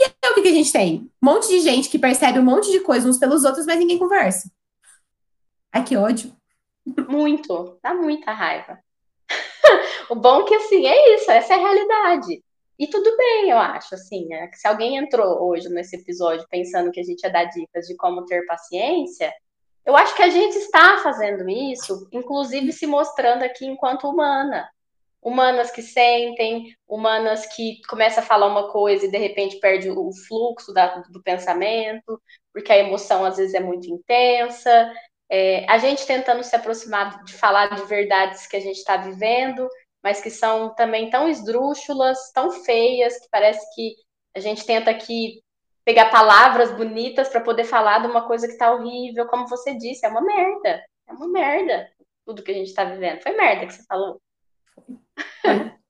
E 0.00 0.04
é 0.04 0.30
o 0.30 0.34
que, 0.34 0.42
que 0.42 0.48
a 0.48 0.52
gente 0.52 0.72
tem? 0.72 1.10
Um 1.22 1.26
monte 1.26 1.48
de 1.48 1.60
gente 1.60 1.88
que 1.88 1.98
percebe 1.98 2.38
um 2.38 2.44
monte 2.44 2.70
de 2.70 2.80
coisa 2.80 3.08
uns 3.08 3.18
pelos 3.18 3.44
outros, 3.44 3.66
mas 3.66 3.78
ninguém 3.78 3.98
conversa. 3.98 4.50
Ai, 5.70 5.84
que 5.84 5.96
ódio. 5.96 6.32
Muito, 6.84 7.78
dá 7.82 7.94
muita 7.94 8.32
raiva. 8.32 8.78
o 10.10 10.14
bom 10.14 10.42
é 10.42 10.44
que 10.44 10.54
assim, 10.54 10.86
é 10.86 11.14
isso, 11.14 11.30
essa 11.30 11.54
é 11.54 11.56
a 11.56 11.60
realidade. 11.60 12.42
E 12.78 12.86
tudo 12.88 13.16
bem, 13.16 13.50
eu 13.50 13.58
acho, 13.58 13.94
assim, 13.94 14.26
né? 14.26 14.50
se 14.54 14.66
alguém 14.66 14.96
entrou 14.96 15.48
hoje 15.48 15.68
nesse 15.68 15.96
episódio 15.96 16.46
pensando 16.50 16.90
que 16.90 16.98
a 16.98 17.04
gente 17.04 17.22
ia 17.22 17.30
dar 17.30 17.44
dicas 17.44 17.86
de 17.86 17.94
como 17.96 18.24
ter 18.26 18.44
paciência, 18.46 19.32
eu 19.84 19.96
acho 19.96 20.14
que 20.14 20.22
a 20.22 20.28
gente 20.28 20.56
está 20.56 20.98
fazendo 20.98 21.48
isso, 21.48 22.08
inclusive 22.12 22.72
se 22.72 22.86
mostrando 22.86 23.42
aqui 23.42 23.66
enquanto 23.66 24.08
humana. 24.08 24.68
Humanas 25.20 25.70
que 25.70 25.82
sentem, 25.82 26.74
humanas 26.88 27.46
que 27.54 27.80
começam 27.88 28.22
a 28.22 28.26
falar 28.26 28.46
uma 28.46 28.70
coisa 28.70 29.06
e 29.06 29.10
de 29.10 29.18
repente 29.18 29.60
perde 29.60 29.88
o 29.88 30.10
fluxo 30.26 30.72
da, 30.72 30.98
do 31.10 31.22
pensamento, 31.22 32.20
porque 32.52 32.72
a 32.72 32.78
emoção 32.78 33.24
às 33.24 33.36
vezes 33.36 33.54
é 33.54 33.60
muito 33.60 33.88
intensa, 33.88 34.92
é, 35.32 35.64
a 35.66 35.78
gente 35.78 36.06
tentando 36.06 36.44
se 36.44 36.54
aproximar 36.54 37.24
de 37.24 37.32
falar 37.32 37.74
de 37.74 37.82
verdades 37.86 38.46
que 38.46 38.56
a 38.56 38.60
gente 38.60 38.76
está 38.76 38.98
vivendo, 38.98 39.66
mas 40.02 40.20
que 40.20 40.28
são 40.28 40.74
também 40.74 41.08
tão 41.08 41.26
esdrúxulas, 41.26 42.30
tão 42.34 42.50
feias, 42.50 43.18
que 43.18 43.28
parece 43.30 43.74
que 43.74 43.94
a 44.36 44.40
gente 44.40 44.66
tenta 44.66 44.90
aqui 44.90 45.42
pegar 45.86 46.10
palavras 46.10 46.70
bonitas 46.76 47.30
para 47.30 47.40
poder 47.40 47.64
falar 47.64 48.00
de 48.00 48.08
uma 48.08 48.26
coisa 48.26 48.46
que 48.46 48.52
está 48.52 48.72
horrível, 48.72 49.26
como 49.26 49.48
você 49.48 49.74
disse, 49.74 50.04
é 50.04 50.08
uma 50.10 50.20
merda. 50.20 50.84
É 51.08 51.12
uma 51.14 51.28
merda 51.28 51.90
tudo 52.26 52.42
que 52.42 52.50
a 52.50 52.54
gente 52.54 52.68
está 52.68 52.84
vivendo. 52.84 53.22
Foi 53.22 53.32
merda 53.32 53.66
que 53.66 53.72
você 53.72 53.84
falou. 53.84 54.20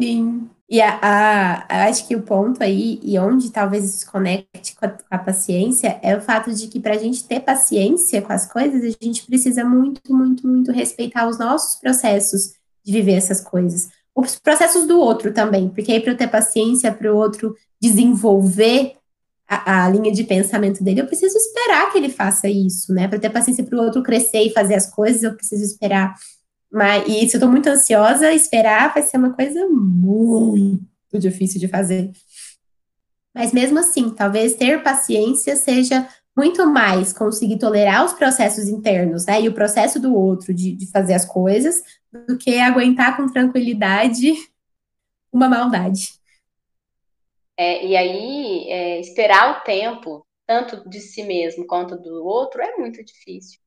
Sim. 0.00 0.50
E 0.70 0.80
a, 0.80 1.00
a, 1.02 1.84
acho 1.88 2.06
que 2.06 2.14
o 2.14 2.22
ponto 2.22 2.62
aí, 2.62 3.00
e 3.02 3.18
onde 3.18 3.50
talvez 3.50 3.84
isso 3.84 3.98
se 3.98 4.06
conecte 4.06 4.76
com 4.76 4.86
a, 4.86 4.88
com 4.90 5.04
a 5.10 5.18
paciência, 5.18 5.98
é 6.00 6.16
o 6.16 6.20
fato 6.20 6.54
de 6.54 6.68
que 6.68 6.78
para 6.78 6.94
a 6.94 6.98
gente 6.98 7.24
ter 7.24 7.40
paciência 7.40 8.22
com 8.22 8.32
as 8.32 8.46
coisas, 8.46 8.84
a 8.84 9.04
gente 9.04 9.26
precisa 9.26 9.64
muito, 9.64 10.00
muito, 10.14 10.46
muito 10.46 10.70
respeitar 10.70 11.28
os 11.28 11.40
nossos 11.40 11.74
processos 11.80 12.52
de 12.84 12.92
viver 12.92 13.14
essas 13.14 13.40
coisas. 13.40 13.88
Os 14.14 14.38
processos 14.38 14.86
do 14.86 15.00
outro 15.00 15.34
também, 15.34 15.68
porque 15.68 15.90
aí 15.90 16.00
para 16.00 16.12
eu 16.12 16.16
ter 16.16 16.28
paciência 16.28 16.92
para 16.92 17.12
o 17.12 17.16
outro 17.16 17.56
desenvolver 17.80 18.94
a, 19.48 19.86
a, 19.86 19.88
linha 19.88 20.12
de 20.12 20.22
pensamento 20.22 20.84
dele, 20.84 21.00
eu 21.00 21.06
preciso 21.06 21.36
esperar 21.36 21.90
que 21.90 21.98
ele 21.98 22.10
faça 22.10 22.48
isso, 22.48 22.94
né? 22.94 23.08
Para 23.08 23.18
ter 23.18 23.30
paciência 23.30 23.64
para 23.64 23.76
o 23.76 23.82
outro 23.82 24.04
crescer 24.04 24.42
e 24.42 24.52
fazer 24.52 24.74
as 24.74 24.88
coisas, 24.88 25.24
eu 25.24 25.34
preciso 25.34 25.64
esperar 25.64 26.14
mas, 26.72 27.08
e 27.08 27.28
se 27.28 27.36
eu 27.36 27.38
estou 27.38 27.50
muito 27.50 27.68
ansiosa, 27.68 28.32
esperar 28.32 28.94
vai 28.94 29.02
ser 29.02 29.16
uma 29.16 29.34
coisa 29.34 29.66
muito 29.68 31.18
difícil 31.18 31.58
de 31.58 31.66
fazer. 31.66 32.12
Mas 33.34 33.52
mesmo 33.52 33.78
assim, 33.78 34.10
talvez 34.10 34.54
ter 34.54 34.82
paciência 34.82 35.56
seja 35.56 36.08
muito 36.36 36.66
mais 36.66 37.12
conseguir 37.12 37.58
tolerar 37.58 38.04
os 38.04 38.12
processos 38.12 38.68
internos, 38.68 39.26
né? 39.26 39.42
E 39.42 39.48
o 39.48 39.54
processo 39.54 40.00
do 40.00 40.14
outro 40.14 40.54
de, 40.54 40.74
de 40.74 40.90
fazer 40.90 41.14
as 41.14 41.24
coisas, 41.24 41.82
do 42.12 42.38
que 42.38 42.58
aguentar 42.58 43.16
com 43.16 43.26
tranquilidade 43.26 44.32
uma 45.32 45.48
maldade. 45.48 46.14
É, 47.56 47.84
e 47.84 47.96
aí, 47.96 48.68
é, 48.68 49.00
esperar 49.00 49.58
o 49.58 49.64
tempo, 49.64 50.24
tanto 50.46 50.88
de 50.88 51.00
si 51.00 51.22
mesmo 51.24 51.66
quanto 51.66 51.96
do 51.96 52.24
outro, 52.24 52.62
é 52.62 52.76
muito 52.76 53.04
difícil. 53.04 53.60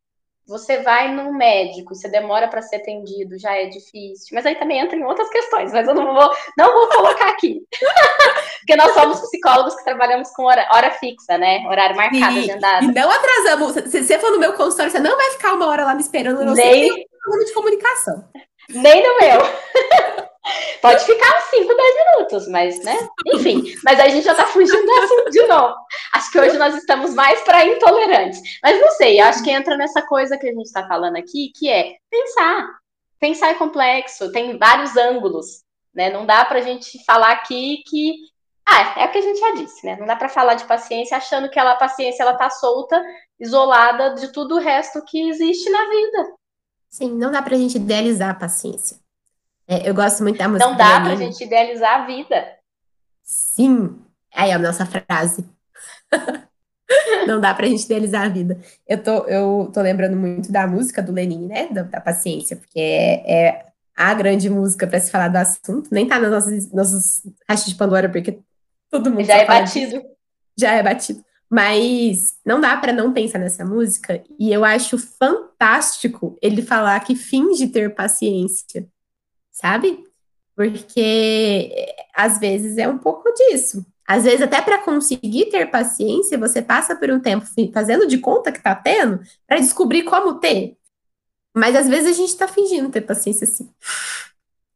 Você 0.45 0.81
vai 0.81 1.13
num 1.13 1.33
médico, 1.33 1.95
você 1.95 2.09
demora 2.09 2.47
para 2.47 2.61
ser 2.61 2.77
atendido, 2.77 3.39
já 3.39 3.55
é 3.55 3.67
difícil. 3.67 4.27
Mas 4.33 4.45
aí 4.45 4.55
também 4.55 4.79
entra 4.79 4.97
em 4.97 5.03
outras 5.03 5.29
questões, 5.29 5.71
mas 5.71 5.87
eu 5.87 5.93
não 5.93 6.13
vou, 6.13 6.31
não 6.57 6.73
vou 6.73 6.87
colocar 6.89 7.29
aqui. 7.29 7.61
Porque 8.59 8.75
nós 8.75 8.93
somos 8.93 9.19
psicólogos 9.21 9.75
que 9.75 9.83
trabalhamos 9.83 10.29
com 10.31 10.43
hora, 10.43 10.67
hora 10.71 10.91
fixa, 10.91 11.37
né? 11.37 11.65
Horário 11.67 11.95
marcado, 11.95 12.37
e, 12.37 12.49
agendado. 12.49 12.85
E 12.85 12.93
não 12.93 13.09
atrasamos. 13.09 13.73
Se 13.89 14.03
você 14.03 14.19
for 14.19 14.31
no 14.31 14.39
meu 14.39 14.53
consultório, 14.53 14.91
você 14.91 14.99
não 14.99 15.15
vai 15.15 15.31
ficar 15.31 15.53
uma 15.53 15.67
hora 15.67 15.85
lá 15.85 15.95
me 15.95 16.01
esperando. 16.01 16.43
Não 16.43 16.53
Nem... 16.53 16.89
sei 16.89 17.05
de 17.45 17.53
comunicação. 17.53 18.23
Nem 18.69 19.03
no 19.03 19.17
meu. 19.19 19.41
Pode 20.81 21.05
ficar 21.05 21.37
uns 21.37 21.43
5, 21.51 21.73
10 21.73 21.95
minutos, 21.95 22.47
mas, 22.49 22.83
né? 22.83 22.97
Enfim, 23.33 23.63
mas 23.83 23.99
a 23.99 24.09
gente 24.09 24.25
já 24.25 24.35
tá 24.35 24.45
fugindo 24.45 24.85
do 24.85 24.91
assunto 24.91 25.29
de 25.29 25.47
novo. 25.47 25.75
Acho 26.13 26.31
que 26.31 26.39
hoje 26.39 26.57
nós 26.57 26.75
estamos 26.75 27.13
mais 27.13 27.41
para 27.41 27.65
intolerantes. 27.65 28.41
Mas 28.61 28.79
não 28.81 28.89
sei, 28.91 29.21
acho 29.21 29.41
que 29.41 29.51
entra 29.51 29.77
nessa 29.77 30.01
coisa 30.01 30.37
que 30.37 30.47
a 30.47 30.51
gente 30.51 30.65
está 30.65 30.85
falando 30.85 31.15
aqui, 31.15 31.51
que 31.55 31.69
é 31.69 31.95
pensar. 32.09 32.67
Pensar 33.19 33.49
é 33.51 33.53
complexo, 33.53 34.33
tem 34.33 34.57
vários 34.57 34.97
ângulos, 34.97 35.63
né? 35.95 36.09
Não 36.09 36.25
dá 36.25 36.43
para 36.43 36.59
a 36.59 36.63
gente 36.63 37.03
falar 37.05 37.31
aqui 37.31 37.81
que. 37.87 38.15
Ah, 38.67 39.01
é 39.01 39.05
o 39.05 39.11
que 39.11 39.17
a 39.17 39.21
gente 39.21 39.39
já 39.39 39.51
disse, 39.55 39.85
né? 39.85 39.95
Não 39.97 40.05
dá 40.05 40.15
para 40.15 40.29
falar 40.29 40.55
de 40.55 40.65
paciência 40.65 41.15
achando 41.15 41.49
que 41.49 41.59
ela, 41.59 41.71
a 41.71 41.77
paciência 41.77 42.23
ela 42.23 42.35
tá 42.35 42.49
solta, 42.49 43.01
isolada 43.39 44.15
de 44.15 44.31
tudo 44.31 44.55
o 44.55 44.59
resto 44.59 45.03
que 45.05 45.29
existe 45.29 45.69
na 45.69 45.89
vida. 45.89 46.33
Sim, 46.93 47.09
não 47.17 47.31
dá 47.31 47.41
para 47.41 47.55
a 47.55 47.57
gente 47.57 47.75
idealizar 47.75 48.29
a 48.29 48.35
paciência. 48.35 48.97
É, 49.67 49.89
eu 49.89 49.95
gosto 49.95 50.21
muito 50.21 50.37
da 50.37 50.47
música. 50.47 50.69
Não 50.69 50.77
dá 50.77 51.01
pra 51.01 51.15
gente 51.15 51.43
idealizar 51.43 52.01
a 52.01 52.05
vida. 52.05 52.53
Sim. 53.23 53.99
Aí 54.31 54.51
é 54.51 54.53
a 54.53 54.59
nossa 54.59 54.85
frase. 54.85 55.43
não 57.25 57.41
dá 57.41 57.51
pra 57.51 57.65
gente 57.65 57.85
idealizar 57.85 58.27
a 58.27 58.29
vida. 58.29 58.59
Eu 58.87 59.01
tô, 59.01 59.25
eu 59.25 59.71
tô 59.73 59.81
lembrando 59.81 60.15
muito 60.15 60.51
da 60.51 60.67
música 60.67 61.01
do 61.01 61.11
Lenin, 61.11 61.47
né? 61.47 61.67
Da, 61.71 61.81
da 61.81 61.99
paciência, 61.99 62.57
porque 62.57 62.79
é, 62.79 63.47
é, 63.47 63.65
a 63.95 64.13
grande 64.13 64.47
música 64.47 64.85
para 64.85 64.99
se 64.99 65.09
falar 65.09 65.29
do 65.29 65.37
assunto. 65.37 65.89
Nem 65.91 66.07
tá 66.07 66.19
nas 66.19 66.29
nossas, 66.29 66.71
nossas 66.71 67.23
caixas 67.47 67.69
de 67.69 67.75
Pandora, 67.75 68.07
porque 68.07 68.37
todo 68.91 69.09
mundo 69.09 69.23
já 69.23 69.37
é 69.37 69.47
batido. 69.47 69.97
Disso. 69.97 70.05
Já 70.55 70.73
é 70.73 70.83
batido. 70.83 71.25
Mas 71.53 72.35
não 72.45 72.59
dá 72.59 72.75
para 72.77 72.91
não 72.91 73.13
pensar 73.13 73.37
nessa 73.37 73.63
música, 73.63 74.23
e 74.39 74.51
eu 74.51 74.65
acho 74.65 74.97
fantástico 74.97 76.37
ele 76.41 76.61
falar 76.61 76.99
que 77.01 77.15
finge 77.15 77.67
ter 77.67 77.93
paciência 77.93 78.87
sabe? 79.53 80.03
Porque 80.55 81.93
às 82.13 82.39
vezes 82.39 82.77
é 82.77 82.87
um 82.87 82.97
pouco 82.97 83.31
disso. 83.33 83.85
Às 84.05 84.25
vezes, 84.25 84.41
até 84.41 84.61
para 84.61 84.79
conseguir 84.79 85.45
ter 85.45 85.71
paciência, 85.71 86.37
você 86.37 86.61
passa 86.61 86.95
por 86.95 87.09
um 87.09 87.21
tempo 87.21 87.45
fazendo 87.73 88.05
de 88.05 88.17
conta 88.17 88.51
que 88.51 88.61
tá 88.61 88.75
tendo 88.75 89.21
para 89.47 89.59
descobrir 89.59 90.03
como 90.03 90.39
ter. 90.39 90.75
Mas 91.55 91.75
às 91.75 91.87
vezes 91.87 92.09
a 92.09 92.13
gente 92.13 92.35
tá 92.35 92.47
fingindo 92.47 92.89
ter 92.89 93.01
paciência 93.01 93.47
sim. 93.47 93.69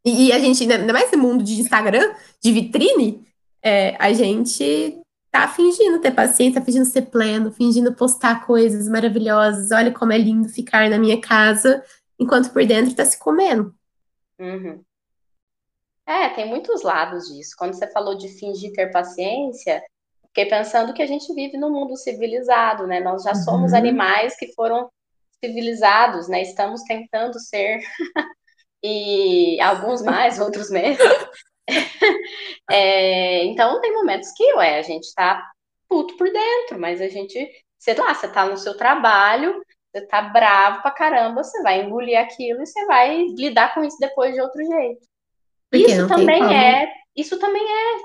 E, 0.06 0.28
e 0.28 0.32
a 0.32 0.40
gente, 0.40 0.72
ainda 0.72 0.94
mais 0.94 1.12
no 1.12 1.18
mundo 1.18 1.44
de 1.44 1.60
Instagram, 1.60 2.14
de 2.42 2.52
vitrine, 2.54 3.28
é, 3.62 3.98
a 4.00 4.14
gente 4.14 4.98
tá 5.42 5.48
fingindo 5.48 6.02
ter 6.02 6.12
paciência, 6.12 6.62
fingindo 6.62 6.86
ser 6.86 7.04
pleno, 7.04 7.52
fingindo 7.52 7.94
postar 7.94 8.46
coisas 8.46 8.88
maravilhosas. 8.88 9.72
Olha 9.72 9.94
como 9.94 10.12
é 10.12 10.18
lindo 10.18 10.50
ficar 10.50 10.90
na 10.90 10.98
minha 10.98 11.22
casa, 11.22 11.84
enquanto 12.20 12.52
por 12.52 12.66
dentro 12.66 12.96
tá 12.96 13.06
se 13.06 13.20
comendo. 13.20 13.74
Uhum. 14.40 14.84
É, 16.06 16.30
tem 16.30 16.48
muitos 16.48 16.82
lados 16.82 17.28
disso. 17.28 17.56
Quando 17.58 17.74
você 17.74 17.86
falou 17.88 18.18
de 18.18 18.30
fingir 18.30 18.72
ter 18.74 18.92
paciência, 18.92 19.84
fiquei 20.28 20.46
pensando 20.46 20.94
que 20.94 21.02
a 21.02 21.08
gente 21.08 21.32
vive 21.34 21.58
num 21.58 21.72
mundo 21.72 21.96
civilizado, 21.96 22.88
né? 22.88 23.00
Nós 23.00 23.24
já 23.24 23.36
somos 23.36 23.74
uhum. 23.74 23.78
animais 23.78 24.36
que 24.38 24.54
foram 24.54 24.90
civilizados, 25.44 26.28
né? 26.28 26.42
Estamos 26.42 26.82
tentando 26.84 27.40
ser, 27.40 27.80
e 28.84 29.60
alguns 29.62 30.02
mais, 30.02 30.40
outros 30.40 30.72
menos. 30.72 30.98
é, 32.72 33.44
então, 33.46 33.82
tem 33.82 33.94
momentos 33.94 34.32
que, 34.36 34.54
ué, 34.54 34.80
a 34.80 34.82
gente 34.82 35.14
tá 35.14 35.44
puto 35.88 36.16
por 36.18 36.32
dentro, 36.32 36.80
mas 36.80 37.02
a 37.02 37.08
gente, 37.08 37.50
sei 37.78 37.96
lá, 37.96 38.14
você 38.14 38.28
tá 38.28 38.46
no 38.46 38.58
seu 38.58 38.76
trabalho, 38.76 39.62
você 39.92 40.06
tá 40.06 40.22
bravo 40.22 40.82
pra 40.82 40.92
caramba, 40.92 41.44
você 41.44 41.62
vai 41.62 41.82
engolir 41.82 42.20
aquilo 42.20 42.62
e 42.62 42.66
você 42.66 42.86
vai 42.86 43.24
lidar 43.38 43.74
com 43.74 43.84
isso 43.84 43.98
depois 44.00 44.34
de 44.34 44.42
outro 44.42 44.64
jeito. 44.64 45.08
Porque 45.70 45.86
isso 45.86 46.08
também 46.08 46.56
é, 46.56 46.92
isso 47.16 47.40
também 47.40 47.64
é 47.64 47.98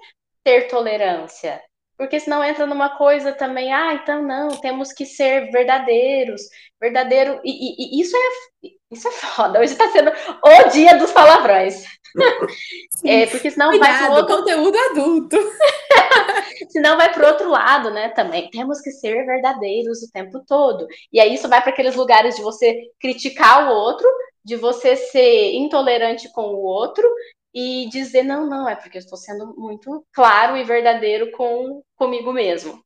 ter 0.43 0.69
tolerância. 0.69 1.63
Porque 2.03 2.19
senão 2.19 2.43
entra 2.43 2.67
numa 2.67 2.97
coisa 2.99 3.31
também, 3.33 3.73
ah, 3.73 3.95
então 3.95 4.25
não, 4.25 4.49
temos 4.61 4.93
que 4.93 5.07
ser 5.07 5.53
verdadeiros, 5.53 6.43
verdadeiro, 6.81 7.41
e, 7.45 7.51
e, 7.53 7.97
e 7.97 8.03
isso 8.03 8.17
é 8.17 8.69
isso 8.91 9.07
é 9.07 9.13
foda. 9.13 9.61
Hoje 9.61 9.77
tá 9.77 9.89
sendo 9.91 10.11
o 10.11 10.69
dia 10.71 10.99
dos 10.99 11.13
palavrões. 11.13 11.85
é, 13.07 13.27
porque 13.27 13.53
senão 13.53 13.71
Cuidado, 13.71 13.89
vai 13.89 14.05
pro 14.05 14.17
outro... 14.17 14.37
conteúdo 14.37 14.77
adulto. 14.91 15.37
senão 16.71 16.97
vai 16.97 17.13
pro 17.13 17.29
outro 17.29 17.49
lado, 17.49 17.93
né? 17.93 18.09
Também 18.09 18.51
temos 18.51 18.81
que 18.81 18.91
ser 18.91 19.25
verdadeiros 19.25 20.03
o 20.03 20.11
tempo 20.11 20.43
todo. 20.45 20.85
E 21.13 21.21
aí 21.21 21.33
isso 21.35 21.49
vai 21.49 21.63
para 21.63 21.71
aqueles 21.71 21.95
lugares 21.95 22.35
de 22.35 22.43
você 22.43 22.83
criticar 23.01 23.69
o 23.69 23.77
outro, 23.77 24.09
de 24.45 24.57
você 24.57 24.97
ser 24.97 25.53
intolerante 25.53 26.29
com 26.33 26.47
o 26.49 26.63
outro 26.63 27.09
e 27.55 27.89
dizer 27.91 28.23
não, 28.23 28.49
não, 28.49 28.69
é 28.69 28.75
porque 28.75 28.99
eu 28.99 29.01
estou 29.01 29.19
sendo 29.19 29.55
muito 29.57 30.05
claro 30.13 30.57
e 30.57 30.65
verdadeiro 30.65 31.31
com 31.33 31.83
comigo 31.97 32.33
mesmo. 32.33 32.83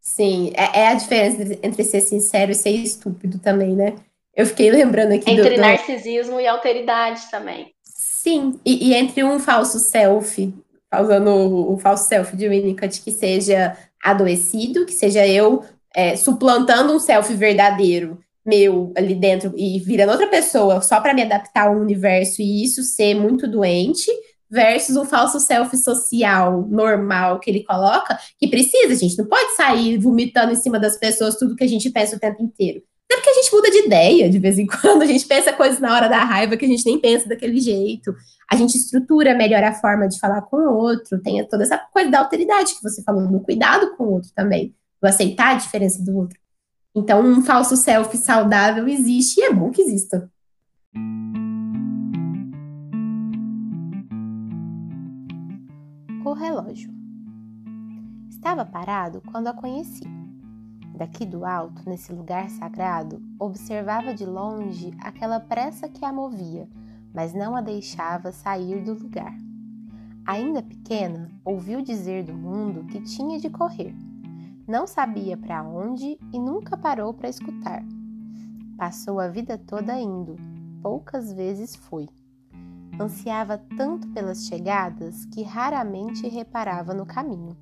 Sim, 0.00 0.52
é, 0.54 0.80
é 0.80 0.88
a 0.88 0.94
diferença 0.94 1.58
entre 1.62 1.84
ser 1.84 2.00
sincero 2.00 2.50
e 2.50 2.54
ser 2.54 2.70
estúpido 2.70 3.38
também, 3.38 3.74
né? 3.74 3.94
Eu 4.34 4.46
fiquei 4.46 4.70
lembrando 4.70 5.12
aqui 5.12 5.30
entre 5.30 5.56
do, 5.56 5.60
narcisismo 5.60 6.40
e 6.40 6.46
alteridade 6.46 7.30
também. 7.30 7.74
Sim, 7.82 8.58
e, 8.64 8.88
e, 8.88 8.94
entre 8.94 9.24
um 9.24 9.38
falso 9.38 9.78
self, 9.78 10.54
usando 11.00 11.28
o, 11.28 11.74
o 11.74 11.78
falso 11.78 12.08
self 12.08 12.36
de 12.36 12.48
Winnicott, 12.48 13.02
que 13.02 13.10
seja 13.10 13.76
adoecido, 14.02 14.86
que 14.86 14.92
seja 14.92 15.26
eu 15.26 15.64
é, 15.94 16.16
suplantando 16.16 16.94
um 16.94 17.00
self 17.00 17.32
verdadeiro 17.34 18.18
meu 18.44 18.92
ali 18.96 19.14
dentro 19.14 19.52
e 19.56 19.78
virando 19.80 20.12
outra 20.12 20.26
pessoa 20.26 20.80
só 20.80 21.00
para 21.00 21.14
me 21.14 21.22
adaptar 21.22 21.68
ao 21.68 21.76
universo 21.76 22.40
e 22.40 22.64
isso 22.64 22.82
ser 22.82 23.14
muito 23.14 23.46
doente, 23.46 24.10
versus 24.50 24.96
um 24.96 25.04
falso 25.04 25.38
self 25.38 25.76
social 25.76 26.66
normal 26.68 27.38
que 27.38 27.50
ele 27.50 27.62
coloca, 27.62 28.18
que 28.36 28.48
precisa, 28.48 28.94
gente, 28.96 29.16
não 29.16 29.26
pode 29.26 29.54
sair 29.54 29.96
vomitando 29.96 30.52
em 30.52 30.56
cima 30.56 30.78
das 30.78 30.98
pessoas 30.98 31.36
tudo 31.36 31.54
que 31.54 31.62
a 31.62 31.68
gente 31.68 31.88
pensa 31.90 32.16
o 32.16 32.18
tempo 32.18 32.42
inteiro. 32.42 32.82
Até 33.06 33.16
porque 33.16 33.30
a 33.30 33.34
gente 33.34 33.52
muda 33.52 33.70
de 33.70 33.78
ideia 33.86 34.28
de 34.28 34.38
vez 34.38 34.58
em 34.58 34.66
quando, 34.70 35.02
a 35.02 35.06
gente 35.06 35.24
pensa 35.26 35.52
coisas 35.52 35.78
na 35.78 35.94
hora 35.94 36.08
da 36.08 36.24
raiva 36.24 36.56
que 36.56 36.64
a 36.64 36.68
gente 36.68 36.84
nem 36.84 36.98
pensa 36.98 37.28
daquele 37.28 37.60
jeito. 37.60 38.12
A 38.50 38.56
gente 38.56 38.76
estrutura 38.76 39.34
melhor 39.34 39.62
a 39.62 39.72
forma 39.72 40.08
de 40.08 40.18
falar 40.18 40.42
com 40.42 40.56
o 40.56 40.76
outro, 40.76 41.20
tem 41.22 41.46
toda 41.46 41.62
essa 41.62 41.78
coisa 41.92 42.10
da 42.10 42.18
alteridade 42.18 42.74
que 42.74 42.82
você 42.82 43.02
falou, 43.02 43.22
no 43.22 43.40
cuidado 43.40 43.96
com 43.96 44.04
o 44.04 44.12
outro 44.14 44.30
também, 44.34 44.74
do 45.00 45.08
aceitar 45.08 45.54
a 45.54 45.58
diferença 45.58 46.02
do 46.04 46.16
outro. 46.16 46.38
Então, 46.94 47.24
um 47.24 47.40
falso 47.40 47.76
self 47.76 48.16
saudável 48.16 48.88
existe 48.88 49.38
e 49.40 49.44
é 49.44 49.54
bom 49.54 49.70
que 49.70 49.80
exista. 49.80 50.28
O 56.24 56.32
relógio. 56.32 56.90
Estava 58.28 58.64
parado 58.64 59.22
quando 59.30 59.46
a 59.46 59.52
conheci. 59.52 60.02
Daqui 60.96 61.24
do 61.24 61.44
alto, 61.44 61.88
nesse 61.88 62.12
lugar 62.12 62.50
sagrado, 62.50 63.22
observava 63.38 64.12
de 64.12 64.26
longe 64.26 64.92
aquela 64.98 65.38
pressa 65.38 65.88
que 65.88 66.04
a 66.04 66.12
movia, 66.12 66.68
mas 67.14 67.32
não 67.32 67.54
a 67.54 67.60
deixava 67.60 68.32
sair 68.32 68.82
do 68.82 68.94
lugar. 68.94 69.34
Ainda 70.26 70.60
pequena, 70.60 71.30
ouviu 71.44 71.80
dizer 71.82 72.24
do 72.24 72.34
mundo 72.34 72.84
que 72.86 73.00
tinha 73.00 73.38
de 73.38 73.48
correr. 73.48 73.94
Não 74.70 74.86
sabia 74.86 75.36
para 75.36 75.64
onde 75.64 76.16
e 76.32 76.38
nunca 76.38 76.76
parou 76.76 77.12
para 77.12 77.28
escutar. 77.28 77.82
Passou 78.78 79.18
a 79.18 79.26
vida 79.26 79.58
toda 79.58 80.00
indo, 80.00 80.36
poucas 80.80 81.32
vezes 81.32 81.74
foi. 81.74 82.08
Ansiava 83.00 83.58
tanto 83.76 84.06
pelas 84.10 84.46
chegadas 84.46 85.24
que 85.24 85.42
raramente 85.42 86.28
reparava 86.28 86.94
no 86.94 87.04
caminho. 87.04 87.56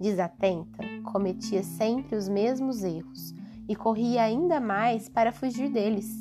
Desatenta, 0.00 0.82
cometia 1.04 1.62
sempre 1.62 2.16
os 2.16 2.28
mesmos 2.28 2.82
erros 2.82 3.32
e 3.68 3.76
corria 3.76 4.24
ainda 4.24 4.58
mais 4.58 5.08
para 5.08 5.30
fugir 5.30 5.70
deles. 5.70 6.12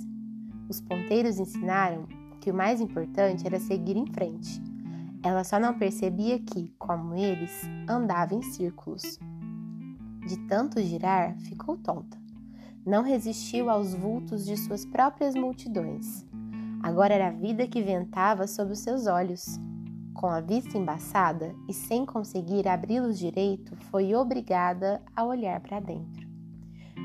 Os 0.69 0.79
ponteiros 0.79 1.39
ensinaram 1.39 2.05
que 2.39 2.51
o 2.51 2.55
mais 2.55 2.79
importante 2.79 3.47
era 3.47 3.59
seguir 3.59 3.97
em 3.97 4.05
frente. 4.05 4.61
Ela 5.23 5.43
só 5.43 5.59
não 5.59 5.73
percebia 5.73 6.37
que, 6.37 6.71
como 6.77 7.15
eles, 7.15 7.63
andava 7.89 8.35
em 8.35 8.43
círculos. 8.43 9.17
De 10.25 10.37
tanto 10.47 10.81
girar, 10.81 11.37
ficou 11.39 11.77
tonta. 11.77 12.17
Não 12.85 13.03
resistiu 13.03 13.69
aos 13.69 13.93
vultos 13.93 14.45
de 14.45 14.57
suas 14.57 14.85
próprias 14.85 15.35
multidões. 15.35 16.25
Agora 16.81 17.13
era 17.13 17.27
a 17.27 17.31
vida 17.31 17.67
que 17.67 17.81
ventava 17.81 18.47
sob 18.47 18.71
os 18.71 18.79
seus 18.79 19.07
olhos. 19.07 19.59
Com 20.13 20.27
a 20.27 20.39
vista 20.39 20.77
embaçada 20.77 21.55
e 21.67 21.73
sem 21.73 22.05
conseguir 22.05 22.67
abri-los 22.67 23.17
direito, 23.19 23.75
foi 23.91 24.15
obrigada 24.15 25.01
a 25.15 25.23
olhar 25.25 25.59
para 25.59 25.79
dentro. 25.79 26.27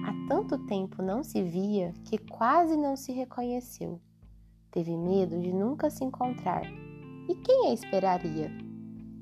Há 0.05 0.29
tanto 0.29 0.59
tempo 0.67 1.03
não 1.03 1.23
se 1.23 1.43
via 1.43 1.93
que 2.05 2.17
quase 2.17 2.77
não 2.77 2.97
se 2.97 3.13
reconheceu. 3.13 4.01
Teve 4.71 4.97
medo 4.97 5.41
de 5.41 5.53
nunca 5.53 5.91
se 5.91 6.05
encontrar 6.05 6.63
e 7.31 7.35
quem 7.37 7.69
a 7.69 7.75
esperaria? 7.75 8.51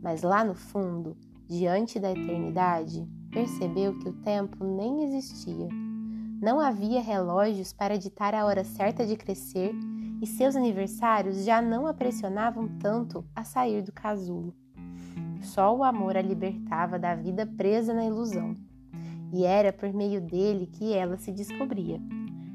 Mas 0.02 0.22
lá 0.22 0.42
no 0.42 0.54
fundo, 0.54 1.16
diante 1.46 2.00
da 2.00 2.10
eternidade, 2.10 3.06
percebeu 3.30 3.98
que 3.98 4.08
o 4.08 4.12
tempo 4.12 4.64
nem 4.64 5.04
existia. 5.04 5.68
Não 6.40 6.60
havia 6.60 7.00
relógios 7.00 7.72
para 7.72 7.98
ditar 7.98 8.34
a 8.34 8.44
hora 8.44 8.64
certa 8.64 9.06
de 9.06 9.16
crescer 9.16 9.72
e 10.20 10.26
seus 10.26 10.56
aniversários 10.56 11.44
já 11.44 11.60
não 11.60 11.86
a 11.86 11.94
pressionavam 11.94 12.68
tanto 12.78 13.24
a 13.34 13.44
sair 13.44 13.82
do 13.82 13.92
casulo. 13.92 14.54
Só 15.42 15.76
o 15.76 15.84
amor 15.84 16.16
a 16.16 16.22
libertava 16.22 16.98
da 16.98 17.14
vida 17.14 17.46
presa 17.46 17.94
na 17.94 18.04
ilusão. 18.04 18.56
E 19.32 19.44
era 19.44 19.72
por 19.72 19.92
meio 19.92 20.20
dele 20.20 20.66
que 20.66 20.92
ela 20.92 21.16
se 21.18 21.30
descobria. 21.30 22.00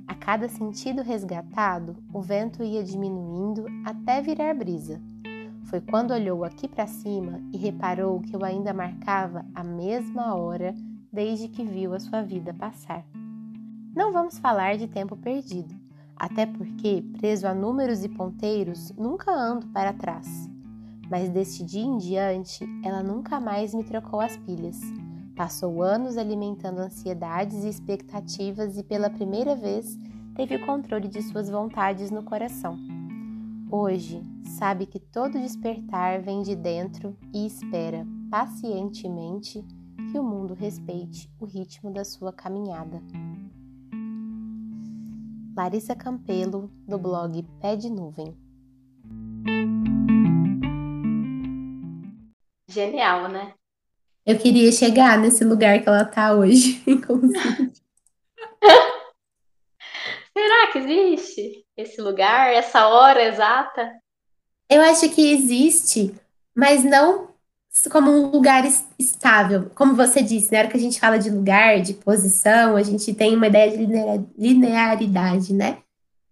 A 0.08 0.16
cada 0.16 0.50
sentido 0.50 1.02
resgatado, 1.02 1.96
o 2.14 2.22
vento 2.22 2.64
ia 2.64 2.84
diminuindo 2.84 3.66
até 3.86 4.22
virar 4.22 4.54
brisa 4.54 5.02
foi 5.74 5.82
quando 5.82 6.12
olhou 6.12 6.44
aqui 6.44 6.68
para 6.68 6.86
cima 6.86 7.42
e 7.52 7.58
reparou 7.58 8.22
que 8.22 8.36
eu 8.36 8.46
ainda 8.46 8.72
marcava 8.72 9.44
a 9.56 9.64
mesma 9.64 10.36
hora 10.36 10.76
desde 11.12 11.48
que 11.48 11.64
viu 11.64 11.96
a 11.96 12.00
sua 12.00 12.22
vida 12.22 12.54
passar. 12.54 13.04
Não 13.96 14.14
vamos 14.14 14.38
falar 14.38 14.78
de 14.78 14.88
tempo 14.88 15.18
perdido, 15.18 15.74
até 16.16 16.46
porque, 16.46 17.04
preso 17.18 17.48
a 17.48 17.56
números 17.56 18.04
e 18.04 18.10
ponteiros, 18.10 18.92
nunca 18.92 19.32
ando 19.32 19.66
para 19.70 19.92
trás. 19.92 20.48
Mas 21.10 21.28
deste 21.30 21.64
dia 21.64 21.82
em 21.82 21.98
diante, 21.98 22.64
ela 22.84 23.02
nunca 23.02 23.40
mais 23.40 23.74
me 23.74 23.84
trocou 23.84 24.22
as 24.22 24.38
pilhas. 24.38 24.80
Passou 25.36 25.82
anos 25.82 26.18
alimentando 26.18 26.82
ansiedades 26.82 27.64
e 27.64 27.70
expectativas 27.70 28.78
e 28.78 28.84
pela 28.84 29.10
primeira 29.10 29.56
vez 29.56 29.98
teve 30.36 30.56
o 30.56 30.66
controle 30.68 31.08
de 31.08 31.24
suas 31.24 31.50
vontades 31.50 32.12
no 32.12 32.22
coração. 32.22 32.93
Hoje, 33.76 34.22
sabe 34.60 34.86
que 34.86 35.00
todo 35.00 35.32
despertar 35.32 36.22
vem 36.22 36.44
de 36.44 36.56
dentro 36.56 37.18
e 37.34 37.48
espera 37.48 38.06
pacientemente 38.30 39.66
que 40.12 40.20
o 40.20 40.24
mundo 40.24 40.54
respeite 40.54 41.28
o 41.40 41.46
ritmo 41.46 41.92
da 41.92 42.06
sua 42.06 42.32
caminhada. 42.32 43.02
Larissa 45.58 45.96
Campelo, 45.96 46.70
do 46.88 47.00
blog 47.00 47.42
Pé 47.60 47.76
de 47.76 47.90
Nuvem. 47.90 48.38
Genial, 52.70 53.28
né? 53.28 53.56
Eu 54.24 54.38
queria 54.38 54.72
chegar 54.72 55.18
nesse 55.18 55.44
lugar 55.44 55.82
que 55.82 55.90
ela 55.90 56.06
tá 56.06 56.32
hoje, 56.36 56.80
que 60.74 60.80
existe 60.80 61.66
esse 61.78 62.02
lugar, 62.02 62.52
essa 62.52 62.88
hora 62.88 63.24
exata? 63.24 63.92
Eu 64.70 64.82
acho 64.82 65.08
que 65.10 65.32
existe, 65.32 66.14
mas 66.56 66.84
não 66.84 67.32
como 67.90 68.12
um 68.12 68.30
lugar 68.30 68.64
estável. 69.00 69.72
Como 69.76 69.96
você 69.96 70.22
disse, 70.22 70.52
na 70.52 70.60
hora 70.60 70.68
que 70.68 70.78
a 70.78 70.80
gente 70.80 71.00
fala 71.00 71.18
de 71.18 71.30
lugar, 71.30 71.82
de 71.82 71.94
posição, 71.94 72.76
a 72.76 72.84
gente 72.84 73.14
tem 73.14 73.36
uma 73.36 73.48
ideia 73.48 73.76
de 73.76 73.86
linearidade, 74.38 75.54
né? 75.54 75.80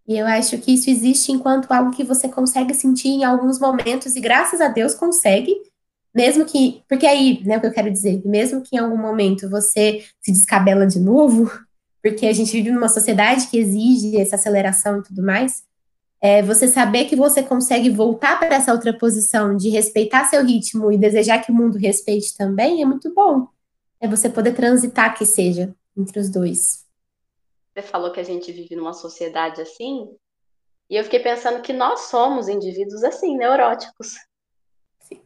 E 0.08 0.18
eu 0.18 0.26
acho 0.28 0.58
que 0.58 0.74
isso 0.74 0.90
existe 0.90 1.32
enquanto 1.32 1.72
algo 1.72 1.92
que 1.92 2.04
você 2.04 2.28
consegue 2.28 2.74
sentir 2.74 3.10
em 3.10 3.24
alguns 3.24 3.60
momentos, 3.60 4.16
e 4.16 4.20
graças 4.20 4.60
a 4.62 4.68
Deus 4.68 4.94
consegue, 4.94 5.56
mesmo 6.14 6.46
que. 6.46 6.84
Porque 6.88 7.08
aí, 7.08 7.42
né, 7.44 7.58
o 7.58 7.62
que 7.62 7.68
eu 7.68 7.74
quero 7.74 7.92
dizer, 7.92 8.22
mesmo 8.26 8.62
que 8.62 8.76
em 8.76 8.80
algum 8.80 8.98
momento 8.98 9.50
você 9.50 10.04
se 10.20 10.32
descabela 10.32 10.86
de 10.86 11.00
novo, 11.00 11.50
porque 12.02 12.26
a 12.26 12.34
gente 12.34 12.52
vive 12.52 12.72
numa 12.72 12.90
sociedade 12.90 13.48
que 13.48 13.58
exige 13.58 14.20
essa 14.20 14.36
aceleração 14.36 15.00
e 15.00 15.04
tudo 15.04 15.22
mais, 15.22 15.64
é, 16.20 16.42
você 16.42 16.68
saber 16.68 17.06
que 17.06 17.16
você 17.16 17.42
consegue 17.42 17.90
voltar 17.90 18.40
para 18.40 18.56
essa 18.56 18.72
outra 18.72 18.96
posição 18.96 19.56
de 19.56 19.70
respeitar 19.70 20.26
seu 20.26 20.46
ritmo 20.46 20.92
e 20.92 20.98
desejar 20.98 21.40
que 21.40 21.52
o 21.52 21.56
mundo 21.56 21.78
respeite 21.78 22.36
também 22.36 22.82
é 22.82 22.86
muito 22.86 23.14
bom. 23.14 23.48
É 24.00 24.08
você 24.08 24.30
poder 24.30 24.54
transitar 24.54 25.18
que 25.18 25.26
seja 25.26 25.74
entre 25.98 26.20
os 26.20 26.30
dois. 26.30 26.86
Você 27.74 27.82
falou 27.82 28.12
que 28.12 28.20
a 28.20 28.24
gente 28.24 28.52
vive 28.52 28.76
numa 28.76 28.94
sociedade 28.94 29.62
assim, 29.62 30.10
e 30.90 30.96
eu 30.96 31.04
fiquei 31.04 31.20
pensando 31.20 31.62
que 31.62 31.72
nós 31.72 32.02
somos 32.02 32.48
indivíduos 32.48 33.04
assim, 33.04 33.38
neuróticos. 33.38 34.16
Sim. 35.00 35.22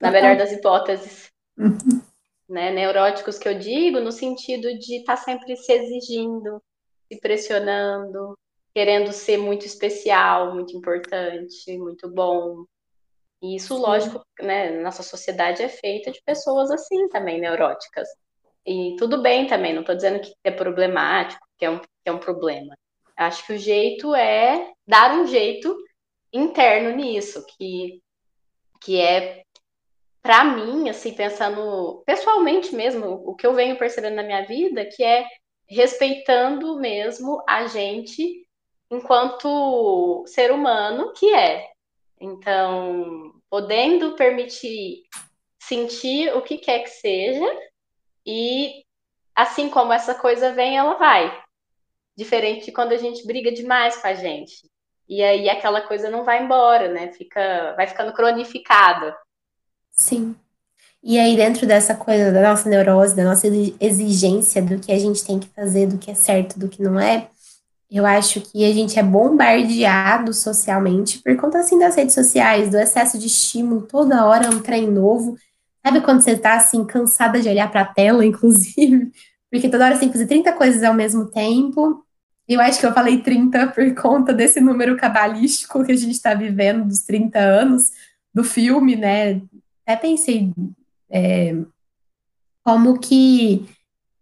Na 0.00 0.10
melhor 0.10 0.36
das 0.36 0.52
hipóteses. 0.52 1.30
Uhum 1.58 2.02
né? 2.48 2.70
Neuróticos 2.70 3.38
que 3.38 3.48
eu 3.48 3.58
digo 3.58 4.00
no 4.00 4.10
sentido 4.10 4.76
de 4.78 4.96
estar 4.96 5.16
tá 5.16 5.22
sempre 5.22 5.56
se 5.56 5.72
exigindo, 5.72 6.62
se 7.06 7.20
pressionando, 7.20 8.36
querendo 8.74 9.12
ser 9.12 9.38
muito 9.38 9.66
especial, 9.66 10.54
muito 10.54 10.76
importante, 10.76 11.76
muito 11.78 12.08
bom. 12.08 12.64
E 13.42 13.56
isso, 13.56 13.76
Sim. 13.76 13.82
lógico, 13.82 14.24
né, 14.40 14.80
nossa 14.80 15.02
sociedade 15.02 15.62
é 15.62 15.68
feita 15.68 16.10
de 16.10 16.22
pessoas 16.22 16.70
assim 16.70 17.08
também, 17.08 17.40
neuróticas. 17.40 18.08
E 18.66 18.96
tudo 18.98 19.22
bem 19.22 19.46
também, 19.46 19.72
não 19.72 19.80
estou 19.80 19.94
dizendo 19.94 20.20
que 20.20 20.32
é 20.44 20.50
problemático, 20.50 21.44
que 21.56 21.64
é, 21.64 21.70
um, 21.70 21.78
que 21.78 21.86
é 22.06 22.12
um 22.12 22.18
problema. 22.18 22.76
Acho 23.16 23.46
que 23.46 23.52
o 23.52 23.58
jeito 23.58 24.14
é 24.14 24.72
dar 24.86 25.18
um 25.18 25.26
jeito 25.26 25.76
interno 26.32 26.94
nisso, 26.94 27.44
que, 27.46 28.02
que 28.80 29.00
é 29.00 29.42
para 30.22 30.44
mim, 30.44 30.88
assim, 30.88 31.12
pensando 31.14 32.02
pessoalmente 32.04 32.74
mesmo, 32.74 33.22
o 33.24 33.34
que 33.34 33.46
eu 33.46 33.54
venho 33.54 33.78
percebendo 33.78 34.16
na 34.16 34.22
minha 34.22 34.44
vida, 34.44 34.84
que 34.84 35.02
é 35.02 35.26
respeitando 35.68 36.78
mesmo 36.78 37.42
a 37.48 37.66
gente 37.66 38.46
enquanto 38.90 40.24
ser 40.26 40.50
humano 40.50 41.12
que 41.12 41.32
é. 41.34 41.68
Então, 42.20 43.32
podendo 43.48 44.16
permitir 44.16 45.02
sentir 45.60 46.34
o 46.34 46.42
que 46.42 46.58
quer 46.58 46.80
que 46.80 46.90
seja 46.90 47.46
e 48.26 48.84
assim 49.34 49.68
como 49.68 49.92
essa 49.92 50.14
coisa 50.14 50.52
vem, 50.52 50.76
ela 50.76 50.94
vai. 50.94 51.42
Diferente 52.16 52.66
de 52.66 52.72
quando 52.72 52.92
a 52.92 52.96
gente 52.96 53.26
briga 53.26 53.52
demais 53.52 53.96
com 54.00 54.08
a 54.08 54.14
gente. 54.14 54.68
E 55.08 55.22
aí 55.22 55.48
aquela 55.48 55.80
coisa 55.80 56.10
não 56.10 56.24
vai 56.24 56.42
embora, 56.42 56.88
né? 56.88 57.12
Fica, 57.12 57.74
vai 57.76 57.86
ficando 57.86 58.12
cronificada. 58.12 59.16
Sim. 59.98 60.34
E 61.02 61.18
aí, 61.18 61.36
dentro 61.36 61.66
dessa 61.66 61.94
coisa 61.94 62.32
da 62.32 62.42
nossa 62.42 62.68
neurose, 62.68 63.14
da 63.14 63.24
nossa 63.24 63.46
exigência 63.80 64.62
do 64.62 64.78
que 64.78 64.92
a 64.92 64.98
gente 64.98 65.24
tem 65.24 65.38
que 65.38 65.48
fazer, 65.48 65.86
do 65.86 65.98
que 65.98 66.10
é 66.10 66.14
certo, 66.14 66.58
do 66.58 66.68
que 66.68 66.82
não 66.82 66.98
é, 66.98 67.28
eu 67.90 68.04
acho 68.06 68.40
que 68.40 68.64
a 68.64 68.72
gente 68.72 68.98
é 68.98 69.02
bombardeado 69.02 70.32
socialmente 70.34 71.20
por 71.20 71.36
conta, 71.36 71.58
assim, 71.58 71.78
das 71.78 71.96
redes 71.96 72.14
sociais, 72.14 72.70
do 72.70 72.76
excesso 72.78 73.18
de 73.18 73.26
estímulo, 73.26 73.82
toda 73.82 74.26
hora 74.26 74.50
um 74.50 74.60
trem 74.60 74.90
novo. 74.90 75.36
Sabe 75.84 76.00
quando 76.00 76.22
você 76.22 76.36
tá, 76.36 76.56
assim, 76.56 76.84
cansada 76.84 77.40
de 77.40 77.48
olhar 77.48 77.70
para 77.70 77.82
a 77.82 77.86
tela, 77.86 78.24
inclusive? 78.26 79.10
Porque 79.50 79.68
toda 79.68 79.86
hora 79.86 79.94
você 79.94 80.00
tem 80.00 80.08
que 80.08 80.14
fazer 80.14 80.26
30 80.26 80.52
coisas 80.52 80.82
ao 80.82 80.94
mesmo 80.94 81.26
tempo. 81.26 82.04
Eu 82.46 82.60
acho 82.60 82.80
que 82.80 82.86
eu 82.86 82.92
falei 82.92 83.22
30 83.22 83.68
por 83.68 83.94
conta 83.94 84.32
desse 84.32 84.60
número 84.60 84.96
cabalístico 84.96 85.84
que 85.84 85.92
a 85.92 85.96
gente 85.96 86.12
está 86.12 86.34
vivendo, 86.34 86.86
dos 86.86 87.02
30 87.02 87.38
anos 87.38 87.90
do 88.34 88.44
filme, 88.44 88.96
né? 88.96 89.40
Até 89.88 89.96
pensei 89.96 90.52
é, 91.08 91.56
como 92.62 92.98
que 93.00 93.66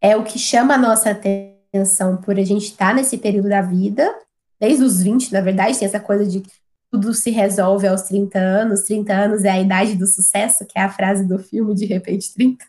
é 0.01 0.17
o 0.17 0.23
que 0.23 0.39
chama 0.39 0.75
a 0.75 0.79
nossa 0.79 1.11
atenção 1.11 2.19
por 2.19 2.39
a 2.39 2.45
gente 2.45 2.67
estar 2.67 2.95
nesse 2.95 3.19
período 3.19 3.49
da 3.49 3.61
vida, 3.61 4.17
desde 4.61 4.85
os 4.85 5.03
20, 5.03 5.33
na 5.33 5.41
verdade, 5.41 5.77
tem 5.77 5.89
essa 5.89 5.99
coisa 5.99 6.25
de 6.25 6.45
tudo 6.89 7.13
se 7.13 7.31
resolve 7.31 7.89
aos 7.89 8.03
30 8.03 8.39
anos, 8.39 8.83
30 8.83 9.13
anos 9.13 9.45
é 9.45 9.51
a 9.51 9.61
idade 9.61 9.97
do 9.97 10.07
sucesso, 10.07 10.65
que 10.65 10.79
é 10.79 10.83
a 10.83 10.89
frase 10.89 11.27
do 11.27 11.37
filme 11.37 11.75
De 11.75 11.85
Repente 11.85 12.33
30. 12.33 12.65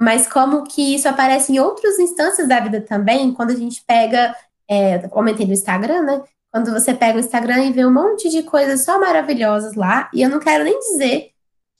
Mas 0.00 0.28
como 0.28 0.62
que 0.62 0.94
isso 0.94 1.08
aparece 1.08 1.52
em 1.52 1.58
outras 1.58 1.98
instâncias 1.98 2.46
da 2.46 2.60
vida 2.60 2.80
também, 2.80 3.32
quando 3.32 3.50
a 3.50 3.56
gente 3.56 3.82
pega, 3.84 4.32
é, 4.70 5.08
aumentei 5.10 5.44
no 5.44 5.52
Instagram, 5.52 6.02
né? 6.02 6.22
Quando 6.52 6.70
você 6.70 6.94
pega 6.94 7.16
o 7.16 7.20
Instagram 7.20 7.64
e 7.64 7.72
vê 7.72 7.84
um 7.84 7.92
monte 7.92 8.28
de 8.30 8.44
coisas 8.44 8.84
só 8.84 9.00
maravilhosas 9.00 9.74
lá, 9.74 10.08
e 10.14 10.22
eu 10.22 10.30
não 10.30 10.38
quero 10.38 10.62
nem 10.62 10.78
dizer 10.78 11.35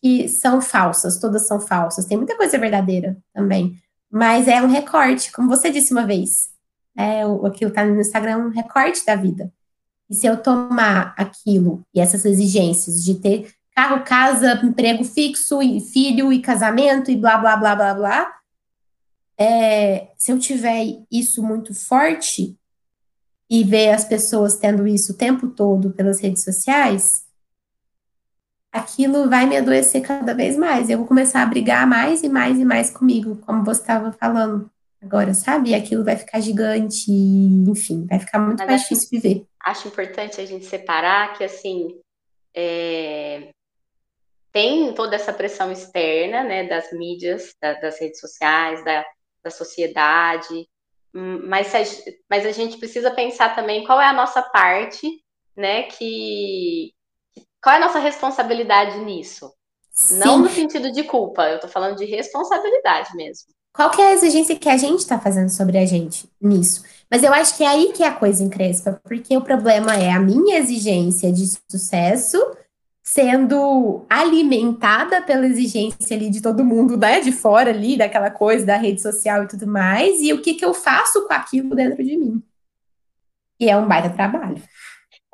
que 0.07 0.29
são 0.29 0.61
falsas, 0.61 1.19
todas 1.19 1.49
são 1.49 1.59
falsas, 1.59 2.05
tem 2.05 2.17
muita 2.17 2.37
coisa 2.37 2.57
verdadeira 2.57 3.17
também, 3.35 3.77
mas 4.09 4.47
é 4.47 4.63
um 4.63 4.69
recorte, 4.69 5.33
como 5.33 5.49
você 5.49 5.69
disse 5.69 5.93
uma 5.93 6.07
vez, 6.07 6.51
é, 6.97 7.23
aquilo 7.45 7.73
tá 7.73 7.85
no 7.85 8.01
Instagram 8.01 8.31
é 8.31 8.37
um 8.37 8.51
recorte 8.51 9.05
da 9.05 9.17
vida. 9.17 9.53
E 10.09 10.15
se 10.15 10.25
eu 10.25 10.37
tomar 10.37 11.13
aquilo 11.19 11.85
e 11.93 12.01
essas 12.01 12.25
exigências 12.25 13.03
de 13.03 13.17
ter 13.17 13.53
carro, 13.75 14.05
casa, 14.05 14.61
emprego 14.63 15.03
fixo, 15.03 15.61
e 15.61 15.81
filho 15.81 16.33
e 16.33 16.41
casamento 16.41 17.11
e 17.11 17.17
blá, 17.17 17.37
blá, 17.37 17.57
blá, 17.57 17.75
blá, 17.75 17.95
blá, 17.95 18.33
é, 19.37 20.13
se 20.17 20.31
eu 20.31 20.39
tiver 20.39 21.01
isso 21.11 21.43
muito 21.43 21.75
forte 21.75 22.57
e 23.51 23.65
ver 23.65 23.91
as 23.91 24.05
pessoas 24.05 24.55
tendo 24.55 24.87
isso 24.87 25.13
o 25.13 25.17
tempo 25.17 25.49
todo 25.49 25.91
pelas 25.91 26.21
redes 26.21 26.45
sociais, 26.45 27.26
aquilo 28.77 29.29
vai 29.29 29.47
me 29.47 29.57
adoecer 29.57 30.03
cada 30.03 30.35
vez 30.35 30.57
mais. 30.57 30.89
Eu 30.89 30.99
vou 30.99 31.07
começar 31.07 31.43
a 31.43 31.47
brigar 31.47 31.87
mais 31.87 32.23
e 32.23 32.29
mais 32.29 32.59
e 32.59 32.65
mais 32.65 32.91
comigo, 32.91 33.37
como 33.45 33.65
você 33.65 33.81
estava 33.81 34.13
falando 34.13 34.71
agora, 35.03 35.35
sabe? 35.35 35.71
E 35.71 35.75
aquilo 35.75 36.05
vai 36.05 36.17
ficar 36.17 36.41
gigante, 36.41 37.11
enfim, 37.11 38.07
vai 38.07 38.19
ficar 38.19 38.39
muito 38.39 38.59
Mas 38.59 38.67
mais 38.67 38.81
acho, 38.83 38.95
difícil 38.95 39.21
viver. 39.21 39.47
Acho 39.65 39.89
importante 39.89 40.41
a 40.41 40.47
gente 40.47 40.65
separar 40.67 41.37
que, 41.37 41.45
assim, 41.45 42.01
é, 42.55 43.51
tem 44.53 44.93
toda 44.95 45.15
essa 45.15 45.33
pressão 45.33 45.71
externa, 45.71 46.43
né, 46.43 46.65
das 46.65 46.91
mídias, 46.93 47.55
da, 47.61 47.75
das 47.75 48.01
redes 48.01 48.19
sociais, 48.19 48.83
da, 48.85 49.05
da 49.45 49.51
sociedade, 49.51 50.67
hum, 51.15 51.47
mas 51.47 51.75
a, 51.75 51.81
mas 52.29 52.47
a 52.47 52.53
gente 52.53 52.79
precisa 52.79 53.11
pensar 53.11 53.55
também 53.55 53.85
qual 53.85 54.01
é 54.01 54.07
a 54.07 54.15
nossa 54.15 54.43
parte, 54.43 55.23
né, 55.55 55.85
que, 55.85 56.96
qual 57.67 57.75
é 57.75 57.79
a 57.79 57.85
nossa 57.85 57.99
responsabilidade 57.99 58.97
nisso? 59.01 59.53
Sim. 59.91 60.21
Não 60.21 60.39
no 60.39 60.49
sentido 60.49 60.93
de 60.93 61.03
culpa, 61.03 61.51
eu 61.51 61.59
tô 61.59 61.67
falando 61.67 61.97
de 61.97 62.05
responsabilidade 62.05 63.11
mesmo. 63.17 63.49
Qual 63.73 63.91
que 63.91 64.01
é 64.01 64.11
a 64.11 64.13
exigência 64.13 64.55
que 64.55 64.69
a 64.69 64.77
gente 64.77 65.01
está 65.01 65.19
fazendo 65.19 65.49
sobre 65.49 65.77
a 65.77 65.85
gente 65.85 66.31
nisso? 66.41 66.85
Mas 67.11 67.25
eu 67.25 67.35
acho 67.35 67.57
que 67.57 67.65
é 67.65 67.67
aí 67.67 67.93
que 67.93 68.05
a 68.05 68.13
coisa 68.13 68.41
encrespa, 68.45 69.01
porque 69.03 69.37
o 69.37 69.43
problema 69.43 69.97
é 69.97 70.13
a 70.13 70.21
minha 70.21 70.59
exigência 70.59 71.33
de 71.33 71.45
sucesso 71.69 72.39
sendo 73.03 74.07
alimentada 74.09 75.21
pela 75.23 75.45
exigência 75.45 76.17
ali 76.17 76.31
de 76.31 76.41
todo 76.41 76.65
mundo, 76.65 76.97
né, 76.97 77.19
de 77.19 77.33
fora 77.33 77.71
ali, 77.71 77.97
daquela 77.97 78.31
coisa 78.31 78.65
da 78.65 78.77
rede 78.77 79.03
social 79.03 79.43
e 79.43 79.49
tudo 79.49 79.67
mais, 79.67 80.21
e 80.21 80.33
o 80.33 80.41
que 80.41 80.55
que 80.55 80.65
eu 80.65 80.73
faço 80.73 81.27
com 81.27 81.35
aquilo 81.35 81.75
dentro 81.75 82.05
de 82.05 82.17
mim. 82.17 82.41
E 83.59 83.69
é 83.69 83.77
um 83.77 83.89
baita 83.89 84.11
trabalho. 84.11 84.63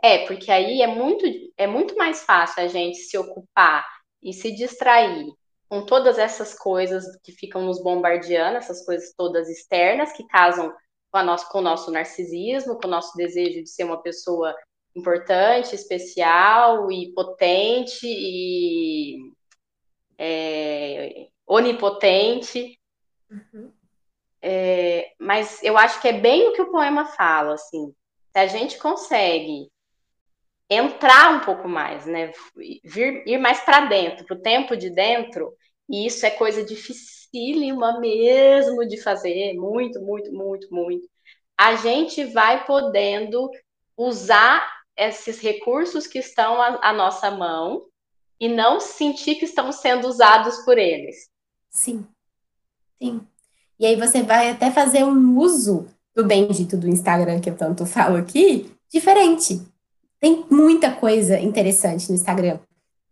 É, 0.03 0.27
porque 0.27 0.51
aí 0.51 0.83
é 0.83 0.87
muito, 0.89 1.25
é 1.57 1.67
muito 1.67 1.97
mais 1.97 2.25
fácil 2.25 2.63
a 2.63 2.67
gente 2.67 2.99
se 2.99 3.17
ocupar 3.17 3.87
e 4.21 4.33
se 4.33 4.51
distrair 4.51 5.27
com 5.69 5.87
todas 5.87 6.19
essas 6.19 6.55
coisas 6.55 7.05
que 7.23 7.33
ficam 7.33 7.63
nos 7.63 7.81
bombardeando, 7.81 8.59
essas 8.59 8.85
coisas 8.85 9.15
todas 9.17 9.49
externas 9.49 10.13
que 10.13 10.27
casam 10.27 10.75
com, 11.11 11.19
a 11.19 11.23
nosso, 11.23 11.49
com 11.51 11.59
o 11.59 11.63
nosso 11.63 11.91
narcisismo, 11.91 12.79
com 12.79 12.89
o 12.89 12.91
nosso 12.91 13.17
desejo 13.17 13.63
de 13.63 13.71
ser 13.71 13.85
uma 13.85 14.03
pessoa 14.03 14.55
importante, 14.95 15.75
especial 15.75 16.91
e 16.91 17.13
potente 17.15 18.07
e 18.07 19.33
é, 20.19 21.29
onipotente. 21.47 22.79
Uhum. 23.31 23.73
É, 24.43 25.13
mas 25.19 25.63
eu 25.63 25.79
acho 25.79 26.01
que 26.01 26.09
é 26.09 26.13
bem 26.13 26.49
o 26.49 26.53
que 26.53 26.63
o 26.63 26.71
poema 26.71 27.07
fala, 27.07 27.55
assim. 27.55 27.95
Se 28.33 28.39
a 28.39 28.47
gente 28.47 28.79
consegue 28.79 29.71
entrar 30.73 31.35
um 31.35 31.41
pouco 31.41 31.69
mais, 31.69 32.07
né? 32.07 32.33
Vir, 32.85 33.23
ir 33.27 33.39
mais 33.39 33.61
para 33.61 33.87
dentro, 33.87 34.25
para 34.25 34.37
o 34.37 34.41
tempo 34.41 34.77
de 34.77 34.91
dentro, 34.91 35.53
e 35.89 36.07
isso 36.07 36.25
é 36.25 36.31
coisa 36.31 36.65
dificílima 36.65 38.01
mesmo 38.01 38.87
de 38.87 39.01
fazer, 39.01 39.55
muito, 39.55 40.01
muito, 40.01 40.33
muito, 40.33 40.73
muito. 40.73 41.09
A 41.59 41.77
gente 41.77 42.25
vai 42.25 42.65
podendo 42.65 43.51
usar 43.97 44.67
esses 44.97 45.41
recursos 45.41 46.07
que 46.07 46.19
estão 46.19 46.61
à, 46.61 46.79
à 46.83 46.93
nossa 46.93 47.31
mão 47.31 47.87
e 48.39 48.49
não 48.49 48.81
sentir 48.81 49.37
que 49.37 49.45
estão 49.45 49.71
sendo 49.71 50.09
usados 50.09 50.59
por 50.65 50.79
eles. 50.79 51.31
Sim, 51.71 52.07
sim. 52.99 53.27
E 53.79 53.87
aí 53.87 53.97
você 53.97 54.23
vai 54.23 54.51
até 54.51 54.71
fazer 54.71 55.05
um 55.05 55.39
uso 55.39 55.87
do 56.15 56.25
bendito 56.25 56.77
do 56.77 56.89
Instagram, 56.89 57.41
que 57.41 57.51
eu 57.51 57.57
tanto 57.57 57.87
falo 57.87 58.17
aqui, 58.17 58.71
diferente. 58.91 59.61
Tem 60.23 60.47
muita 60.49 60.93
coisa 60.93 61.37
interessante 61.37 62.09
no 62.09 62.15
Instagram. 62.15 62.61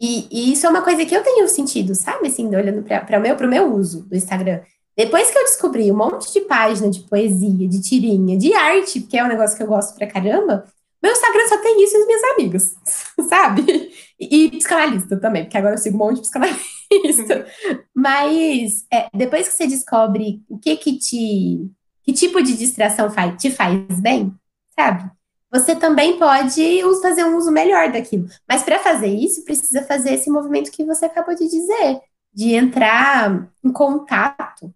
E, 0.00 0.28
e 0.30 0.52
isso 0.52 0.64
é 0.64 0.70
uma 0.70 0.80
coisa 0.80 1.04
que 1.04 1.12
eu 1.12 1.24
tenho 1.24 1.48
sentido, 1.48 1.92
sabe? 1.92 2.28
Assim, 2.28 2.46
olhando 2.54 2.84
para 2.84 3.18
o 3.18 3.20
meu, 3.20 3.36
meu 3.48 3.74
uso 3.74 4.04
do 4.04 4.14
Instagram. 4.14 4.60
Depois 4.96 5.28
que 5.28 5.36
eu 5.36 5.42
descobri 5.42 5.90
um 5.90 5.96
monte 5.96 6.32
de 6.32 6.42
página 6.42 6.88
de 6.88 7.00
poesia, 7.00 7.66
de 7.68 7.82
tirinha, 7.82 8.38
de 8.38 8.54
arte, 8.54 9.00
que 9.00 9.18
é 9.18 9.24
um 9.24 9.28
negócio 9.28 9.56
que 9.56 9.62
eu 9.64 9.66
gosto 9.66 9.96
pra 9.96 10.06
caramba, 10.06 10.64
meu 11.02 11.10
Instagram 11.10 11.48
só 11.48 11.58
tem 11.58 11.82
isso 11.82 11.96
e 11.96 12.00
as 12.00 12.06
minhas 12.06 12.22
amigas, 12.22 12.74
sabe? 13.28 13.92
E, 14.20 14.46
e 14.46 14.50
psicanalista 14.50 15.18
também, 15.18 15.44
porque 15.44 15.58
agora 15.58 15.74
eu 15.74 15.78
sigo 15.78 15.96
um 15.96 15.98
monte 15.98 16.16
de 16.16 16.22
psicanalista. 16.22 17.46
Mas 17.92 18.84
é, 18.92 19.08
depois 19.12 19.48
que 19.48 19.54
você 19.54 19.66
descobre 19.66 20.42
o 20.48 20.58
que 20.58 20.76
que 20.76 20.96
te. 20.96 21.68
Que 22.04 22.12
tipo 22.12 22.40
de 22.40 22.56
distração 22.56 23.10
faz, 23.10 23.40
te 23.40 23.50
faz 23.50 24.00
bem, 24.00 24.32
sabe? 24.78 25.10
Você 25.50 25.74
também 25.74 26.18
pode 26.18 26.80
fazer 27.02 27.24
um 27.24 27.36
uso 27.36 27.50
melhor 27.50 27.90
daquilo. 27.90 28.28
Mas 28.48 28.62
para 28.62 28.78
fazer 28.78 29.08
isso, 29.08 29.44
precisa 29.44 29.82
fazer 29.82 30.14
esse 30.14 30.30
movimento 30.30 30.70
que 30.70 30.84
você 30.84 31.06
acabou 31.06 31.34
de 31.34 31.48
dizer, 31.48 32.00
de 32.32 32.54
entrar 32.54 33.48
em 33.64 33.72
contato 33.72 34.72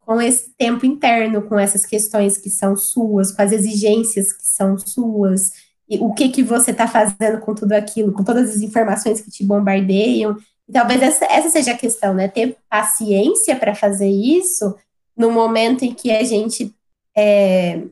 com 0.00 0.20
esse 0.20 0.50
tempo 0.56 0.86
interno, 0.86 1.42
com 1.42 1.58
essas 1.58 1.84
questões 1.84 2.38
que 2.38 2.50
são 2.50 2.76
suas, 2.76 3.32
com 3.32 3.42
as 3.42 3.52
exigências 3.52 4.32
que 4.32 4.46
são 4.46 4.78
suas, 4.78 5.52
e 5.88 5.98
o 5.98 6.12
que 6.12 6.28
que 6.28 6.42
você 6.42 6.70
está 6.70 6.86
fazendo 6.86 7.40
com 7.40 7.54
tudo 7.54 7.72
aquilo, 7.72 8.12
com 8.12 8.22
todas 8.22 8.50
as 8.50 8.60
informações 8.60 9.20
que 9.20 9.30
te 9.30 9.44
bombardeiam. 9.44 10.36
E 10.68 10.72
talvez 10.72 11.02
essa, 11.02 11.24
essa 11.26 11.48
seja 11.48 11.72
a 11.72 11.76
questão, 11.76 12.12
né? 12.12 12.28
Ter 12.28 12.56
paciência 12.68 13.56
para 13.56 13.74
fazer 13.74 14.08
isso 14.08 14.76
no 15.16 15.30
momento 15.30 15.84
em 15.84 15.94
que 15.94 16.10
a 16.10 16.22
gente 16.22 16.74
é, 17.16 17.82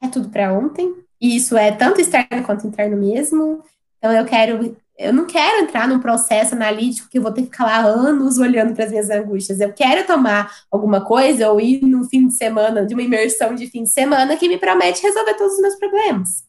é 0.00 0.08
tudo 0.08 0.28
para 0.28 0.52
ontem, 0.52 0.94
e 1.20 1.36
isso 1.36 1.56
é 1.56 1.72
tanto 1.72 2.00
externo 2.00 2.44
quanto 2.44 2.66
interno 2.66 2.96
mesmo. 2.96 3.62
Então 3.98 4.12
eu 4.12 4.24
quero, 4.24 4.76
eu 4.98 5.12
não 5.12 5.26
quero 5.26 5.64
entrar 5.64 5.88
num 5.88 6.00
processo 6.00 6.54
analítico 6.54 7.08
que 7.08 7.18
eu 7.18 7.22
vou 7.22 7.32
ter 7.32 7.42
que 7.42 7.50
ficar 7.50 7.64
lá 7.64 7.78
anos 7.78 8.38
olhando 8.38 8.74
para 8.74 8.84
as 8.84 8.90
minhas 8.90 9.10
angústias. 9.10 9.60
Eu 9.60 9.72
quero 9.72 10.06
tomar 10.06 10.52
alguma 10.70 11.04
coisa 11.04 11.50
ou 11.50 11.60
ir 11.60 11.82
no 11.82 12.04
fim 12.04 12.28
de 12.28 12.34
semana, 12.34 12.84
de 12.84 12.94
uma 12.94 13.02
imersão 13.02 13.54
de 13.54 13.66
fim 13.68 13.84
de 13.84 13.90
semana 13.90 14.36
que 14.36 14.48
me 14.48 14.58
promete 14.58 15.02
resolver 15.02 15.34
todos 15.34 15.54
os 15.54 15.60
meus 15.60 15.76
problemas. 15.76 16.46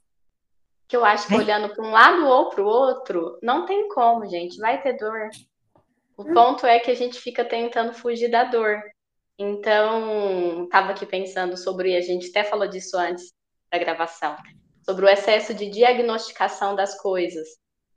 Que 0.87 0.95
eu 0.95 1.03
acho 1.03 1.27
que 1.27 1.33
é. 1.33 1.37
olhando 1.37 1.69
para 1.73 1.85
um 1.85 1.91
lado 1.91 2.25
ou 2.25 2.49
para 2.49 2.63
o 2.63 2.67
outro, 2.67 3.37
não 3.41 3.65
tem 3.65 3.89
como, 3.89 4.25
gente, 4.25 4.57
vai 4.57 4.81
ter 4.81 4.93
dor. 4.97 5.29
O 6.17 6.23
hum. 6.23 6.33
ponto 6.33 6.65
é 6.65 6.79
que 6.79 6.91
a 6.91 6.95
gente 6.95 7.19
fica 7.19 7.43
tentando 7.43 7.93
fugir 7.93 8.29
da 8.29 8.45
dor. 8.45 8.81
Então, 9.39 10.63
estava 10.63 10.91
aqui 10.91 11.05
pensando 11.05 11.55
sobre, 11.57 11.95
a 11.95 12.01
gente 12.01 12.29
até 12.29 12.43
falou 12.43 12.67
disso 12.67 12.97
antes 12.97 13.36
da 13.71 13.77
gravação, 13.77 14.35
sobre 14.83 15.05
o 15.05 15.09
excesso 15.09 15.53
de 15.53 15.69
diagnosticação 15.69 16.75
das 16.75 16.99
coisas. 16.99 17.47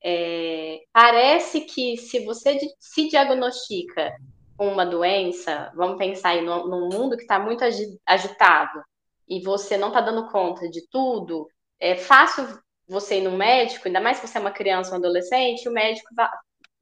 É, 0.03 0.81
parece 0.93 1.62
que 1.62 1.97
se 1.97 2.25
você 2.25 2.59
se 2.79 3.09
diagnostica 3.09 4.12
com 4.57 4.68
uma 4.68 4.85
doença, 4.85 5.71
vamos 5.75 5.99
pensar 5.99 6.31
aí 6.31 6.43
num, 6.43 6.66
num 6.66 6.89
mundo 6.89 7.16
que 7.16 7.23
está 7.23 7.39
muito 7.39 7.64
agitado 8.07 8.83
e 9.29 9.43
você 9.43 9.77
não 9.77 9.89
está 9.89 10.01
dando 10.01 10.29
conta 10.29 10.68
de 10.68 10.87
tudo, 10.91 11.49
é 11.79 11.97
fácil 11.97 12.47
você 12.89 13.18
ir 13.18 13.23
no 13.23 13.37
médico, 13.37 13.87
ainda 13.87 14.01
mais 14.01 14.18
se 14.18 14.27
você 14.27 14.37
é 14.37 14.41
uma 14.41 14.51
criança 14.51 14.91
ou 14.91 14.97
um 14.97 14.99
adolescente, 14.99 15.68
o 15.68 15.73
médico 15.73 16.09
vai. 16.14 16.29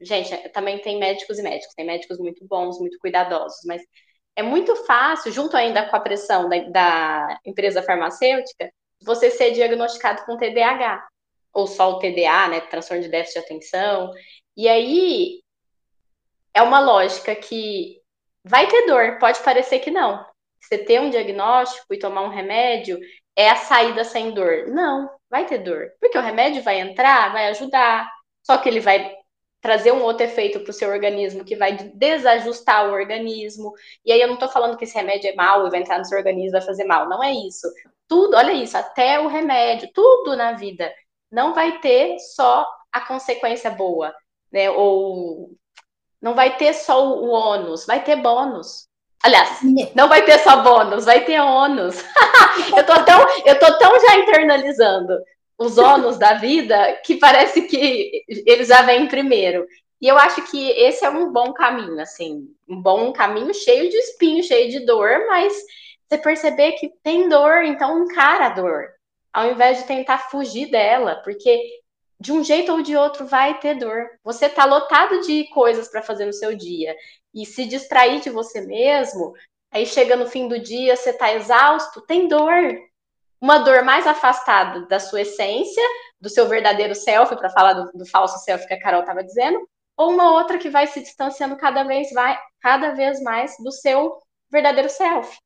Gente, 0.01 0.49
também 0.51 0.81
tem 0.81 0.99
médicos 0.99 1.39
e 1.39 1.43
médicos, 1.43 1.75
tem 1.75 1.85
médicos 1.85 2.19
muito 2.19 2.47
bons, 2.47 2.79
muito 2.79 2.99
cuidadosos, 3.01 3.59
mas 3.67 3.83
é 4.37 4.43
muito 4.43 4.75
fácil, 4.87 5.33
junto 5.33 5.57
ainda 5.57 5.89
com 5.89 5.97
a 5.97 6.01
pressão 6.01 6.49
da, 6.49 6.59
da 6.69 7.39
empresa 7.45 7.83
farmacêutica, 7.83 8.73
você 9.03 9.31
ser 9.31 9.53
diagnosticado 9.53 10.25
com 10.25 10.37
TDAH, 10.37 11.07
ou 11.53 11.67
só 11.67 11.93
o 11.93 11.99
TDA, 11.99 12.49
né, 12.49 12.61
transtorno 12.61 13.03
de 13.03 13.09
déficit 13.09 13.41
de 13.41 13.45
atenção. 13.47 14.13
E 14.57 14.69
aí 14.69 15.43
é 16.55 16.63
uma 16.63 16.81
lógica 16.81 17.35
que 17.35 18.01
vai 18.45 18.67
ter 18.67 18.87
dor, 18.87 19.19
pode 19.19 19.41
parecer 19.41 19.81
que 19.81 19.91
não. 19.91 20.25
Você 20.61 20.79
ter 20.79 21.01
um 21.01 21.11
diagnóstico 21.11 21.95
e 21.95 21.99
tomar 21.99 22.23
um 22.23 22.31
remédio 22.31 22.99
é 23.37 23.49
a 23.49 23.57
saída 23.57 24.05
sem 24.05 24.33
dor. 24.33 24.67
Não, 24.69 25.09
vai 25.31 25.47
ter 25.47 25.59
dor. 25.59 25.93
Porque 26.01 26.19
o 26.19 26.23
remédio 26.23 26.63
vai 26.63 26.81
entrar, 26.81 27.33
vai 27.33 27.49
ajudar, 27.49 28.11
só 28.43 28.59
que 28.59 28.69
ele 28.69 28.81
vai 28.81 29.18
trazer 29.61 29.93
um 29.93 30.03
outro 30.03 30.25
efeito 30.25 30.61
para 30.61 30.71
o 30.71 30.75
seu 30.75 30.89
organismo 30.89 31.45
que 31.45 31.57
vai 31.57 31.73
desajustar 31.95 32.89
o 32.89 32.93
organismo. 32.93 33.73
E 34.05 34.13
aí 34.13 34.21
eu 34.21 34.29
não 34.29 34.35
estou 34.35 34.49
falando 34.49 34.77
que 34.77 34.85
esse 34.85 34.95
remédio 34.95 35.31
é 35.31 35.35
mal 35.35 35.67
e 35.67 35.71
vai 35.71 35.81
entrar 35.81 35.99
no 35.99 36.05
seu 36.05 36.19
organismo 36.19 36.49
e 36.49 36.53
vai 36.53 36.61
fazer 36.61 36.85
mal. 36.85 37.09
Não 37.09 37.23
é 37.23 37.33
isso. 37.33 37.67
Tudo, 38.07 38.37
olha 38.37 38.53
isso, 38.53 38.77
até 38.77 39.21
o 39.21 39.27
remédio, 39.27 39.91
tudo 39.93 40.37
na 40.37 40.53
vida 40.53 40.91
não 41.31 41.53
vai 41.53 41.79
ter 41.81 42.19
só 42.19 42.67
a 42.93 43.01
consequência 43.03 43.71
boa, 43.71 44.15
né? 44.51 44.71
Ou 44.71 45.51
não 46.21 46.35
vai 46.35 46.57
ter 46.57 46.73
só 46.73 47.07
o 47.07 47.29
ônus, 47.29 47.87
vai 47.87 48.03
ter 48.03 48.17
bônus. 48.17 48.89
Aliás, 49.23 49.61
não 49.95 50.09
vai 50.09 50.25
ter 50.25 50.39
só 50.39 50.63
bônus, 50.63 51.05
vai 51.05 51.25
ter 51.25 51.41
ônus. 51.41 51.97
eu, 52.77 52.87
tô 52.87 53.05
tão, 53.05 53.27
eu 53.45 53.59
tô 53.59 53.79
tão 53.79 54.01
já 54.01 54.17
internalizando 54.17 55.15
os 55.59 55.77
ônus 55.77 56.17
da 56.17 56.35
vida 56.35 57.01
que 57.05 57.17
parece 57.17 57.63
que 57.63 58.25
eles 58.29 58.69
já 58.69 58.83
vêm 58.83 59.09
primeiro. 59.09 59.67
E 60.01 60.07
eu 60.07 60.17
acho 60.17 60.43
que 60.49 60.71
esse 60.71 61.05
é 61.05 61.11
um 61.11 61.33
bom 61.33 61.53
caminho, 61.53 62.01
assim, 62.01 62.47
um 62.69 62.81
bom 62.81 63.13
caminho 63.13 63.53
cheio 63.53 63.91
de 63.91 63.97
espinho, 63.97 64.45
cheio 64.45 64.71
de 64.71 64.87
dor, 64.87 65.27
mas 65.27 65.53
você 66.09 66.17
perceber 66.17 66.73
que 66.73 66.89
tem 67.03 67.29
dor, 67.29 67.65
então 67.65 68.05
encara 68.05 68.47
a 68.47 68.51
dor, 68.51 68.85
ao 69.33 69.51
invés 69.51 69.79
de 69.79 69.85
tentar 69.85 70.31
fugir 70.31 70.71
dela, 70.71 71.17
porque 71.25 71.61
de 72.21 72.33
um 72.33 72.43
jeito 72.45 72.73
ou 72.73 72.83
de 72.83 72.97
outro 72.97 73.27
vai 73.27 73.59
ter 73.59 73.75
dor. 73.75 74.07
Você 74.23 74.47
está 74.47 74.65
lotado 74.65 75.21
de 75.23 75.49
coisas 75.49 75.89
para 75.89 76.03
fazer 76.03 76.27
no 76.27 76.33
seu 76.33 76.55
dia 76.55 76.95
e 77.35 77.45
se 77.45 77.67
distrair 77.67 78.21
de 78.21 78.31
você 78.31 78.61
mesmo, 78.61 79.33
aí 79.71 79.85
chega 79.85 80.17
no 80.17 80.27
fim 80.27 80.47
do 80.47 80.59
dia, 80.61 80.97
você 80.97 81.11
está 81.11 81.35
exausto, 81.35 82.01
tem 82.03 82.29
dor. 82.29 82.79
Uma 83.41 83.59
dor 83.59 83.83
mais 83.83 84.07
afastada 84.07 84.87
da 84.87 84.99
sua 84.99 85.23
essência, 85.23 85.83
do 86.21 86.29
seu 86.29 86.49
verdadeiro 86.49 86.95
self, 86.95 87.35
para 87.37 87.51
falar 87.51 87.75
do, 87.75 87.93
do, 87.93 88.07
falso 88.07 88.39
self 88.45 88.67
que 88.67 88.75
a 88.75 88.81
Carol 88.81 89.01
estava 89.01 89.23
dizendo, 89.23 89.69
ou 89.97 90.11
uma 90.13 90.33
outra 90.33 90.59
que 90.59 90.69
vai 90.69 90.87
se 90.87 91.01
distanciando 91.01 91.57
cada 91.57 91.85
vez, 91.85 92.11
vai, 92.13 92.39
cada 92.61 92.93
vez 92.93 93.23
mais 93.23 93.55
do 93.63 93.71
seu 93.71 94.19
verdadeiro 94.51 94.89
self. 94.89 95.37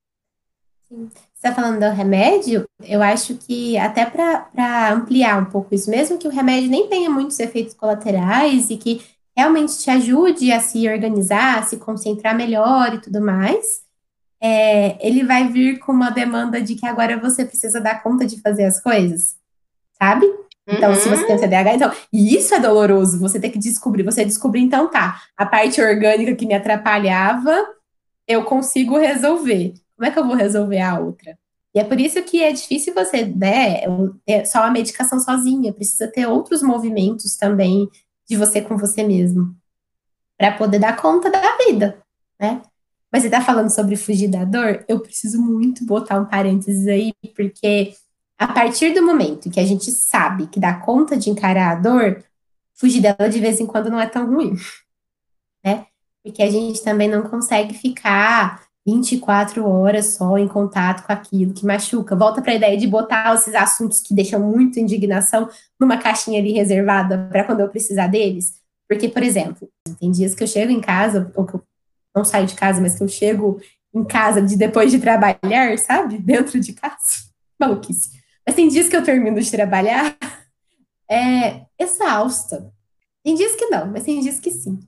Sim 0.89 1.11
está 1.43 1.53
falando 1.53 1.81
do 1.81 1.91
remédio, 1.91 2.65
eu 2.85 3.03
acho 3.03 3.35
que 3.35 3.77
até 3.77 4.07
para 4.07 4.93
ampliar 4.93 5.43
um 5.43 5.47
pouco 5.47 5.75
isso, 5.75 5.91
mesmo 5.91 6.17
que 6.17 6.29
o 6.29 6.31
remédio 6.31 6.71
nem 6.71 6.87
tenha 6.87 7.11
muitos 7.11 7.41
efeitos 7.41 7.75
colaterais 7.75 8.71
e 8.71 8.77
que 8.77 9.05
realmente 9.37 9.77
te 9.77 9.91
ajude 9.91 10.53
a 10.53 10.61
se 10.61 10.89
organizar, 10.89 11.59
a 11.59 11.63
se 11.63 11.79
concentrar 11.79 12.37
melhor 12.37 12.95
e 12.95 13.01
tudo 13.01 13.21
mais, 13.21 13.83
é, 14.43 14.99
ele 15.07 15.23
vai 15.23 15.47
vir 15.47 15.79
com 15.79 15.93
uma 15.93 16.11
demanda 16.11 16.61
de 16.61 16.75
que 16.75 16.85
agora 16.85 17.17
você 17.17 17.45
precisa 17.45 17.81
dar 17.81 18.03
conta 18.03 18.27
de 18.27 18.41
fazer 18.41 18.65
as 18.65 18.83
coisas, 18.83 19.37
sabe? 19.97 20.27
Então, 20.67 20.91
uhum. 20.91 20.97
se 20.97 21.09
você 21.09 21.25
tem 21.27 21.37
TDAH, 21.39 21.75
então, 21.75 21.93
e 22.13 22.35
isso 22.35 22.53
é 22.53 22.59
doloroso, 22.59 23.21
você 23.21 23.39
tem 23.39 23.51
que 23.51 23.59
descobrir, 23.59 24.03
você 24.03 24.25
descobrir, 24.25 24.61
então 24.61 24.91
tá, 24.91 25.23
a 25.37 25.47
parte 25.47 25.81
orgânica 25.81 26.35
que 26.35 26.47
me 26.47 26.55
atrapalhava, 26.55 27.57
eu 28.27 28.45
consigo 28.45 28.99
resolver. 28.99 29.75
Como 29.97 30.09
é 30.09 30.11
que 30.11 30.19
eu 30.19 30.27
vou 30.27 30.35
resolver 30.35 30.81
a 30.81 30.99
outra? 30.99 31.39
E 31.75 31.79
é 31.79 31.85
por 31.85 32.01
isso 32.01 32.21
que 32.23 32.43
é 32.43 32.53
difícil 32.53 32.95
você, 32.95 33.25
né, 33.25 33.83
é 34.27 34.45
só 34.45 34.65
a 34.65 34.71
medicação 34.71 35.21
sozinha, 35.21 35.73
precisa 35.73 36.09
ter 36.09 36.27
outros 36.27 36.63
movimentos 36.63 37.37
também 37.37 37.89
de 38.29 38.37
você 38.37 38.61
com 38.61 38.77
você 38.77 39.05
mesmo, 39.05 39.55
para 40.37 40.53
poder 40.53 40.81
dar 40.81 40.97
conta 40.97 41.31
da 41.31 41.57
vida, 41.59 41.99
né? 42.41 42.61
Mas 43.13 43.23
você 43.23 43.31
tá 43.31 43.43
falando 43.43 43.69
sobre 43.69 43.95
fugir 43.95 44.29
da 44.29 44.45
dor, 44.45 44.85
eu 44.89 44.99
preciso 45.01 45.41
muito 45.41 45.85
botar 45.85 46.19
um 46.19 46.25
parênteses 46.25 46.87
aí, 46.87 47.13
porque 47.37 47.95
a 48.39 48.49
partir 48.49 48.95
do 48.95 49.05
momento 49.05 49.51
que 49.51 49.61
a 49.61 49.67
gente 49.67 49.91
sabe 49.93 50.47
que 50.47 50.59
dá 50.59 50.75
conta 50.75 51.17
de 51.17 51.29
encarar 51.29 51.73
a 51.73 51.75
dor, 51.75 52.25
fugir 52.75 53.03
dela 53.03 53.29
de 53.29 53.39
vez 53.39 53.61
em 53.61 53.67
quando 53.67 53.91
não 53.91 54.01
é 54.01 54.07
tão 54.07 54.27
ruim, 54.27 54.55
né? 55.63 55.87
Porque 56.25 56.43
a 56.43 56.51
gente 56.51 56.83
também 56.83 57.09
não 57.09 57.23
consegue 57.23 57.75
ficar 57.75 58.63
24 58.87 59.69
horas 59.69 60.15
só 60.15 60.39
em 60.39 60.49
contato 60.49 61.07
com 61.07 61.13
aquilo 61.13 61.53
que 61.53 61.67
machuca. 61.67 62.17
Volta 62.17 62.41
para 62.41 62.53
a 62.53 62.57
ideia 62.57 62.77
de 62.77 62.87
botar 62.87 63.35
esses 63.35 63.55
assuntos 63.55 64.01
que 64.01 64.15
deixam 64.15 64.41
muito 64.41 64.81
indignação 64.81 65.49
numa 65.79 65.99
caixinha 65.99 66.41
ali 66.41 66.53
reservada 66.53 67.29
para 67.31 67.45
quando 67.45 67.61
eu 67.61 67.69
precisar 67.69 68.07
deles. 68.07 68.55
Porque, 68.89 69.09
por 69.09 69.23
exemplo, 69.23 69.69
tem 69.99 70.11
dias 70.11 70.35
que 70.35 70.43
eu 70.43 70.49
chego 70.49 70.71
em 70.71 70.81
casa, 70.81 71.31
ou 71.35 71.45
que 71.45 71.55
eu 71.55 71.63
não 72.15 72.25
saio 72.25 72.47
de 72.47 72.55
casa, 72.55 72.81
mas 72.81 72.95
que 72.95 73.03
eu 73.03 73.09
chego 73.09 73.61
em 73.95 74.05
casa 74.05 74.41
de 74.41 74.57
depois 74.57 74.91
de 74.91 74.99
trabalhar, 74.99 75.79
sabe? 75.79 76.19
Dentro 76.19 76.59
de 76.61 76.73
casa. 76.73 77.25
Maluquice. 77.61 78.11
Mas 78.47 78.57
tem 78.57 78.69
dias 78.69 78.89
que 78.89 78.97
eu 78.97 79.05
termino 79.05 79.41
de 79.41 79.51
trabalhar 79.51 80.17
é, 81.11 81.63
exausta. 81.79 82.73
Tem 83.25 83.35
dias 83.35 83.55
que 83.55 83.67
não, 83.67 83.87
mas 83.87 84.05
tem 84.05 84.21
dias 84.21 84.41
que 84.41 84.51
sim. 84.51 84.81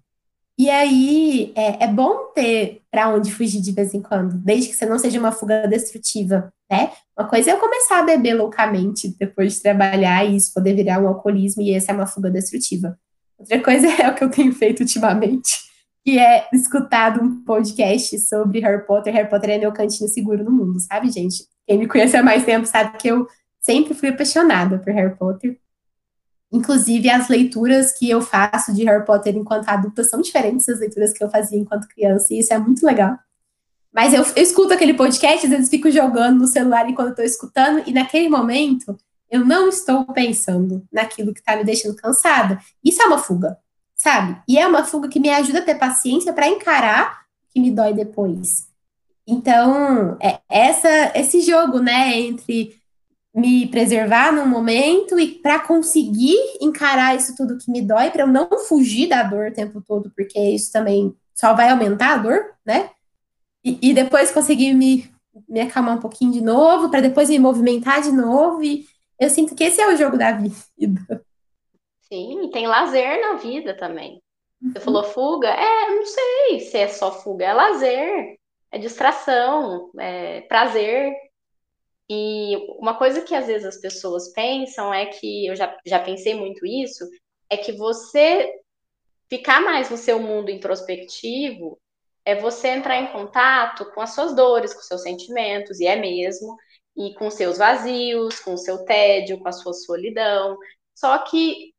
E 0.56 0.70
aí 0.70 1.52
é, 1.56 1.84
é 1.84 1.88
bom 1.88 2.32
ter 2.32 2.82
para 2.90 3.08
onde 3.08 3.32
fugir 3.32 3.60
de 3.60 3.72
vez 3.72 3.92
em 3.92 4.00
quando, 4.00 4.34
desde 4.34 4.70
que 4.70 4.76
você 4.76 4.86
não 4.86 4.98
seja 4.98 5.18
uma 5.18 5.32
fuga 5.32 5.66
destrutiva, 5.66 6.52
né? 6.70 6.92
Uma 7.18 7.28
coisa 7.28 7.50
é 7.50 7.52
eu 7.52 7.58
começar 7.58 7.98
a 7.98 8.04
beber 8.04 8.34
loucamente 8.34 9.14
depois 9.18 9.54
de 9.54 9.62
trabalhar 9.62 10.24
e 10.24 10.36
isso 10.36 10.54
poder 10.54 10.74
virar 10.74 11.00
um 11.00 11.08
alcoolismo 11.08 11.62
e 11.62 11.74
essa 11.74 11.90
é 11.90 11.94
uma 11.94 12.06
fuga 12.06 12.30
destrutiva. 12.30 12.96
Outra 13.36 13.60
coisa 13.60 13.88
é 14.00 14.08
o 14.08 14.14
que 14.14 14.22
eu 14.22 14.30
tenho 14.30 14.52
feito 14.52 14.80
ultimamente, 14.80 15.58
que 16.04 16.18
é 16.18 16.46
escutado 16.52 17.22
um 17.22 17.42
podcast 17.42 18.18
sobre 18.18 18.60
Harry 18.60 18.84
Potter. 18.84 19.12
Harry 19.14 19.28
Potter 19.30 19.50
é 19.50 19.58
meu 19.58 19.72
cantinho 19.72 20.08
seguro 20.08 20.44
no 20.44 20.50
mundo, 20.50 20.78
sabe, 20.78 21.10
gente? 21.10 21.46
Quem 21.66 21.78
me 21.78 21.88
conhece 21.88 22.14
há 22.14 22.22
mais 22.22 22.44
tempo 22.44 22.66
sabe 22.66 22.98
que 22.98 23.08
eu 23.08 23.26
sempre 23.58 23.94
fui 23.94 24.10
apaixonada 24.10 24.78
por 24.78 24.92
Harry 24.92 25.16
Potter. 25.16 25.58
Inclusive, 26.52 27.08
as 27.08 27.28
leituras 27.28 27.90
que 27.92 28.10
eu 28.10 28.20
faço 28.20 28.72
de 28.74 28.84
Harry 28.84 29.04
Potter 29.04 29.34
enquanto 29.34 29.66
adulta 29.66 30.04
são 30.04 30.20
diferentes 30.20 30.66
das 30.66 30.78
leituras 30.78 31.14
que 31.14 31.24
eu 31.24 31.30
fazia 31.30 31.58
enquanto 31.58 31.88
criança, 31.88 32.34
e 32.34 32.38
isso 32.38 32.52
é 32.52 32.58
muito 32.58 32.84
legal. 32.84 33.18
Mas 33.90 34.12
eu, 34.12 34.22
eu 34.36 34.42
escuto 34.42 34.74
aquele 34.74 34.92
podcast, 34.92 35.46
às 35.46 35.50
vezes 35.50 35.70
fico 35.70 35.90
jogando 35.90 36.40
no 36.40 36.46
celular 36.46 36.88
enquanto 36.88 37.10
estou 37.10 37.24
escutando, 37.24 37.82
e 37.86 37.92
naquele 37.92 38.28
momento 38.28 38.94
eu 39.30 39.44
não 39.44 39.68
estou 39.68 40.04
pensando 40.12 40.86
naquilo 40.92 41.32
que 41.32 41.40
está 41.40 41.56
me 41.56 41.64
deixando 41.64 41.96
cansada. 41.96 42.60
Isso 42.84 43.02
é 43.02 43.06
uma 43.06 43.18
fuga, 43.18 43.56
sabe? 43.94 44.40
E 44.48 44.58
é 44.58 44.66
uma 44.66 44.84
fuga 44.84 45.08
que 45.08 45.20
me 45.20 45.30
ajuda 45.30 45.60
a 45.60 45.64
ter 45.64 45.76
paciência 45.76 46.32
para 46.32 46.48
encarar 46.48 47.22
o 47.48 47.52
que 47.52 47.60
me 47.60 47.70
dói 47.70 47.92
depois. 47.92 48.68
Então, 49.26 50.16
é 50.20 50.40
essa, 50.48 51.12
esse 51.14 51.40
jogo, 51.40 51.78
né, 51.78 52.18
entre 52.18 52.76
me 53.34 53.66
preservar 53.66 54.32
num 54.32 54.46
momento 54.46 55.18
e 55.18 55.26
para 55.26 55.58
conseguir 55.58 56.36
encarar 56.60 57.16
isso 57.16 57.34
tudo 57.36 57.58
que 57.58 57.70
me 57.70 57.82
dói, 57.82 58.10
para 58.10 58.22
eu 58.22 58.28
não 58.28 58.48
fugir 58.68 59.08
da 59.08 59.24
dor 59.24 59.48
o 59.48 59.54
tempo 59.54 59.80
todo, 59.80 60.12
porque 60.14 60.38
isso 60.38 60.70
também 60.70 61.12
só 61.34 61.52
vai 61.52 61.68
aumentar 61.70 62.12
a 62.12 62.18
dor, 62.18 62.52
né? 62.64 62.90
E, 63.64 63.90
e 63.90 63.94
depois 63.94 64.30
conseguir 64.30 64.74
me, 64.74 65.10
me 65.48 65.60
acalmar 65.60 65.96
um 65.96 66.00
pouquinho 66.00 66.32
de 66.32 66.40
novo, 66.40 66.88
para 66.90 67.00
depois 67.00 67.28
me 67.28 67.38
movimentar 67.38 68.02
de 68.02 68.12
novo. 68.12 68.62
E 68.62 68.86
eu 69.18 69.28
sinto 69.28 69.54
que 69.54 69.64
esse 69.64 69.80
é 69.80 69.92
o 69.92 69.96
jogo 69.96 70.16
da 70.16 70.30
vida. 70.32 71.23
Sim, 72.14 72.48
tem 72.50 72.66
lazer 72.66 73.20
na 73.20 73.34
vida 73.34 73.76
também. 73.76 74.22
Você 74.62 74.80
falou 74.80 75.02
fuga? 75.02 75.48
É, 75.48 75.90
não 75.90 76.06
sei 76.06 76.60
se 76.60 76.78
é 76.78 76.88
só 76.88 77.10
fuga, 77.10 77.44
é 77.44 77.52
lazer, 77.52 78.38
é 78.70 78.78
distração, 78.78 79.90
é 79.98 80.42
prazer, 80.42 81.12
e 82.08 82.56
uma 82.78 82.96
coisa 82.96 83.22
que 83.22 83.34
às 83.34 83.46
vezes 83.46 83.66
as 83.66 83.80
pessoas 83.80 84.32
pensam 84.32 84.92
é 84.92 85.06
que, 85.06 85.46
eu 85.46 85.56
já, 85.56 85.76
já 85.84 85.98
pensei 85.98 86.34
muito 86.34 86.64
isso, 86.64 87.04
é 87.50 87.56
que 87.56 87.72
você 87.72 88.52
ficar 89.28 89.60
mais 89.60 89.90
no 89.90 89.96
seu 89.96 90.20
mundo 90.20 90.50
introspectivo 90.50 91.78
é 92.24 92.34
você 92.34 92.68
entrar 92.68 92.96
em 92.96 93.08
contato 93.08 93.90
com 93.92 94.00
as 94.00 94.14
suas 94.14 94.34
dores, 94.34 94.72
com 94.72 94.80
seus 94.80 95.02
sentimentos, 95.02 95.80
e 95.80 95.86
é 95.86 95.96
mesmo, 95.96 96.56
e 96.96 97.12
com 97.14 97.28
seus 97.30 97.58
vazios, 97.58 98.40
com 98.40 98.54
o 98.54 98.58
seu 98.58 98.84
tédio, 98.84 99.38
com 99.40 99.48
a 99.48 99.52
sua 99.52 99.74
solidão. 99.74 100.56
Só 100.94 101.18
que 101.18 101.73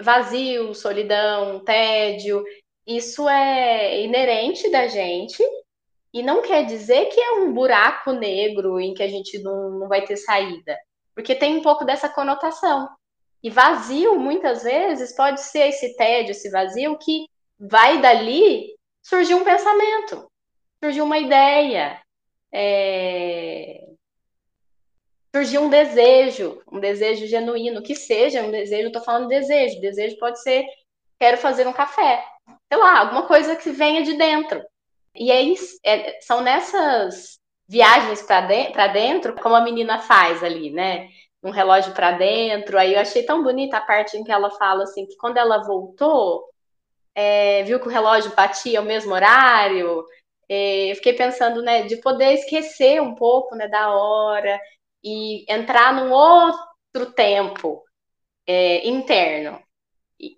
vazio, 0.00 0.74
solidão, 0.74 1.60
tédio, 1.60 2.44
isso 2.86 3.28
é 3.28 4.02
inerente 4.02 4.70
da 4.70 4.86
gente 4.86 5.42
e 6.12 6.22
não 6.22 6.40
quer 6.42 6.64
dizer 6.64 7.06
que 7.06 7.20
é 7.20 7.32
um 7.32 7.52
buraco 7.52 8.12
negro 8.12 8.80
em 8.80 8.94
que 8.94 9.02
a 9.02 9.08
gente 9.08 9.38
não, 9.40 9.70
não 9.70 9.88
vai 9.88 10.04
ter 10.04 10.16
saída, 10.16 10.78
porque 11.14 11.34
tem 11.34 11.58
um 11.58 11.62
pouco 11.62 11.84
dessa 11.84 12.08
conotação. 12.08 12.88
E 13.42 13.50
vazio, 13.50 14.18
muitas 14.18 14.62
vezes, 14.62 15.14
pode 15.14 15.40
ser 15.40 15.68
esse 15.68 15.96
tédio, 15.96 16.32
esse 16.32 16.50
vazio, 16.50 16.98
que 16.98 17.26
vai 17.58 18.00
dali 18.00 18.74
surgir 19.02 19.34
um 19.34 19.44
pensamento, 19.44 20.28
surgir 20.82 21.02
uma 21.02 21.18
ideia, 21.18 22.00
é... 22.52 23.87
surgir 25.38 25.58
um 25.58 25.70
desejo, 25.70 26.60
um 26.70 26.80
desejo 26.80 27.26
genuíno, 27.26 27.82
que 27.82 27.94
seja 27.94 28.42
um 28.42 28.50
desejo, 28.50 28.88
estou 28.88 29.02
falando 29.02 29.28
desejo, 29.28 29.80
desejo 29.80 30.18
pode 30.18 30.42
ser 30.42 30.64
quero 31.18 31.36
fazer 31.36 31.66
um 31.66 31.72
café, 31.72 32.24
sei 32.72 32.80
lá, 32.80 33.00
alguma 33.00 33.26
coisa 33.26 33.56
que 33.56 33.70
venha 33.70 34.02
de 34.02 34.14
dentro. 34.14 34.62
E 35.14 35.30
aí 35.30 35.54
é, 35.84 36.20
são 36.20 36.40
nessas 36.40 37.38
viagens 37.68 38.22
para 38.22 38.42
de, 38.42 38.72
dentro, 38.88 39.34
como 39.36 39.54
a 39.54 39.60
menina 39.60 39.98
faz 40.00 40.42
ali, 40.42 40.70
né? 40.70 41.08
um 41.42 41.50
relógio 41.50 41.92
para 41.92 42.12
dentro. 42.12 42.76
Aí 42.76 42.94
eu 42.94 43.00
achei 43.00 43.22
tão 43.22 43.42
bonita 43.44 43.76
a 43.76 43.80
parte 43.80 44.16
em 44.16 44.24
que 44.24 44.32
ela 44.32 44.50
fala 44.50 44.82
assim 44.82 45.06
que 45.06 45.16
quando 45.16 45.36
ela 45.36 45.62
voltou, 45.64 46.44
é, 47.14 47.62
viu 47.62 47.78
que 47.78 47.86
o 47.86 47.90
relógio 47.90 48.34
batia 48.34 48.80
ao 48.80 48.84
mesmo 48.84 49.14
horário. 49.14 50.04
É, 50.48 50.90
eu 50.90 50.96
fiquei 50.96 51.12
pensando, 51.12 51.62
né, 51.62 51.82
de 51.82 51.96
poder 51.98 52.32
esquecer 52.32 53.00
um 53.00 53.14
pouco, 53.14 53.54
né, 53.54 53.68
da 53.68 53.94
hora 53.94 54.58
e 55.02 55.50
entrar 55.52 55.92
num 55.92 56.12
outro 56.12 57.12
tempo 57.14 57.82
é, 58.46 58.86
interno. 58.88 59.60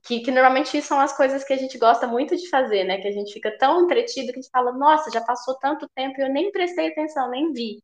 Que, 0.04 0.20
que, 0.20 0.30
normalmente 0.30 0.82
são 0.82 1.00
as 1.00 1.16
coisas 1.16 1.42
que 1.42 1.54
a 1.54 1.56
gente 1.56 1.78
gosta 1.78 2.06
muito 2.06 2.36
de 2.36 2.48
fazer, 2.50 2.84
né? 2.84 3.00
Que 3.00 3.08
a 3.08 3.12
gente 3.12 3.32
fica 3.32 3.56
tão 3.56 3.84
entretido 3.84 4.32
que 4.32 4.38
a 4.38 4.42
gente 4.42 4.50
fala, 4.50 4.72
nossa, 4.72 5.10
já 5.10 5.22
passou 5.22 5.56
tanto 5.58 5.88
tempo 5.94 6.20
e 6.20 6.24
eu 6.24 6.28
nem 6.28 6.52
prestei 6.52 6.88
atenção, 6.88 7.30
nem 7.30 7.50
vi, 7.52 7.82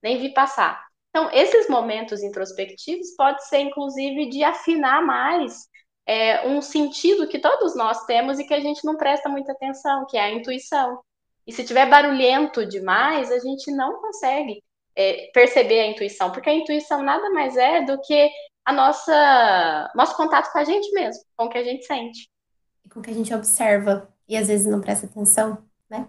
nem 0.00 0.18
vi 0.18 0.32
passar. 0.32 0.86
Então, 1.10 1.28
esses 1.32 1.68
momentos 1.68 2.22
introspectivos 2.22 3.14
pode 3.16 3.46
ser, 3.48 3.58
inclusive, 3.58 4.30
de 4.30 4.44
afinar 4.44 5.04
mais 5.04 5.68
é, 6.06 6.46
um 6.46 6.62
sentido 6.62 7.28
que 7.28 7.38
todos 7.38 7.76
nós 7.76 8.04
temos 8.06 8.38
e 8.38 8.46
que 8.46 8.54
a 8.54 8.60
gente 8.60 8.84
não 8.84 8.96
presta 8.96 9.28
muita 9.28 9.52
atenção, 9.52 10.06
que 10.06 10.16
é 10.16 10.22
a 10.22 10.30
intuição. 10.30 11.00
E 11.46 11.52
se 11.52 11.64
tiver 11.64 11.88
barulhento 11.88 12.64
demais, 12.64 13.30
a 13.32 13.38
gente 13.40 13.70
não 13.72 14.00
consegue 14.00 14.62
é, 14.96 15.30
perceber 15.32 15.80
a 15.80 15.86
intuição, 15.86 16.30
porque 16.30 16.50
a 16.50 16.54
intuição 16.54 17.02
nada 17.02 17.30
mais 17.30 17.56
é 17.56 17.82
do 17.82 18.00
que 18.00 18.30
a 18.64 18.72
nossa 18.72 19.90
nosso 19.94 20.16
contato 20.16 20.52
com 20.52 20.58
a 20.58 20.64
gente 20.64 20.92
mesmo, 20.92 21.22
com 21.36 21.46
o 21.46 21.48
que 21.48 21.58
a 21.58 21.64
gente 21.64 21.84
sente. 21.84 22.28
Com 22.90 23.00
o 23.00 23.02
que 23.02 23.10
a 23.10 23.14
gente 23.14 23.34
observa 23.34 24.08
e 24.28 24.36
às 24.36 24.48
vezes 24.48 24.66
não 24.66 24.80
presta 24.80 25.06
atenção, 25.06 25.58
né? 25.90 26.06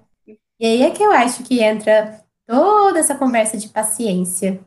E 0.60 0.66
aí 0.66 0.84
é 0.84 0.92
que 0.92 1.04
eu 1.04 1.12
acho 1.12 1.44
que 1.44 1.62
entra 1.62 2.24
toda 2.46 3.00
essa 3.00 3.16
conversa 3.16 3.58
de 3.58 3.70
paciência, 3.70 4.60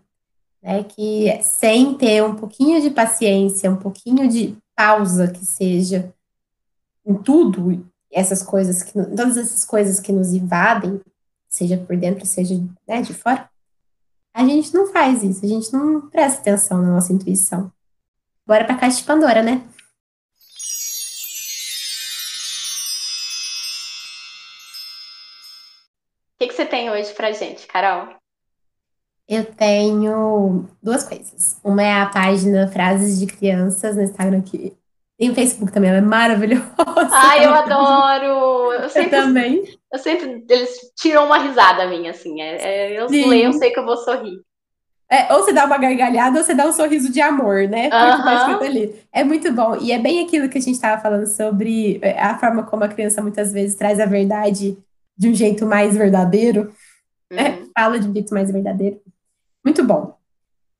né? 0.62 0.82
Que 0.84 1.40
sem 1.42 1.94
ter 1.96 2.22
um 2.24 2.34
pouquinho 2.34 2.80
de 2.80 2.90
paciência, 2.90 3.70
um 3.70 3.76
pouquinho 3.76 4.28
de 4.28 4.56
pausa 4.74 5.30
que 5.30 5.44
seja 5.44 6.12
em 7.04 7.14
tudo, 7.14 7.86
essas 8.10 8.42
coisas 8.42 8.82
que 8.82 8.92
todas 8.92 9.36
essas 9.36 9.64
coisas 9.64 10.00
que 10.00 10.10
nos 10.10 10.32
invadem, 10.32 11.00
seja 11.48 11.78
por 11.78 11.96
dentro, 11.96 12.26
seja 12.26 12.54
né, 12.86 13.00
de 13.00 13.14
fora, 13.14 13.48
a 14.36 14.44
gente 14.44 14.74
não 14.74 14.86
faz 14.88 15.22
isso, 15.22 15.42
a 15.42 15.48
gente 15.48 15.72
não 15.72 16.10
presta 16.10 16.40
atenção 16.40 16.82
na 16.82 16.90
nossa 16.90 17.10
intuição. 17.10 17.72
Bora 18.46 18.66
pra 18.66 18.76
caixa 18.76 18.98
de 18.98 19.04
Pandora, 19.04 19.42
né? 19.42 19.66
O 26.34 26.38
que, 26.38 26.48
que 26.48 26.52
você 26.52 26.66
tem 26.66 26.90
hoje 26.90 27.14
pra 27.14 27.32
gente, 27.32 27.66
Carol? 27.66 28.14
Eu 29.26 29.42
tenho 29.54 30.68
duas 30.82 31.02
coisas. 31.02 31.58
Uma 31.64 31.82
é 31.82 32.02
a 32.02 32.06
página 32.10 32.68
Frases 32.68 33.18
de 33.18 33.26
Crianças 33.26 33.96
no 33.96 34.02
Instagram, 34.02 34.42
que 34.42 34.76
tem 35.18 35.30
o 35.30 35.34
Facebook 35.34 35.72
também, 35.72 35.90
ela 35.90 35.98
é 35.98 36.02
maravilhosa. 36.02 36.70
Ai, 37.10 37.46
eu 37.46 37.54
adoro! 37.54 38.72
Eu, 38.72 38.88
sempre, 38.90 39.16
eu 39.16 39.22
também. 39.22 39.64
Eu 39.92 39.98
sempre, 39.98 40.44
eles 40.48 40.92
tiram 40.94 41.26
uma 41.26 41.38
risada 41.38 41.86
minha, 41.86 42.10
assim. 42.10 42.40
É, 42.40 42.56
é, 42.92 43.00
eu 43.00 43.08
Sim. 43.08 43.26
leio, 43.26 43.46
eu 43.46 43.52
sei 43.54 43.70
que 43.70 43.78
eu 43.78 43.84
vou 43.84 43.96
sorrir. 43.96 44.40
É, 45.10 45.32
ou 45.32 45.42
você 45.42 45.52
dá 45.52 45.64
uma 45.64 45.78
gargalhada 45.78 46.38
ou 46.38 46.44
você 46.44 46.52
dá 46.52 46.66
um 46.66 46.72
sorriso 46.72 47.12
de 47.12 47.20
amor, 47.20 47.68
né? 47.68 47.88
Uhum. 47.88 48.90
É 49.12 49.22
muito 49.22 49.52
bom. 49.52 49.76
E 49.80 49.92
é 49.92 49.98
bem 49.98 50.24
aquilo 50.24 50.48
que 50.48 50.58
a 50.58 50.60
gente 50.60 50.74
estava 50.74 51.00
falando 51.00 51.26
sobre 51.26 52.00
é, 52.02 52.20
a 52.20 52.36
forma 52.38 52.64
como 52.64 52.82
a 52.82 52.88
criança 52.88 53.22
muitas 53.22 53.52
vezes 53.52 53.76
traz 53.76 54.00
a 54.00 54.06
verdade 54.06 54.76
de 55.16 55.28
um 55.28 55.34
jeito 55.34 55.64
mais 55.64 55.96
verdadeiro. 55.96 56.72
Né? 57.30 57.50
Uhum. 57.50 57.70
Fala 57.76 58.00
de 58.00 58.08
um 58.08 58.12
jeito 58.12 58.34
mais 58.34 58.50
verdadeiro. 58.50 59.00
Muito 59.64 59.84
bom. 59.84 60.15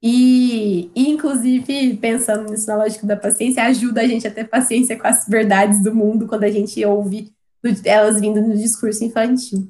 E, 0.09 0.89
inclusive, 0.95 1.97
pensando 1.97 2.49
nisso 2.49 2.69
na 2.69 2.77
lógica 2.77 3.05
da 3.05 3.17
paciência, 3.17 3.65
ajuda 3.65 4.03
a 4.03 4.07
gente 4.07 4.25
a 4.25 4.31
ter 4.31 4.45
paciência 4.45 4.97
com 4.97 5.05
as 5.05 5.27
verdades 5.27 5.83
do 5.83 5.93
mundo 5.93 6.29
quando 6.29 6.45
a 6.45 6.49
gente 6.49 6.85
ouve 6.85 7.33
elas 7.85 8.21
vindo 8.21 8.41
no 8.41 8.57
discurso 8.57 9.03
infantil. 9.03 9.69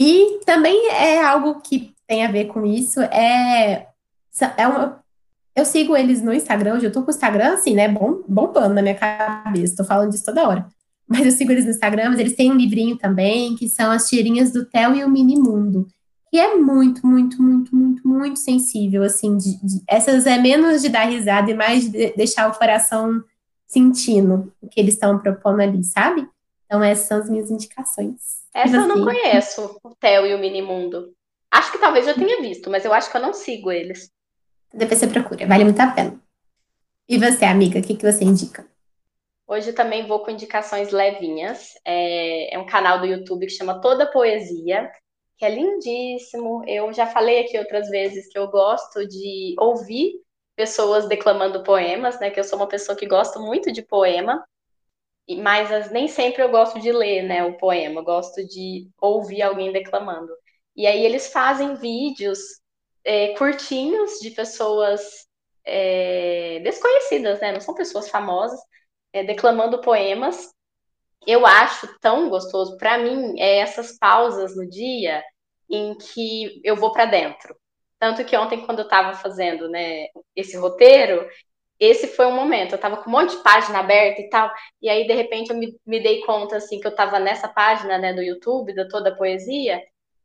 E 0.00 0.40
também 0.46 0.88
é 0.88 1.22
algo 1.22 1.60
que 1.60 1.94
tem 2.06 2.24
a 2.24 2.32
ver 2.32 2.46
com 2.46 2.64
isso 2.64 2.98
é, 3.02 3.88
é 4.56 4.66
uma, 4.66 5.04
eu 5.54 5.66
sigo 5.66 5.94
eles 5.94 6.22
no 6.22 6.32
Instagram, 6.32 6.76
hoje 6.76 6.86
eu 6.86 6.92
tô 6.92 7.02
com 7.02 7.08
o 7.08 7.14
Instagram 7.14 7.52
assim, 7.52 7.74
né, 7.74 7.88
bom, 7.88 8.22
bombando 8.26 8.72
na 8.72 8.80
minha 8.80 8.94
cabeça, 8.94 9.76
tô 9.76 9.84
falando 9.84 10.12
disso 10.12 10.24
toda 10.24 10.48
hora. 10.48 10.66
Mas 11.06 11.26
eu 11.26 11.32
sigo 11.32 11.52
eles 11.52 11.66
no 11.66 11.72
Instagram, 11.72 12.08
mas 12.08 12.18
eles 12.20 12.34
têm 12.34 12.50
um 12.50 12.56
livrinho 12.56 12.96
também, 12.96 13.54
que 13.54 13.68
são 13.68 13.90
as 13.92 14.08
tirinhas 14.08 14.50
do 14.50 14.64
Theo 14.64 14.94
e 14.94 15.04
o 15.04 15.10
Mini 15.10 15.36
Mundo. 15.36 15.86
Que 16.30 16.38
é 16.38 16.56
muito, 16.56 17.06
muito, 17.06 17.40
muito, 17.40 17.74
muito, 17.74 18.06
muito 18.06 18.38
sensível, 18.38 19.02
assim, 19.02 19.36
de, 19.36 19.56
de, 19.64 19.82
essas 19.88 20.26
é 20.26 20.38
menos 20.38 20.82
de 20.82 20.88
dar 20.88 21.04
risada 21.04 21.50
e 21.50 21.54
mais 21.54 21.90
de 21.90 22.12
deixar 22.14 22.50
o 22.50 22.58
coração 22.58 23.22
sentindo 23.66 24.52
o 24.60 24.68
que 24.68 24.80
eles 24.80 24.94
estão 24.94 25.18
propondo 25.18 25.60
ali, 25.60 25.82
sabe? 25.84 26.28
Então 26.64 26.82
essas 26.82 27.06
são 27.06 27.18
as 27.18 27.30
minhas 27.30 27.50
indicações. 27.50 28.44
Essa 28.52 28.76
eu 28.76 28.88
não 28.88 29.04
conheço, 29.04 29.78
o 29.82 29.94
Theo 29.94 30.26
e 30.26 30.34
o 30.34 30.38
Mini 30.38 30.62
Mundo. 30.62 31.14
Acho 31.50 31.72
que 31.72 31.78
talvez 31.78 32.06
eu 32.06 32.14
tenha 32.14 32.40
visto, 32.40 32.70
mas 32.70 32.84
eu 32.84 32.92
acho 32.92 33.10
que 33.10 33.16
eu 33.16 33.22
não 33.22 33.32
sigo 33.32 33.70
eles. 33.70 34.10
Depois 34.72 34.98
você 34.98 35.06
procura, 35.06 35.46
vale 35.46 35.64
muito 35.64 35.80
a 35.80 35.86
pena. 35.88 36.20
E 37.08 37.18
você, 37.18 37.44
amiga, 37.44 37.78
o 37.78 37.82
que, 37.82 37.94
que 37.94 38.10
você 38.10 38.24
indica? 38.24 38.66
Hoje 39.46 39.72
também 39.72 40.06
vou 40.06 40.20
com 40.20 40.30
indicações 40.30 40.90
levinhas. 40.90 41.74
É, 41.84 42.54
é, 42.54 42.58
um 42.58 42.66
canal 42.66 42.98
do 42.98 43.06
YouTube 43.06 43.46
que 43.46 43.52
chama 43.52 43.80
Toda 43.80 44.10
Poesia, 44.10 44.90
que 45.36 45.44
é 45.44 45.50
lindíssimo. 45.50 46.64
Eu 46.66 46.92
já 46.92 47.06
falei 47.06 47.40
aqui 47.40 47.58
outras 47.58 47.88
vezes 47.88 48.28
que 48.28 48.38
eu 48.38 48.48
gosto 48.48 49.06
de 49.06 49.54
ouvir 49.58 50.14
pessoas 50.56 51.08
declamando 51.08 51.62
poemas, 51.62 52.18
né? 52.18 52.30
Que 52.30 52.40
eu 52.40 52.44
sou 52.44 52.58
uma 52.58 52.68
pessoa 52.68 52.96
que 52.96 53.06
gosta 53.06 53.38
muito 53.38 53.70
de 53.72 53.82
poema, 53.82 54.44
mas 55.42 55.90
nem 55.90 56.08
sempre 56.08 56.42
eu 56.42 56.50
gosto 56.50 56.80
de 56.80 56.92
ler, 56.92 57.22
né, 57.22 57.44
o 57.44 57.56
poema. 57.58 58.00
Eu 58.00 58.04
gosto 58.04 58.46
de 58.46 58.88
ouvir 59.00 59.42
alguém 59.42 59.72
declamando. 59.72 60.32
E 60.76 60.86
aí 60.86 61.04
eles 61.04 61.32
fazem 61.32 61.74
vídeos 61.76 62.38
é, 63.04 63.34
curtinhos 63.36 64.18
de 64.20 64.30
pessoas 64.30 65.26
é, 65.64 66.60
desconhecidas, 66.60 67.40
né? 67.40 67.52
Não 67.52 67.60
são 67.60 67.74
pessoas 67.74 68.08
famosas, 68.08 68.60
é, 69.12 69.24
declamando 69.24 69.80
poemas. 69.80 70.54
Eu 71.26 71.46
acho 71.46 71.88
tão 72.00 72.28
gostoso. 72.28 72.76
Para 72.76 72.98
mim, 72.98 73.38
é 73.38 73.58
essas 73.58 73.96
pausas 73.98 74.56
no 74.56 74.68
dia 74.68 75.22
em 75.70 75.96
que 75.96 76.60
eu 76.64 76.76
vou 76.76 76.92
para 76.92 77.04
dentro. 77.06 77.56
Tanto 77.98 78.24
que 78.24 78.36
ontem, 78.36 78.64
quando 78.64 78.80
eu 78.80 78.84
estava 78.84 79.14
fazendo 79.14 79.68
né, 79.68 80.06
esse 80.34 80.56
roteiro, 80.56 81.26
esse 81.78 82.08
foi 82.08 82.26
um 82.26 82.34
momento. 82.34 82.72
Eu 82.72 82.76
estava 82.76 82.96
com 82.98 83.08
um 83.08 83.12
monte 83.12 83.36
de 83.36 83.42
página 83.42 83.80
aberta 83.80 84.20
e 84.20 84.28
tal, 84.28 84.50
e 84.80 84.88
aí, 84.88 85.06
de 85.06 85.14
repente, 85.14 85.50
eu 85.50 85.56
me, 85.56 85.78
me 85.86 86.00
dei 86.00 86.20
conta 86.20 86.56
assim 86.56 86.80
que 86.80 86.86
eu 86.86 86.90
estava 86.90 87.18
nessa 87.18 87.48
página 87.48 87.98
né, 87.98 88.12
do 88.12 88.22
YouTube, 88.22 88.74
da 88.74 88.88
toda 88.88 89.10
a 89.10 89.14
poesia, 89.16 89.82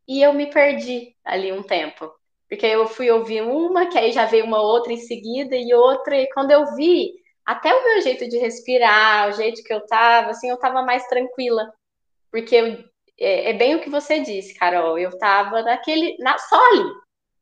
e 0.08 0.22
eu 0.22 0.34
me 0.34 0.50
perdi 0.50 1.16
ali 1.24 1.52
um 1.52 1.64
tempo. 1.64 2.12
Porque 2.50 2.66
eu 2.66 2.88
fui 2.88 3.10
ouvir 3.10 3.42
uma, 3.44 3.88
que 3.88 3.98
aí 3.98 4.12
já 4.12 4.26
veio 4.26 4.46
uma 4.46 4.62
outra 4.62 4.92
em 4.92 4.98
seguida 4.98 5.56
e 5.56 5.74
outra, 5.74 6.18
e 6.18 6.30
quando 6.34 6.52
eu 6.52 6.76
vi, 6.76 7.14
até 7.46 7.74
o 7.74 7.84
meu 7.84 8.02
jeito 8.02 8.28
de 8.28 8.38
respirar, 8.38 9.30
o 9.30 9.34
jeito 9.34 9.64
que 9.64 9.74
eu 9.74 9.86
tava, 9.86 10.32
assim, 10.32 10.50
eu 10.50 10.58
tava 10.58 10.82
mais 10.82 11.06
tranquila. 11.08 11.74
Porque 12.32 12.56
eu, 12.56 12.84
é, 13.20 13.50
é, 13.50 13.54
bem 13.54 13.76
o 13.76 13.82
que 13.82 13.90
você 13.90 14.20
disse, 14.20 14.56
Carol, 14.56 14.98
eu 14.98 15.18
tava 15.18 15.62
naquele, 15.62 16.18
na, 16.20 16.38
só 16.38 16.60
ali, 16.72 16.86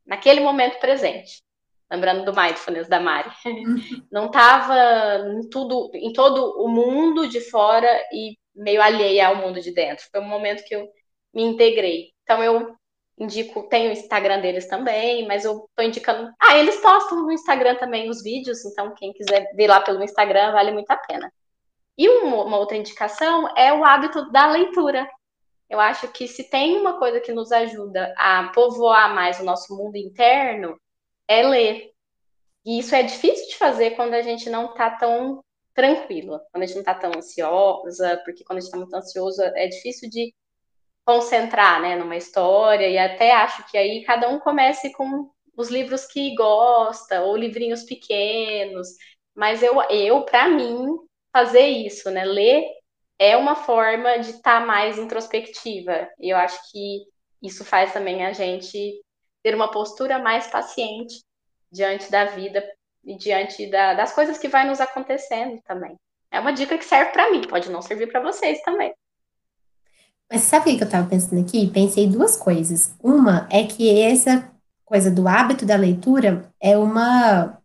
naquele 0.06 0.40
momento 0.40 0.78
presente. 0.80 1.42
Lembrando 1.90 2.24
do 2.24 2.38
mindfulness 2.38 2.88
da 2.88 3.00
Mari. 3.00 3.30
Não 4.12 4.30
tava 4.30 4.76
em 5.28 5.48
tudo, 5.48 5.90
em 5.94 6.12
todo 6.12 6.62
o 6.62 6.68
mundo 6.68 7.28
de 7.28 7.40
fora 7.40 7.88
e 8.12 8.36
meio 8.54 8.80
alheia 8.80 9.28
ao 9.28 9.36
mundo 9.36 9.60
de 9.60 9.72
dentro. 9.72 10.06
Foi 10.10 10.20
um 10.20 10.28
momento 10.28 10.64
que 10.64 10.74
eu 10.74 10.88
me 11.34 11.42
integrei. 11.42 12.12
Então 12.22 12.42
eu 12.42 12.76
indico, 13.20 13.64
tem 13.64 13.88
o 13.88 13.92
Instagram 13.92 14.40
deles 14.40 14.66
também, 14.66 15.26
mas 15.28 15.44
eu 15.44 15.68
tô 15.76 15.82
indicando. 15.82 16.32
Ah, 16.40 16.56
eles 16.56 16.76
postam 16.76 17.22
no 17.22 17.30
Instagram 17.30 17.76
também 17.76 18.08
os 18.08 18.22
vídeos, 18.22 18.64
então 18.64 18.94
quem 18.94 19.12
quiser 19.12 19.52
ver 19.54 19.68
lá 19.68 19.80
pelo 19.80 20.02
Instagram 20.02 20.52
vale 20.52 20.72
muito 20.72 20.90
a 20.90 20.96
pena. 20.96 21.30
E 21.98 22.08
uma, 22.08 22.56
outra 22.56 22.78
indicação 22.78 23.54
é 23.56 23.72
o 23.72 23.84
hábito 23.84 24.30
da 24.32 24.46
leitura. 24.50 25.06
Eu 25.68 25.78
acho 25.78 26.08
que 26.08 26.26
se 26.26 26.48
tem 26.48 26.76
uma 26.78 26.98
coisa 26.98 27.20
que 27.20 27.30
nos 27.30 27.52
ajuda 27.52 28.12
a 28.16 28.50
povoar 28.54 29.14
mais 29.14 29.38
o 29.38 29.44
nosso 29.44 29.76
mundo 29.76 29.96
interno, 29.96 30.80
é 31.28 31.42
ler. 31.42 31.90
E 32.64 32.78
isso 32.78 32.94
é 32.94 33.02
difícil 33.02 33.48
de 33.48 33.56
fazer 33.56 33.92
quando 33.92 34.14
a 34.14 34.22
gente 34.22 34.48
não 34.48 34.70
está 34.70 34.90
tão 34.90 35.44
tranquila, 35.74 36.42
quando 36.50 36.64
a 36.64 36.66
gente 36.66 36.76
não 36.76 36.82
está 36.82 36.94
tão 36.94 37.12
ansiosa, 37.14 38.20
porque 38.24 38.44
quando 38.44 38.58
a 38.58 38.60
gente 38.60 38.68
está 38.68 38.78
muito 38.78 38.94
ansioso 38.94 39.42
é 39.42 39.68
difícil 39.68 40.08
de 40.10 40.34
concentrar, 41.10 41.82
né, 41.82 41.96
numa 41.96 42.16
história, 42.16 42.88
e 42.88 42.96
até 42.96 43.32
acho 43.32 43.68
que 43.68 43.76
aí 43.76 44.04
cada 44.04 44.28
um 44.28 44.38
comece 44.38 44.92
com 44.92 45.28
os 45.56 45.68
livros 45.68 46.06
que 46.06 46.36
gosta, 46.36 47.22
ou 47.22 47.36
livrinhos 47.36 47.82
pequenos, 47.82 48.88
mas 49.34 49.60
eu, 49.60 49.82
eu 49.90 50.22
para 50.22 50.48
mim, 50.48 50.86
fazer 51.32 51.66
isso, 51.66 52.10
né, 52.12 52.24
ler 52.24 52.64
é 53.18 53.36
uma 53.36 53.56
forma 53.56 54.18
de 54.18 54.30
estar 54.30 54.60
tá 54.60 54.66
mais 54.66 54.98
introspectiva, 54.98 56.08
e 56.20 56.30
eu 56.30 56.36
acho 56.36 56.58
que 56.70 57.04
isso 57.42 57.64
faz 57.64 57.92
também 57.92 58.24
a 58.24 58.32
gente 58.32 59.02
ter 59.42 59.52
uma 59.52 59.70
postura 59.70 60.16
mais 60.18 60.46
paciente 60.46 61.24
diante 61.72 62.08
da 62.08 62.26
vida 62.26 62.64
e 63.04 63.16
diante 63.16 63.66
da, 63.68 63.94
das 63.94 64.12
coisas 64.12 64.38
que 64.38 64.48
vai 64.48 64.64
nos 64.64 64.80
acontecendo 64.80 65.60
também. 65.64 65.96
É 66.30 66.38
uma 66.38 66.52
dica 66.52 66.78
que 66.78 66.84
serve 66.84 67.10
para 67.10 67.30
mim, 67.32 67.42
pode 67.48 67.68
não 67.68 67.82
servir 67.82 68.10
para 68.12 68.20
vocês 68.20 68.62
também. 68.62 68.94
Mas 70.30 70.42
sabe 70.42 70.72
o 70.72 70.76
que 70.76 70.82
eu 70.82 70.86
estava 70.86 71.08
pensando 71.08 71.40
aqui? 71.40 71.66
Pensei 71.66 72.06
duas 72.06 72.36
coisas. 72.36 72.94
Uma 73.02 73.48
é 73.50 73.64
que 73.64 74.00
essa 74.00 74.48
coisa 74.84 75.10
do 75.10 75.26
hábito 75.26 75.66
da 75.66 75.76
leitura 75.76 76.44
é 76.60 76.78
uma 76.78 77.58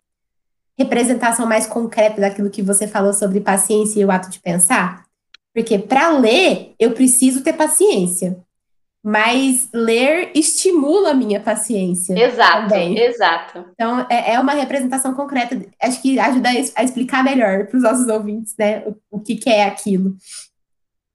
representação 0.77 1.45
mais 1.45 1.67
concreta 1.67 2.19
daquilo 2.19 2.49
que 2.49 2.61
você 2.61 2.87
falou 2.87 3.13
sobre 3.13 3.39
paciência 3.39 3.99
e 3.99 4.05
o 4.05 4.11
ato 4.11 4.29
de 4.29 4.39
pensar. 4.39 5.05
Porque 5.53 5.77
para 5.79 6.09
ler, 6.09 6.73
eu 6.77 6.91
preciso 6.91 7.41
ter 7.41 7.53
paciência. 7.53 8.37
Mas 9.01 9.69
ler 9.71 10.31
estimula 10.33 11.11
a 11.11 11.13
minha 11.13 11.39
paciência. 11.39 12.19
Exato, 12.19 12.69
também. 12.69 12.97
exato. 12.97 13.63
Então, 13.73 14.05
é, 14.09 14.33
é, 14.33 14.39
uma 14.39 14.53
representação 14.53 15.13
concreta. 15.13 15.63
Acho 15.79 16.01
que 16.01 16.19
ajuda 16.19 16.49
a 16.49 16.83
explicar 16.83 17.23
melhor 17.23 17.67
para 17.67 17.77
os 17.77 17.83
nossos 17.83 18.07
ouvintes, 18.07 18.55
né? 18.57 18.83
O, 18.87 18.95
o 19.17 19.19
que, 19.19 19.35
que 19.35 19.49
é 19.49 19.63
aquilo. 19.63 20.17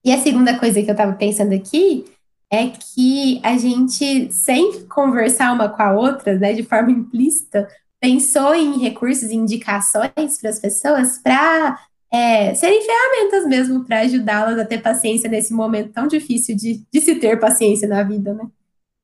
E 0.05 0.13
a 0.13 0.19
segunda 0.19 0.59
coisa 0.59 0.83
que 0.83 0.89
eu 0.89 0.93
estava 0.93 1.13
pensando 1.13 1.55
aqui 1.55 2.05
é 2.51 2.69
que 2.69 3.41
a 3.45 3.57
gente, 3.57 4.33
sem 4.33 4.87
conversar 4.89 5.53
uma 5.53 5.69
com 5.69 5.83
a 5.83 5.93
outra, 5.93 6.37
né, 6.37 6.53
de 6.53 6.63
forma 6.63 6.91
implícita, 6.91 7.69
pensou 8.01 8.55
em 8.55 8.79
recursos 8.79 9.31
e 9.31 9.37
indicações 9.37 10.39
para 10.41 10.51
as 10.51 10.59
pessoas 10.59 11.19
para 11.19 11.79
é, 12.11 12.55
serem 12.55 12.83
ferramentas 12.83 13.47
mesmo 13.47 13.85
para 13.85 14.01
ajudá-las 14.01 14.59
a 14.59 14.65
ter 14.65 14.83
paciência 14.83 15.31
nesse 15.31 15.53
momento 15.53 15.93
tão 15.93 16.09
difícil 16.09 16.57
de, 16.57 16.83
de 16.91 17.01
se 17.01 17.15
ter 17.17 17.39
paciência 17.39 17.87
na 17.87 18.03
vida, 18.03 18.35
né? 18.35 18.49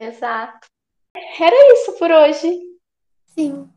Exato. 0.01 0.67
Era 1.15 1.73
isso 1.75 1.93
por 1.99 2.11
hoje. 2.11 2.59
Sim. 3.27 3.69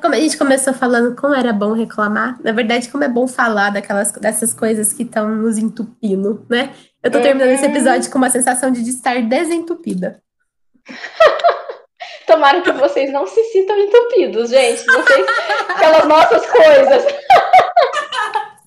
Como 0.00 0.14
a 0.14 0.20
gente 0.20 0.36
começou 0.36 0.74
falando 0.74 1.16
como 1.16 1.34
era 1.34 1.52
bom 1.52 1.72
reclamar, 1.72 2.38
na 2.42 2.52
verdade, 2.52 2.88
como 2.88 3.04
é 3.04 3.08
bom 3.08 3.26
falar 3.26 3.70
daquelas 3.70 4.12
dessas 4.12 4.52
coisas 4.52 4.92
que 4.92 5.02
estão 5.02 5.28
nos 5.34 5.56
entupindo, 5.56 6.46
né? 6.48 6.74
Eu 7.02 7.10
tô 7.10 7.20
terminando 7.20 7.50
esse 7.50 7.64
episódio 7.64 8.10
com 8.10 8.18
uma 8.18 8.30
sensação 8.30 8.70
de 8.70 8.82
estar 8.88 9.20
desentupida. 9.22 10.22
Tomara 12.26 12.60
que 12.60 12.70
vocês 12.72 13.10
não 13.10 13.26
se 13.26 13.42
sintam 13.44 13.78
entupidos, 13.78 14.50
gente. 14.50 14.84
Vocês, 14.84 15.26
pelas 15.80 16.06
nossas 16.06 16.46
coisas. 16.46 17.04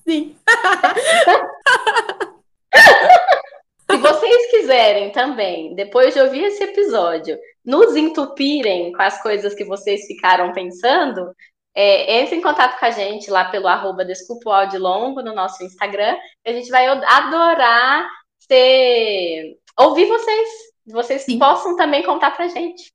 Sim. 0.04 0.36
Se 4.02 4.08
vocês 4.08 4.50
quiserem 4.50 5.12
também, 5.12 5.76
depois 5.76 6.12
de 6.12 6.20
ouvir 6.20 6.42
esse 6.44 6.64
episódio, 6.64 7.38
nos 7.64 7.94
entupirem 7.94 8.90
com 8.90 9.00
as 9.00 9.22
coisas 9.22 9.54
que 9.54 9.64
vocês 9.64 10.04
ficaram 10.06 10.52
pensando, 10.52 11.32
é, 11.72 12.20
entre 12.20 12.34
em 12.34 12.42
contato 12.42 12.80
com 12.80 12.84
a 12.84 12.90
gente 12.90 13.30
lá 13.30 13.44
pelo 13.44 13.68
arroba 13.68 14.04
Desculpa 14.04 14.50
o 14.50 14.52
Áudio 14.52 14.80
Longo 14.80 15.22
no 15.22 15.32
nosso 15.32 15.62
Instagram. 15.62 16.16
A 16.44 16.50
gente 16.50 16.68
vai 16.68 16.88
adorar 16.88 18.10
ser... 18.40 19.56
ouvir 19.78 20.06
vocês. 20.06 20.48
Vocês 20.84 21.22
Sim. 21.22 21.38
possam 21.38 21.76
também 21.76 22.02
contar 22.02 22.32
pra 22.32 22.48
gente. 22.48 22.92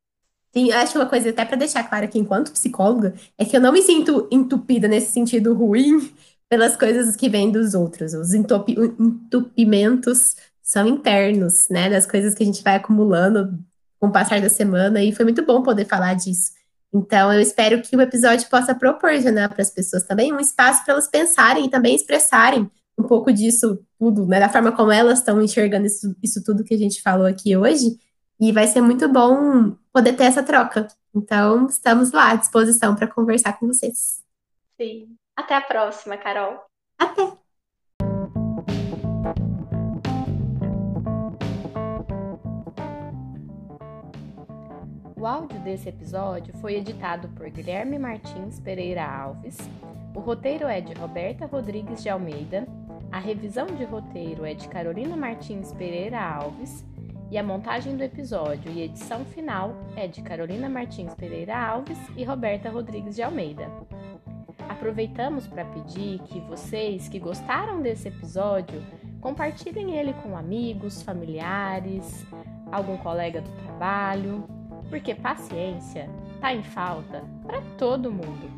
Sim, 0.54 0.74
acho 0.74 0.98
uma 0.98 1.08
coisa 1.08 1.30
até 1.30 1.46
para 1.46 1.56
deixar 1.56 1.88
claro 1.88 2.10
que 2.10 2.20
enquanto 2.20 2.52
psicóloga, 2.52 3.14
é 3.38 3.46
que 3.46 3.56
eu 3.56 3.62
não 3.62 3.72
me 3.72 3.82
sinto 3.82 4.28
entupida 4.30 4.90
nesse 4.90 5.14
sentido 5.14 5.54
ruim 5.54 6.14
pelas 6.50 6.76
coisas 6.76 7.16
que 7.16 7.30
vêm 7.30 7.50
dos 7.50 7.74
outros. 7.74 8.14
Os 8.14 8.34
entupimentos 8.34 10.36
são 10.68 10.86
internos, 10.86 11.70
né? 11.70 11.90
Das 11.90 12.06
coisas 12.06 12.36
que 12.36 12.44
a 12.44 12.46
gente 12.46 12.62
vai 12.62 12.76
acumulando 12.76 13.58
com 13.98 14.08
o 14.08 14.12
passar 14.12 14.42
da 14.42 14.50
semana, 14.50 15.02
e 15.02 15.16
foi 15.16 15.24
muito 15.24 15.44
bom 15.46 15.64
poder 15.64 15.86
falar 15.86 16.14
disso. 16.14 16.52
Então, 16.94 17.32
eu 17.32 17.40
espero 17.40 17.82
que 17.82 17.96
o 17.96 18.02
episódio 18.02 18.50
possa 18.50 18.76
proporcionar 18.76 19.50
para 19.50 19.62
as 19.62 19.72
pessoas 19.72 20.04
também 20.04 20.34
um 20.34 20.40
espaço 20.40 20.84
para 20.84 20.94
elas 20.94 21.08
pensarem 21.08 21.66
e 21.66 21.70
também 21.70 21.96
expressarem 21.96 22.70
um 22.98 23.04
pouco 23.04 23.32
disso 23.32 23.80
tudo, 23.98 24.26
né, 24.26 24.40
da 24.40 24.50
forma 24.50 24.72
como 24.72 24.92
elas 24.92 25.20
estão 25.20 25.42
enxergando 25.42 25.86
isso, 25.86 26.16
isso 26.22 26.44
tudo 26.44 26.64
que 26.64 26.74
a 26.74 26.78
gente 26.78 27.02
falou 27.02 27.26
aqui 27.26 27.56
hoje. 27.56 27.98
E 28.40 28.52
vai 28.52 28.68
ser 28.68 28.82
muito 28.82 29.08
bom 29.08 29.76
poder 29.94 30.14
ter 30.14 30.26
essa 30.26 30.44
troca. 30.44 30.88
Então, 31.16 31.68
estamos 31.68 32.12
lá 32.12 32.32
à 32.32 32.36
disposição 32.36 32.94
para 32.94 33.08
conversar 33.08 33.58
com 33.58 33.68
vocês. 33.68 34.22
Sim. 34.80 35.16
Até 35.36 35.56
a 35.56 35.62
próxima, 35.62 36.18
Carol. 36.18 36.60
Até! 37.00 37.47
O 45.20 45.26
áudio 45.26 45.60
desse 45.62 45.90
episódio 45.90 46.54
foi 46.58 46.76
editado 46.76 47.28
por 47.30 47.50
Guilherme 47.50 47.98
Martins 47.98 48.60
Pereira 48.60 49.04
Alves. 49.04 49.58
O 50.16 50.20
roteiro 50.20 50.68
é 50.68 50.80
de 50.80 50.94
Roberta 50.94 51.48
Rodrigues 51.48 52.04
de 52.04 52.10
Almeida. 52.10 52.68
A 53.12 53.18
revisão 53.18 53.66
de 53.66 53.84
roteiro 53.84 54.46
é 54.46 54.54
de 54.54 54.68
Carolina 54.68 55.18
Martins 55.18 55.74
Pereira 55.74 56.22
Alves. 56.22 56.86
E 57.32 57.38
a 57.38 57.42
montagem 57.42 57.98
do 57.98 58.04
episódio 58.04 58.72
e 58.72 58.84
edição 58.84 59.26
final 59.26 59.74
é 59.96 60.08
de 60.08 60.22
Carolina 60.22 60.70
Martins 60.70 61.16
Pereira 61.16 61.58
Alves 61.58 61.98
e 62.16 62.24
Roberta 62.24 62.70
Rodrigues 62.70 63.16
de 63.16 63.24
Almeida. 63.24 63.72
Aproveitamos 64.70 65.48
para 65.48 65.66
pedir 65.66 66.20
que 66.26 66.40
vocês 66.42 67.10
que 67.10 67.18
gostaram 67.18 67.82
desse 67.82 68.08
episódio 68.08 68.84
compartilhem 69.20 69.98
ele 69.98 70.14
com 70.14 70.38
amigos, 70.38 71.02
familiares, 71.02 72.24
algum 72.72 72.98
colega 72.98 73.42
do 73.42 73.52
trabalho 73.64 74.57
porque 74.90 75.14
paciência 75.16 76.10
está 76.36 76.54
em 76.54 76.64
falta 76.64 77.24
para 77.46 77.62
todo 77.78 78.12
mundo. 78.12 78.50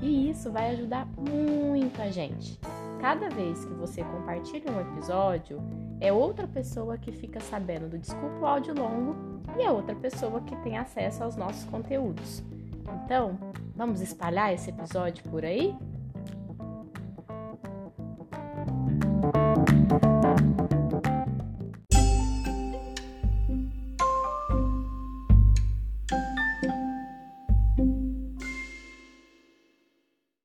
E 0.00 0.30
isso 0.30 0.50
vai 0.50 0.70
ajudar 0.70 1.06
muita 1.16 2.10
gente. 2.12 2.58
Cada 3.00 3.28
vez 3.28 3.64
que 3.64 3.74
você 3.74 4.02
compartilha 4.02 4.70
um 4.70 4.80
episódio, 4.80 5.62
é 6.00 6.12
outra 6.12 6.46
pessoa 6.46 6.98
que 6.98 7.12
fica 7.12 7.40
sabendo 7.40 7.88
do 7.88 7.98
Desculpa 7.98 8.36
o 8.40 8.46
Áudio 8.46 8.74
Longo 8.74 9.16
e 9.58 9.62
é 9.62 9.70
outra 9.70 9.94
pessoa 9.94 10.40
que 10.40 10.56
tem 10.56 10.76
acesso 10.76 11.24
aos 11.24 11.36
nossos 11.36 11.64
conteúdos. 11.64 12.42
Então, 13.04 13.38
vamos 13.74 14.00
espalhar 14.00 14.52
esse 14.52 14.70
episódio 14.70 15.24
por 15.30 15.44
aí? 15.44 15.74